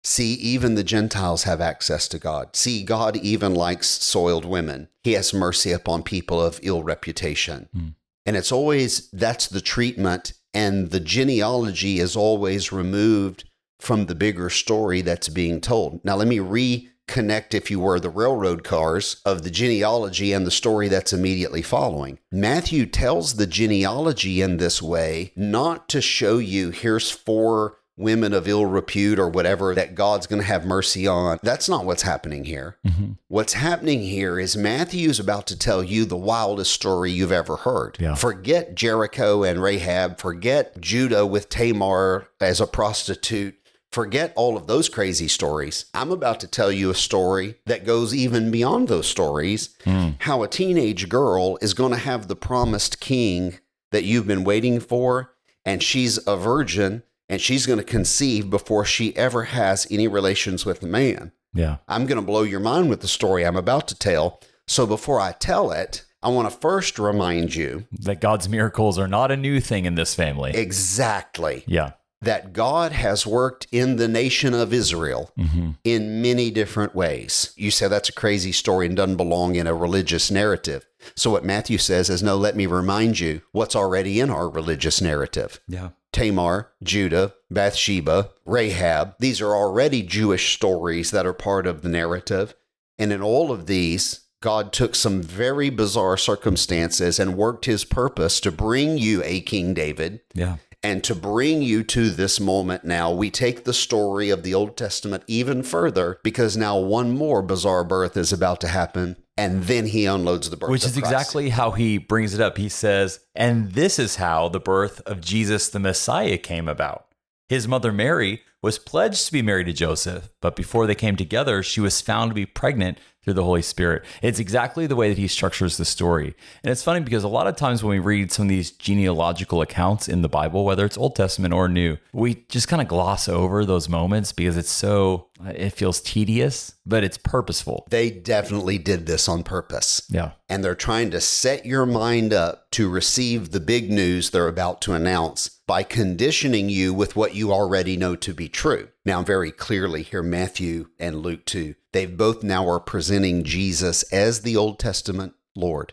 see, 0.03 0.35
even 0.35 0.77
the 0.77 0.85
Gentiles 0.85 1.43
have 1.45 1.61
access 1.61 2.09
to 2.09 2.19
God. 2.19 2.55
See, 2.57 2.85
God 2.85 3.17
even 3.17 3.55
likes 3.55 3.89
soiled 3.89 4.45
women. 4.45 4.89
He 5.03 5.13
has 5.13 5.35
mercy 5.35 5.73
upon 5.73 6.05
people 6.05 6.41
of 6.41 6.61
ill 6.63 6.83
reputation. 6.83 7.69
Hmm. 7.73 7.89
And 8.25 8.37
it's 8.37 8.53
always 8.53 9.11
that's 9.11 9.49
the 9.49 9.61
treatment, 9.61 10.35
and 10.55 10.91
the 10.91 11.01
genealogy 11.01 11.99
is 11.99 12.15
always 12.17 12.71
removed 12.71 13.45
from 13.81 14.07
the 14.07 14.15
bigger 14.15 14.51
story 14.51 15.03
that's 15.03 15.29
being 15.29 15.61
told. 15.61 16.05
Now, 16.05 16.17
let 16.17 16.29
me 16.29 16.39
reconnect, 16.39 17.55
if 17.55 17.71
you 17.71 17.81
were, 17.81 17.99
the 17.99 18.11
railroad 18.11 18.63
cars 18.65 19.21
of 19.25 19.43
the 19.43 19.51
genealogy 19.51 20.33
and 20.33 20.47
the 20.47 20.51
story 20.51 20.89
that's 20.89 21.13
immediately 21.13 21.63
following. 21.63 22.19
Matthew 22.31 22.87
tells 22.87 23.35
the 23.35 23.47
genealogy 23.47 24.41
in 24.43 24.59
this 24.59 24.81
way 24.83 25.33
not 25.37 25.89
to 25.89 26.01
show 26.01 26.39
you 26.39 26.71
here's 26.71 27.11
four 27.11 27.79
women 27.97 28.33
of 28.33 28.49
ill 28.49 28.65
repute 28.65 29.19
or 29.19 29.29
whatever 29.29 29.75
that 29.75 29.95
God's 29.95 30.27
going 30.27 30.41
to 30.41 30.49
have 30.49 30.65
mercy 30.65 31.07
on. 31.07 31.39
That's 31.43 31.69
not 31.69 31.85
what's 31.85 32.01
happening 32.01 32.45
here. 32.45 32.79
Mhm. 32.87 33.19
What's 33.29 33.53
happening 33.53 34.01
here 34.01 34.41
is 34.41 34.57
Matthew's 34.57 35.21
about 35.21 35.47
to 35.49 35.59
tell 35.59 35.85
you 35.85 36.07
the 36.07 36.17
wildest 36.17 36.73
story 36.73 37.11
you've 37.11 37.31
ever 37.31 37.57
heard. 37.57 37.99
Yeah. 38.01 38.15
Forget 38.15 38.75
Jericho 38.75 39.43
and 39.43 39.63
Rahab, 39.63 40.19
forget 40.19 40.81
Judah 40.81 41.27
with 41.27 41.51
Tamar 41.51 42.29
as 42.41 42.59
a 42.59 42.67
prostitute. 42.67 43.57
Forget 43.93 44.33
all 44.37 44.57
of 44.57 44.67
those 44.69 44.89
crazy 44.89 45.27
stories. 45.27 45.87
I'm 45.93 46.13
about 46.13 46.39
to 46.41 46.47
tell 46.47 46.71
you 46.71 46.91
a 46.91 46.95
story 46.95 47.57
that 47.67 47.85
goes 47.85 48.15
even 48.15 48.51
beyond 48.51 48.87
those 48.87 49.09
stories. 49.09 49.71
Mm. 49.85 50.15
How 50.21 50.43
a 50.43 50.49
teenage 50.49 51.09
girl 51.09 51.59
is 51.61 51.75
going 51.75 51.91
to 51.93 51.99
have 51.99 52.29
the 52.29 52.37
promised 52.37 53.01
king 53.01 53.59
that 53.91 54.05
you've 54.05 54.29
been 54.29 54.45
waiting 54.45 54.79
for, 54.79 55.35
and 55.65 55.83
she's 55.83 56.25
a 56.27 56.37
virgin, 56.37 57.03
and 57.29 57.41
she's 57.41 57.67
going 57.67 57.81
to 57.81 57.85
conceive 57.85 58.49
before 58.49 58.85
she 58.85 59.17
ever 59.17 59.45
has 59.45 59.87
any 59.91 60.07
relations 60.07 60.65
with 60.65 60.83
a 60.85 60.87
man. 60.87 61.33
Yeah. 61.53 61.79
I'm 61.89 62.07
going 62.07 62.21
to 62.21 62.27
blow 62.27 62.43
your 62.43 62.61
mind 62.61 62.91
with 62.91 63.01
the 63.01 63.09
story 63.09 63.45
I'm 63.45 63.57
about 63.57 63.89
to 63.89 63.99
tell. 63.99 64.41
So 64.69 64.87
before 64.87 65.21
I 65.21 65.33
tell 65.33 65.73
it, 65.73 66.05
I 66.23 66.29
want 66.29 66.49
to 66.49 66.57
first 66.57 66.97
remind 66.99 67.57
you 67.57 67.87
That 67.91 68.21
God's 68.21 68.49
miracles 68.49 69.01
are 69.01 69.09
not 69.09 69.33
a 69.33 69.37
new 69.37 69.59
thing 69.59 69.85
in 69.85 69.97
this 69.97 70.15
family. 70.15 70.53
exactly 70.55 71.65
yeah. 71.67 71.93
That 72.23 72.53
God 72.53 72.93
has 72.93 73.27
worked 73.27 73.67
in 73.73 73.97
the 73.97 74.09
nation 74.09 74.55
of 74.55 74.73
Israel 74.73 75.31
hmm 75.37 75.71
in 75.85 76.21
many 76.21 76.51
different 76.51 76.95
ways. 76.95 77.53
You 77.57 77.71
say 77.71 77.89
that's 77.89 78.09
a 78.09 78.13
crazy 78.13 78.53
story 78.53 78.87
and 78.87 78.97
doesn't 78.97 79.17
belong 79.17 79.57
in 79.57 79.67
a 79.67 79.75
religious 79.75 80.31
narrative. 80.31 80.87
So 81.15 81.31
what 81.31 81.45
Matthew 81.45 81.79
says 81.79 82.11
is, 82.11 82.23
no, 82.23 82.37
let 82.37 82.57
me 82.57 82.67
remind 82.67 83.19
you 83.19 83.41
what's 83.53 83.75
already 83.77 84.21
in 84.21 84.31
our 84.31 84.49
religious 84.49 85.01
narrative. 85.01 85.61
Yeah. 85.67 85.91
Tamar, 86.13 86.73
Judah, 86.83 87.35
Bathsheba, 87.51 88.31
Rahab. 88.45 89.15
These 89.19 89.41
are 89.41 89.55
already 89.55 90.03
Jewish 90.03 90.55
stories 90.55 91.11
that 91.13 91.27
are 91.27 91.33
part 91.33 91.67
of 91.67 91.83
the 91.83 91.89
narrative. 91.89 92.55
And 92.99 93.13
in 93.13 93.23
all 93.23 93.51
of 93.53 93.67
these, 93.67 94.21
God 94.43 94.73
took 94.73 94.95
some 94.95 95.23
very 95.23 95.71
bizarre 95.71 96.17
circumstances 96.17 97.19
and 97.19 97.37
worked 97.37 97.67
his 97.67 97.85
purpose 97.85 98.41
to 98.41 98.53
bring 98.53 98.99
you 98.99 99.23
a 99.25 99.41
King 99.41 99.73
David 99.75 100.21
Yeah. 100.35 100.57
And 100.83 101.05
to 101.05 101.15
bring 101.15 101.63
you 101.63 101.83
to 101.85 102.11
this 102.11 102.41
moment 102.41 102.85
now. 102.85 103.11
We 103.13 103.31
take 103.31 103.65
the 103.65 103.75
story 103.75 104.31
of 104.31 104.43
the 104.43 104.55
Old 104.55 104.77
Testament 104.77 105.25
even 105.27 105.63
further 105.63 106.19
because 106.23 106.57
now 106.57 106.79
one 106.79 107.11
more 107.11 107.43
bizarre 107.43 107.85
birth 107.85 108.17
is 108.17 108.33
about 108.33 108.61
to 108.63 108.69
happen. 108.69 109.17
And 109.37 109.65
then 109.65 109.87
he 109.87 110.05
unloads 110.05 110.51
the 110.51 110.57
birth 110.57 110.71
Which 110.71 110.85
is 110.85 110.99
exactly 110.99 111.49
how 111.49 111.71
he 111.71 111.97
brings 111.97 112.35
it 112.35 112.41
up. 112.41 112.59
He 112.59 112.69
says, 112.69 113.21
and 113.35 113.73
this 113.73 113.99
is 113.99 114.17
how 114.17 114.49
the 114.49 114.61
birth 114.61 115.01
of 115.07 115.23
Jesus 115.23 115.69
the 115.69 115.79
Messiah 115.79 116.37
came 116.37 116.69
about. 116.69 117.07
His 117.49 117.67
mother 117.67 117.91
Mary 117.91 118.43
was 118.63 118.79
pledged 118.79 119.27
to 119.27 119.33
be 119.33 119.43
married 119.43 119.67
to 119.67 119.73
Joseph, 119.73 120.29
but 120.41 120.55
before 120.55 120.87
they 120.87 120.95
came 120.95 121.17
together, 121.17 121.63
she 121.63 121.81
was 121.81 122.01
found 122.01 122.31
to 122.31 122.35
be 122.35 122.47
pregnant 122.47 122.99
through 123.23 123.35
the 123.35 123.45
Holy 123.45 123.63
Spirit. 123.63 124.05
It's 124.23 124.39
exactly 124.39 124.87
the 124.87 124.97
way 124.97 125.09
that 125.09 125.19
he 125.19 125.29
structures 125.29 125.77
the 125.77 125.85
story. 125.85 126.35
And 126.63 126.71
it's 126.71 126.83
funny 126.83 127.01
because 127.01 127.23
a 127.23 127.29
lot 127.29 127.47
of 127.47 127.57
times 127.57 127.83
when 127.83 127.91
we 127.91 127.99
read 127.99 128.33
some 128.33 128.47
of 128.47 128.49
these 128.49 128.71
genealogical 128.71 129.61
accounts 129.61 130.09
in 130.09 130.23
the 130.23 130.29
Bible, 130.29 130.65
whether 130.65 130.85
it's 130.85 130.97
Old 130.97 131.17
Testament 131.17 131.53
or 131.53 131.69
New, 131.69 131.99
we 132.13 132.47
just 132.49 132.69
kind 132.69 132.81
of 132.81 132.89
gloss 132.89 133.29
over 133.29 133.65
those 133.65 133.89
moments 133.89 134.33
because 134.33 134.57
it's 134.57 134.71
so, 134.71 135.27
it 135.47 135.71
feels 135.71 136.01
tedious, 136.01 136.75
but 136.85 137.05
it's 137.05 137.19
purposeful. 137.19 137.87
They 137.91 138.11
definitely 138.11 138.79
did 138.79 139.07
this 139.07 139.29
on 139.29 139.43
purpose. 139.43 140.03
Yeah. 140.11 140.33
and 140.49 140.65
they're 140.65 140.75
trying 140.75 141.11
to 141.13 141.21
set 141.21 141.65
your 141.65 141.87
mind 141.87 142.33
up 142.33 142.71
to 142.73 142.89
receive 142.89 143.51
the 143.51 143.61
big 143.61 143.91
news 143.91 144.31
they're 144.31 144.49
about 144.49 144.81
to 144.83 144.93
announce 144.93 145.49
by 145.67 145.83
conditioning 145.83 146.69
you 146.69 146.93
with 146.93 147.17
what 147.17 147.35
you 147.35 147.53
already 147.53 147.97
know 147.97 148.17
to 148.17 148.35
be 148.35 148.49
true. 148.49 148.89
Now, 149.05 149.23
very 149.23 149.53
clearly 149.53 150.03
here, 150.03 150.23
Matthew 150.23 150.89
and 150.99 151.17
Luke 151.23 151.45
too, 151.47 151.75
they 151.93 152.07
both 152.07 152.43
now 152.43 152.69
are 152.69 152.81
presenting 152.81 153.45
Jesus 153.45 154.03
as 154.13 154.43
the 154.43 154.57
Old 154.57 154.79
Testament 154.79 155.35
Lord. 155.55 155.93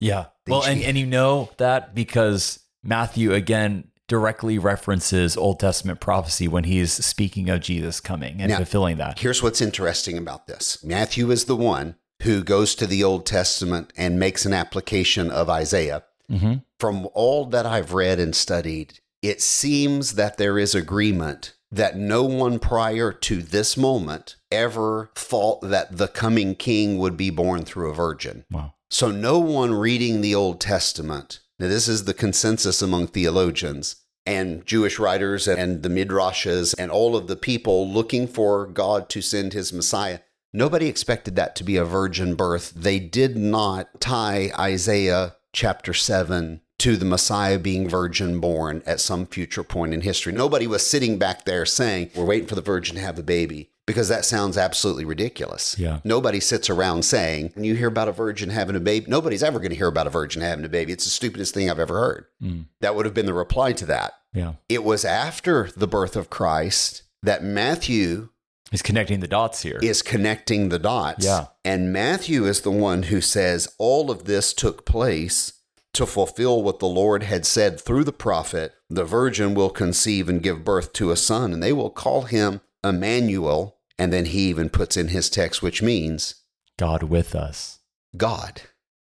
Yeah. 0.00 0.26
The 0.46 0.52
Well, 0.52 0.62
and, 0.64 0.82
and 0.82 0.96
you 0.96 1.06
know 1.06 1.50
that 1.58 1.94
because 1.94 2.60
Matthew 2.82 3.32
again 3.32 3.87
directly 4.08 4.58
references 4.58 5.36
Old 5.36 5.60
Testament 5.60 6.00
prophecy 6.00 6.48
when 6.48 6.64
he's 6.64 6.92
speaking 6.92 7.48
of 7.48 7.60
Jesus 7.60 8.00
coming 8.00 8.40
and 8.40 8.50
Now- 8.50 8.56
fulfilling 8.56 8.96
that. 8.96 9.18
Here's 9.18 9.42
what's 9.42 9.60
interesting 9.60 10.18
about 10.18 10.46
this 10.46 10.82
Matthew 10.82 11.30
is 11.30 11.44
the 11.44 11.56
one 11.56 11.94
who 12.22 12.42
goes 12.42 12.74
to 12.74 12.86
the 12.86 13.04
Old 13.04 13.24
Testament 13.26 13.92
and 13.96 14.18
makes 14.18 14.44
an 14.44 14.52
application 14.52 15.30
of 15.30 15.48
Isaiah. 15.48 16.02
hmm 16.28 16.54
From 16.80 17.08
all 17.14 17.44
that 17.46 17.64
I've 17.66 17.92
read 17.92 18.18
and 18.18 18.34
studied, 18.34 18.98
it 19.22 19.40
seems 19.40 20.14
that 20.14 20.36
there 20.36 20.58
is 20.58 20.74
agreement 20.74 21.54
that 21.70 21.96
no 21.96 22.22
one 22.24 22.58
prior 22.58 23.12
to 23.12 23.42
this 23.42 23.76
moment 23.76 24.36
ever 24.50 25.10
thought 25.14 25.60
that 25.60 25.96
the 25.98 26.08
coming 26.08 26.54
king 26.54 26.98
would 26.98 27.16
be 27.16 27.28
born 27.30 27.62
through 27.64 27.90
a 27.90 27.94
virgin. 27.94 28.44
Wow. 28.50 28.74
So, 28.90 29.10
no 29.10 29.38
one 29.38 29.74
reading 29.74 30.22
the 30.22 30.34
Old 30.34 30.60
Testament, 30.60 31.40
now 31.58 31.68
this 31.68 31.88
is 31.88 32.04
the 32.04 32.14
consensus 32.14 32.82
among 32.82 33.08
theologians 33.08 33.96
and 34.28 34.66
Jewish 34.66 34.98
writers 34.98 35.48
and 35.48 35.82
the 35.82 35.88
Midrashes 35.88 36.74
and 36.78 36.90
all 36.90 37.16
of 37.16 37.28
the 37.28 37.36
people 37.36 37.90
looking 37.90 38.26
for 38.26 38.66
God 38.66 39.08
to 39.10 39.22
send 39.22 39.54
his 39.54 39.72
Messiah. 39.72 40.20
Nobody 40.52 40.86
expected 40.86 41.34
that 41.36 41.56
to 41.56 41.64
be 41.64 41.76
a 41.76 41.84
virgin 41.84 42.34
birth. 42.34 42.72
They 42.74 42.98
did 42.98 43.36
not 43.36 44.00
tie 44.00 44.50
Isaiah 44.58 45.36
chapter 45.52 45.94
7 45.94 46.60
to 46.78 46.96
the 46.96 47.04
Messiah 47.04 47.58
being 47.58 47.88
virgin 47.88 48.38
born 48.38 48.82
at 48.86 49.00
some 49.00 49.26
future 49.26 49.64
point 49.64 49.92
in 49.92 50.02
history. 50.02 50.32
Nobody 50.32 50.66
was 50.66 50.86
sitting 50.86 51.18
back 51.18 51.44
there 51.44 51.66
saying, 51.66 52.10
We're 52.14 52.24
waiting 52.24 52.48
for 52.48 52.54
the 52.54 52.60
virgin 52.60 52.96
to 52.96 53.02
have 53.02 53.18
a 53.18 53.22
baby, 53.22 53.70
because 53.88 54.08
that 54.08 54.24
sounds 54.24 54.58
absolutely 54.58 55.06
ridiculous. 55.06 55.76
Yeah. 55.78 56.00
Nobody 56.04 56.40
sits 56.40 56.68
around 56.68 57.04
saying, 57.04 57.52
When 57.54 57.64
you 57.64 57.74
hear 57.74 57.88
about 57.88 58.06
a 58.06 58.12
virgin 58.12 58.50
having 58.50 58.76
a 58.76 58.80
baby, 58.80 59.06
nobody's 59.08 59.42
ever 59.42 59.58
going 59.58 59.70
to 59.70 59.76
hear 59.76 59.88
about 59.88 60.06
a 60.06 60.10
virgin 60.10 60.42
having 60.42 60.64
a 60.64 60.68
baby. 60.68 60.92
It's 60.92 61.04
the 61.04 61.10
stupidest 61.10 61.54
thing 61.54 61.70
I've 61.70 61.80
ever 61.80 61.98
heard. 61.98 62.26
Mm. 62.42 62.66
That 62.80 62.94
would 62.94 63.06
have 63.06 63.14
been 63.14 63.26
the 63.26 63.32
reply 63.32 63.72
to 63.72 63.86
that. 63.86 64.12
Yeah. 64.34 64.52
It 64.68 64.84
was 64.84 65.06
after 65.06 65.70
the 65.74 65.88
birth 65.88 66.16
of 66.16 66.28
Christ 66.28 67.02
that 67.22 67.42
Matthew 67.42 68.28
is 68.70 68.82
connecting 68.82 69.20
the 69.20 69.26
dots 69.26 69.62
here. 69.62 69.78
is 69.82 70.02
connecting 70.02 70.68
the 70.68 70.78
dots. 70.78 71.24
Yeah. 71.24 71.46
And 71.64 71.90
Matthew 71.90 72.44
is 72.44 72.60
the 72.60 72.70
one 72.70 73.04
who 73.04 73.22
says 73.22 73.74
all 73.78 74.10
of 74.10 74.26
this 74.26 74.52
took 74.52 74.84
place 74.84 75.54
to 75.94 76.04
fulfill 76.04 76.62
what 76.62 76.78
the 76.78 76.86
Lord 76.86 77.22
had 77.22 77.46
said 77.46 77.80
through 77.80 78.04
the 78.04 78.12
prophet 78.12 78.74
the 78.90 79.04
virgin 79.04 79.54
will 79.54 79.70
conceive 79.70 80.28
and 80.28 80.42
give 80.42 80.64
birth 80.64 80.92
to 80.94 81.10
a 81.10 81.16
son, 81.16 81.52
and 81.54 81.62
they 81.62 81.72
will 81.72 81.90
call 81.90 82.22
him 82.22 82.60
Emmanuel. 82.84 83.77
And 83.98 84.12
then 84.12 84.26
he 84.26 84.48
even 84.48 84.68
puts 84.68 84.96
in 84.96 85.08
his 85.08 85.28
text, 85.28 85.62
which 85.62 85.82
means 85.82 86.36
God 86.78 87.02
with 87.02 87.34
us. 87.34 87.80
God. 88.16 88.62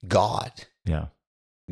God. 0.08 0.52
Yeah. 0.86 1.08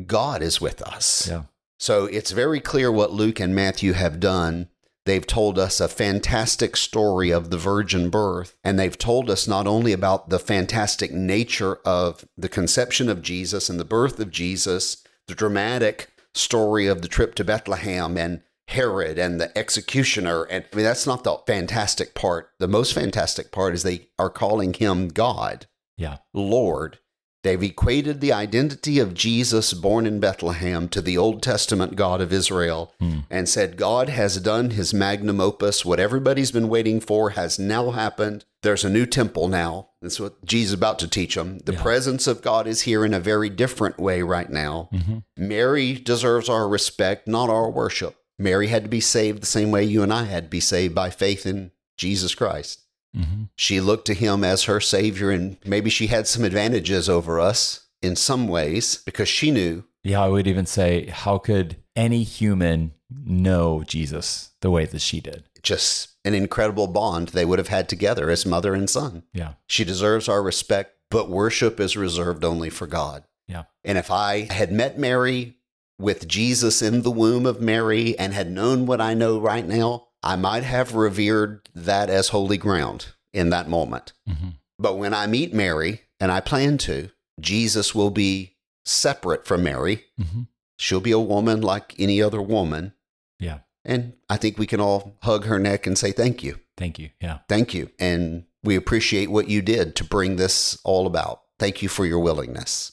God 0.06 0.42
is 0.42 0.60
with 0.60 0.80
us. 0.82 1.28
Yeah. 1.28 1.44
So 1.78 2.06
it's 2.06 2.30
very 2.30 2.60
clear 2.60 2.90
what 2.90 3.12
Luke 3.12 3.40
and 3.40 3.54
Matthew 3.54 3.92
have 3.92 4.20
done. 4.20 4.68
They've 5.06 5.26
told 5.26 5.58
us 5.58 5.80
a 5.80 5.88
fantastic 5.88 6.76
story 6.76 7.30
of 7.30 7.50
the 7.50 7.56
virgin 7.56 8.10
birth, 8.10 8.58
and 8.62 8.78
they've 8.78 8.98
told 8.98 9.30
us 9.30 9.48
not 9.48 9.66
only 9.66 9.92
about 9.92 10.28
the 10.28 10.38
fantastic 10.38 11.12
nature 11.12 11.76
of 11.84 12.28
the 12.36 12.48
conception 12.48 13.08
of 13.08 13.22
Jesus 13.22 13.70
and 13.70 13.80
the 13.80 13.86
birth 13.86 14.20
of 14.20 14.30
Jesus, 14.30 15.02
the 15.26 15.34
dramatic 15.34 16.10
story 16.34 16.86
of 16.86 17.00
the 17.00 17.08
trip 17.08 17.34
to 17.36 17.44
Bethlehem 17.44 18.18
and 18.18 18.42
Herod 18.68 19.18
and 19.18 19.40
the 19.40 19.56
executioner. 19.56 20.44
And 20.44 20.64
I 20.72 20.76
mean, 20.76 20.84
that's 20.84 21.06
not 21.06 21.24
the 21.24 21.36
fantastic 21.46 22.14
part. 22.14 22.50
The 22.58 22.68
most 22.68 22.92
fantastic 22.92 23.50
part 23.50 23.74
is 23.74 23.82
they 23.82 24.08
are 24.18 24.30
calling 24.30 24.74
him 24.74 25.08
God, 25.08 25.66
Yeah. 25.96 26.18
Lord. 26.34 26.98
They've 27.44 27.62
equated 27.62 28.20
the 28.20 28.32
identity 28.32 28.98
of 28.98 29.14
Jesus 29.14 29.72
born 29.72 30.06
in 30.06 30.18
Bethlehem 30.20 30.88
to 30.90 31.00
the 31.00 31.16
Old 31.16 31.40
Testament 31.40 31.94
God 31.96 32.20
of 32.20 32.32
Israel 32.32 32.92
Hmm. 33.00 33.20
and 33.30 33.48
said, 33.48 33.76
God 33.78 34.08
has 34.10 34.36
done 34.38 34.70
his 34.70 34.92
magnum 34.92 35.40
opus. 35.40 35.84
What 35.84 36.00
everybody's 36.00 36.50
been 36.50 36.68
waiting 36.68 37.00
for 37.00 37.30
has 37.30 37.58
now 37.58 37.92
happened. 37.92 38.44
There's 38.62 38.84
a 38.84 38.90
new 38.90 39.06
temple 39.06 39.48
now. 39.48 39.90
That's 40.02 40.18
what 40.20 40.44
Jesus 40.44 40.70
is 40.70 40.74
about 40.74 40.98
to 40.98 41.08
teach 41.08 41.36
them. 41.36 41.60
The 41.64 41.72
Yeah. 41.72 41.82
presence 41.82 42.26
of 42.26 42.42
God 42.42 42.66
is 42.66 42.82
here 42.82 43.04
in 43.04 43.14
a 43.14 43.20
very 43.20 43.48
different 43.48 43.98
way 43.98 44.20
right 44.22 44.50
now. 44.50 44.88
Mhm. 44.92 45.22
Mary 45.38 45.94
deserves 45.94 46.48
our 46.50 46.68
respect, 46.68 47.26
not 47.28 47.48
our 47.48 47.70
worship. 47.70 48.16
Mary 48.38 48.68
had 48.68 48.84
to 48.84 48.88
be 48.88 49.00
saved 49.00 49.42
the 49.42 49.46
same 49.46 49.70
way 49.70 49.84
you 49.84 50.02
and 50.02 50.12
I 50.12 50.24
had 50.24 50.44
to 50.44 50.50
be 50.50 50.60
saved 50.60 50.94
by 50.94 51.10
faith 51.10 51.44
in 51.46 51.72
Jesus 51.96 52.34
Christ. 52.34 52.82
hmm 53.14 53.44
She 53.56 53.80
looked 53.80 54.06
to 54.06 54.14
him 54.14 54.44
as 54.44 54.64
her 54.64 54.80
savior, 54.80 55.30
and 55.30 55.56
maybe 55.64 55.90
she 55.90 56.06
had 56.06 56.26
some 56.26 56.44
advantages 56.44 57.08
over 57.08 57.40
us 57.40 57.86
in 58.00 58.14
some 58.16 58.46
ways 58.48 59.02
because 59.04 59.28
she 59.28 59.50
knew. 59.50 59.84
Yeah. 60.04 60.22
I 60.22 60.28
would 60.28 60.46
even 60.46 60.66
say, 60.66 61.06
how 61.06 61.38
could 61.38 61.76
any 61.96 62.22
human 62.22 62.92
know 63.10 63.82
Jesus 63.86 64.50
the 64.60 64.70
way 64.70 64.84
that 64.86 65.00
she 65.00 65.20
did? 65.20 65.44
Just 65.62 66.10
an 66.24 66.34
incredible 66.34 66.86
bond 66.86 67.28
they 67.28 67.44
would 67.44 67.58
have 67.58 67.68
had 67.68 67.88
together 67.88 68.30
as 68.30 68.46
mother 68.46 68.74
and 68.74 68.88
son. 68.88 69.24
Yeah. 69.32 69.54
She 69.66 69.84
deserves 69.84 70.28
our 70.28 70.42
respect, 70.42 70.94
but 71.10 71.28
worship 71.28 71.80
is 71.80 71.96
reserved 71.96 72.44
only 72.44 72.70
for 72.70 72.86
God. 72.86 73.24
Yeah. 73.48 73.64
And 73.82 73.98
if 73.98 74.10
I 74.10 74.46
had 74.52 74.70
met 74.70 74.98
Mary 74.98 75.56
with 75.98 76.28
Jesus 76.28 76.80
in 76.82 77.02
the 77.02 77.10
womb 77.10 77.46
of 77.46 77.60
Mary 77.60 78.18
and 78.18 78.32
had 78.32 78.50
known 78.50 78.86
what 78.86 79.00
I 79.00 79.14
know 79.14 79.38
right 79.40 79.66
now, 79.66 80.08
I 80.22 80.36
might 80.36 80.62
have 80.64 80.94
revered 80.94 81.68
that 81.74 82.10
as 82.10 82.28
holy 82.28 82.56
ground 82.56 83.06
in 83.32 83.50
that 83.50 83.68
moment. 83.68 84.12
hmm 84.26 84.50
But 84.78 84.96
when 84.96 85.12
I 85.14 85.26
meet 85.26 85.52
Mary, 85.52 86.02
and 86.20 86.30
I 86.32 86.40
plan 86.40 86.78
to, 86.78 87.10
Jesus 87.40 87.94
will 87.94 88.10
be 88.10 88.56
separate 88.84 89.46
from 89.46 89.62
Mary. 89.62 90.04
hmm 90.16 90.42
She'll 90.80 91.00
be 91.00 91.10
a 91.10 91.18
woman 91.18 91.60
like 91.60 91.96
any 91.98 92.22
other 92.22 92.40
woman. 92.40 92.92
Yeah. 93.40 93.58
And 93.84 94.12
I 94.30 94.36
think 94.36 94.58
we 94.58 94.66
can 94.66 94.80
all 94.80 95.16
hug 95.22 95.44
her 95.46 95.58
neck 95.58 95.88
and 95.88 95.98
say, 95.98 96.12
Thank 96.12 96.44
you. 96.44 96.60
Thank 96.76 97.00
you. 97.00 97.10
Yeah. 97.20 97.38
Thank 97.48 97.74
you. 97.74 97.90
And 97.98 98.44
we 98.62 98.76
appreciate 98.76 99.28
what 99.28 99.48
you 99.48 99.60
did 99.60 99.96
to 99.96 100.04
bring 100.04 100.36
this 100.36 100.78
all 100.84 101.08
about. 101.08 101.40
Thank 101.58 101.82
you 101.82 101.88
for 101.88 102.06
your 102.06 102.20
willingness. 102.20 102.92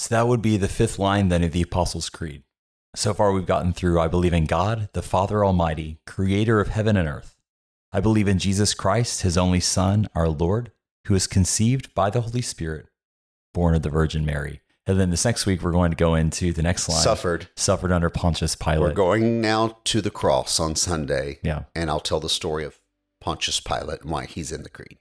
So 0.00 0.14
that 0.14 0.28
would 0.28 0.40
be 0.40 0.56
the 0.56 0.66
fifth 0.66 0.98
line 0.98 1.28
then 1.28 1.44
of 1.44 1.52
the 1.52 1.60
Apostles' 1.60 2.08
Creed. 2.08 2.42
So 2.96 3.12
far, 3.12 3.32
we've 3.32 3.44
gotten 3.44 3.74
through 3.74 4.00
I 4.00 4.08
believe 4.08 4.32
in 4.32 4.46
God, 4.46 4.88
the 4.94 5.02
Father 5.02 5.44
Almighty, 5.44 5.98
creator 6.06 6.58
of 6.58 6.68
heaven 6.68 6.96
and 6.96 7.06
earth. 7.06 7.36
I 7.92 8.00
believe 8.00 8.26
in 8.26 8.38
Jesus 8.38 8.72
Christ, 8.72 9.20
his 9.20 9.36
only 9.36 9.60
Son, 9.60 10.08
our 10.14 10.30
Lord, 10.30 10.72
who 11.06 11.14
is 11.14 11.26
conceived 11.26 11.94
by 11.94 12.08
the 12.08 12.22
Holy 12.22 12.40
Spirit, 12.40 12.86
born 13.52 13.74
of 13.74 13.82
the 13.82 13.90
Virgin 13.90 14.24
Mary. 14.24 14.62
And 14.86 14.98
then 14.98 15.10
this 15.10 15.26
next 15.26 15.44
week, 15.44 15.60
we're 15.60 15.70
going 15.70 15.90
to 15.90 15.96
go 15.98 16.14
into 16.14 16.54
the 16.54 16.62
next 16.62 16.88
line 16.88 17.02
Suffered. 17.02 17.48
suffered 17.54 17.92
under 17.92 18.08
Pontius 18.08 18.56
Pilate. 18.56 18.80
We're 18.80 18.92
going 18.94 19.42
now 19.42 19.80
to 19.84 20.00
the 20.00 20.10
cross 20.10 20.58
on 20.58 20.76
Sunday, 20.76 21.40
yeah. 21.42 21.64
and 21.74 21.90
I'll 21.90 22.00
tell 22.00 22.20
the 22.20 22.30
story 22.30 22.64
of 22.64 22.80
Pontius 23.20 23.60
Pilate 23.60 24.00
and 24.00 24.10
why 24.10 24.24
he's 24.24 24.50
in 24.50 24.62
the 24.62 24.70
creed. 24.70 24.96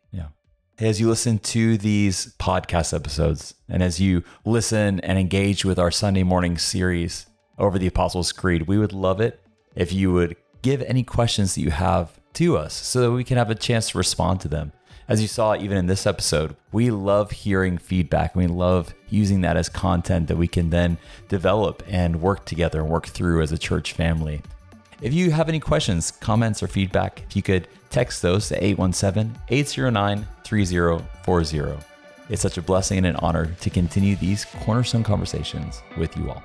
As 0.81 0.97
you 1.01 1.09
listen 1.09 1.39
to 1.39 1.77
these 1.77 2.33
podcast 2.39 2.93
episodes 2.95 3.53
and 3.67 3.83
as 3.83 3.99
you 3.99 4.23
listen 4.45 5.01
and 5.01 5.19
engage 5.19 5.65
with 5.65 5.77
our 5.77 5.91
Sunday 5.91 6.23
morning 6.23 6.57
series 6.57 7.25
over 7.57 7.77
the 7.77 7.87
Apostles' 7.87 8.31
Creed, 8.31 8.61
we 8.61 8.77
would 8.77 8.93
love 8.93 9.19
it 9.19 9.41
if 9.75 9.91
you 9.91 10.13
would 10.13 10.37
give 10.61 10.81
any 10.83 11.03
questions 11.03 11.53
that 11.55 11.61
you 11.61 11.71
have 11.71 12.17
to 12.35 12.57
us 12.57 12.73
so 12.73 13.01
that 13.01 13.11
we 13.11 13.25
can 13.25 13.35
have 13.35 13.49
a 13.49 13.55
chance 13.55 13.89
to 13.89 13.97
respond 13.97 14.39
to 14.39 14.47
them. 14.47 14.71
As 15.09 15.21
you 15.21 15.27
saw, 15.27 15.53
even 15.53 15.77
in 15.77 15.87
this 15.87 16.07
episode, 16.07 16.55
we 16.71 16.91
love 16.91 17.31
hearing 17.31 17.77
feedback. 17.77 18.33
We 18.33 18.47
love 18.47 18.93
using 19.09 19.41
that 19.41 19.57
as 19.57 19.67
content 19.67 20.29
that 20.29 20.37
we 20.37 20.47
can 20.47 20.69
then 20.69 20.97
develop 21.27 21.83
and 21.89 22.21
work 22.21 22.45
together 22.45 22.79
and 22.79 22.89
work 22.89 23.05
through 23.05 23.41
as 23.41 23.51
a 23.51 23.57
church 23.57 23.91
family. 23.91 24.41
If 25.01 25.13
you 25.13 25.31
have 25.31 25.49
any 25.49 25.59
questions, 25.59 26.09
comments, 26.09 26.63
or 26.63 26.67
feedback, 26.67 27.23
if 27.27 27.35
you 27.35 27.41
could 27.41 27.67
text 27.89 28.21
those 28.21 28.47
to 28.49 28.63
817 28.63 29.35
809 29.49 30.27
3040. 30.43 31.85
It's 32.29 32.41
such 32.41 32.57
a 32.57 32.61
blessing 32.61 32.99
and 32.99 33.07
an 33.07 33.15
honor 33.17 33.47
to 33.61 33.69
continue 33.69 34.15
these 34.15 34.45
cornerstone 34.45 35.03
conversations 35.03 35.81
with 35.97 36.15
you 36.15 36.29
all. 36.29 36.43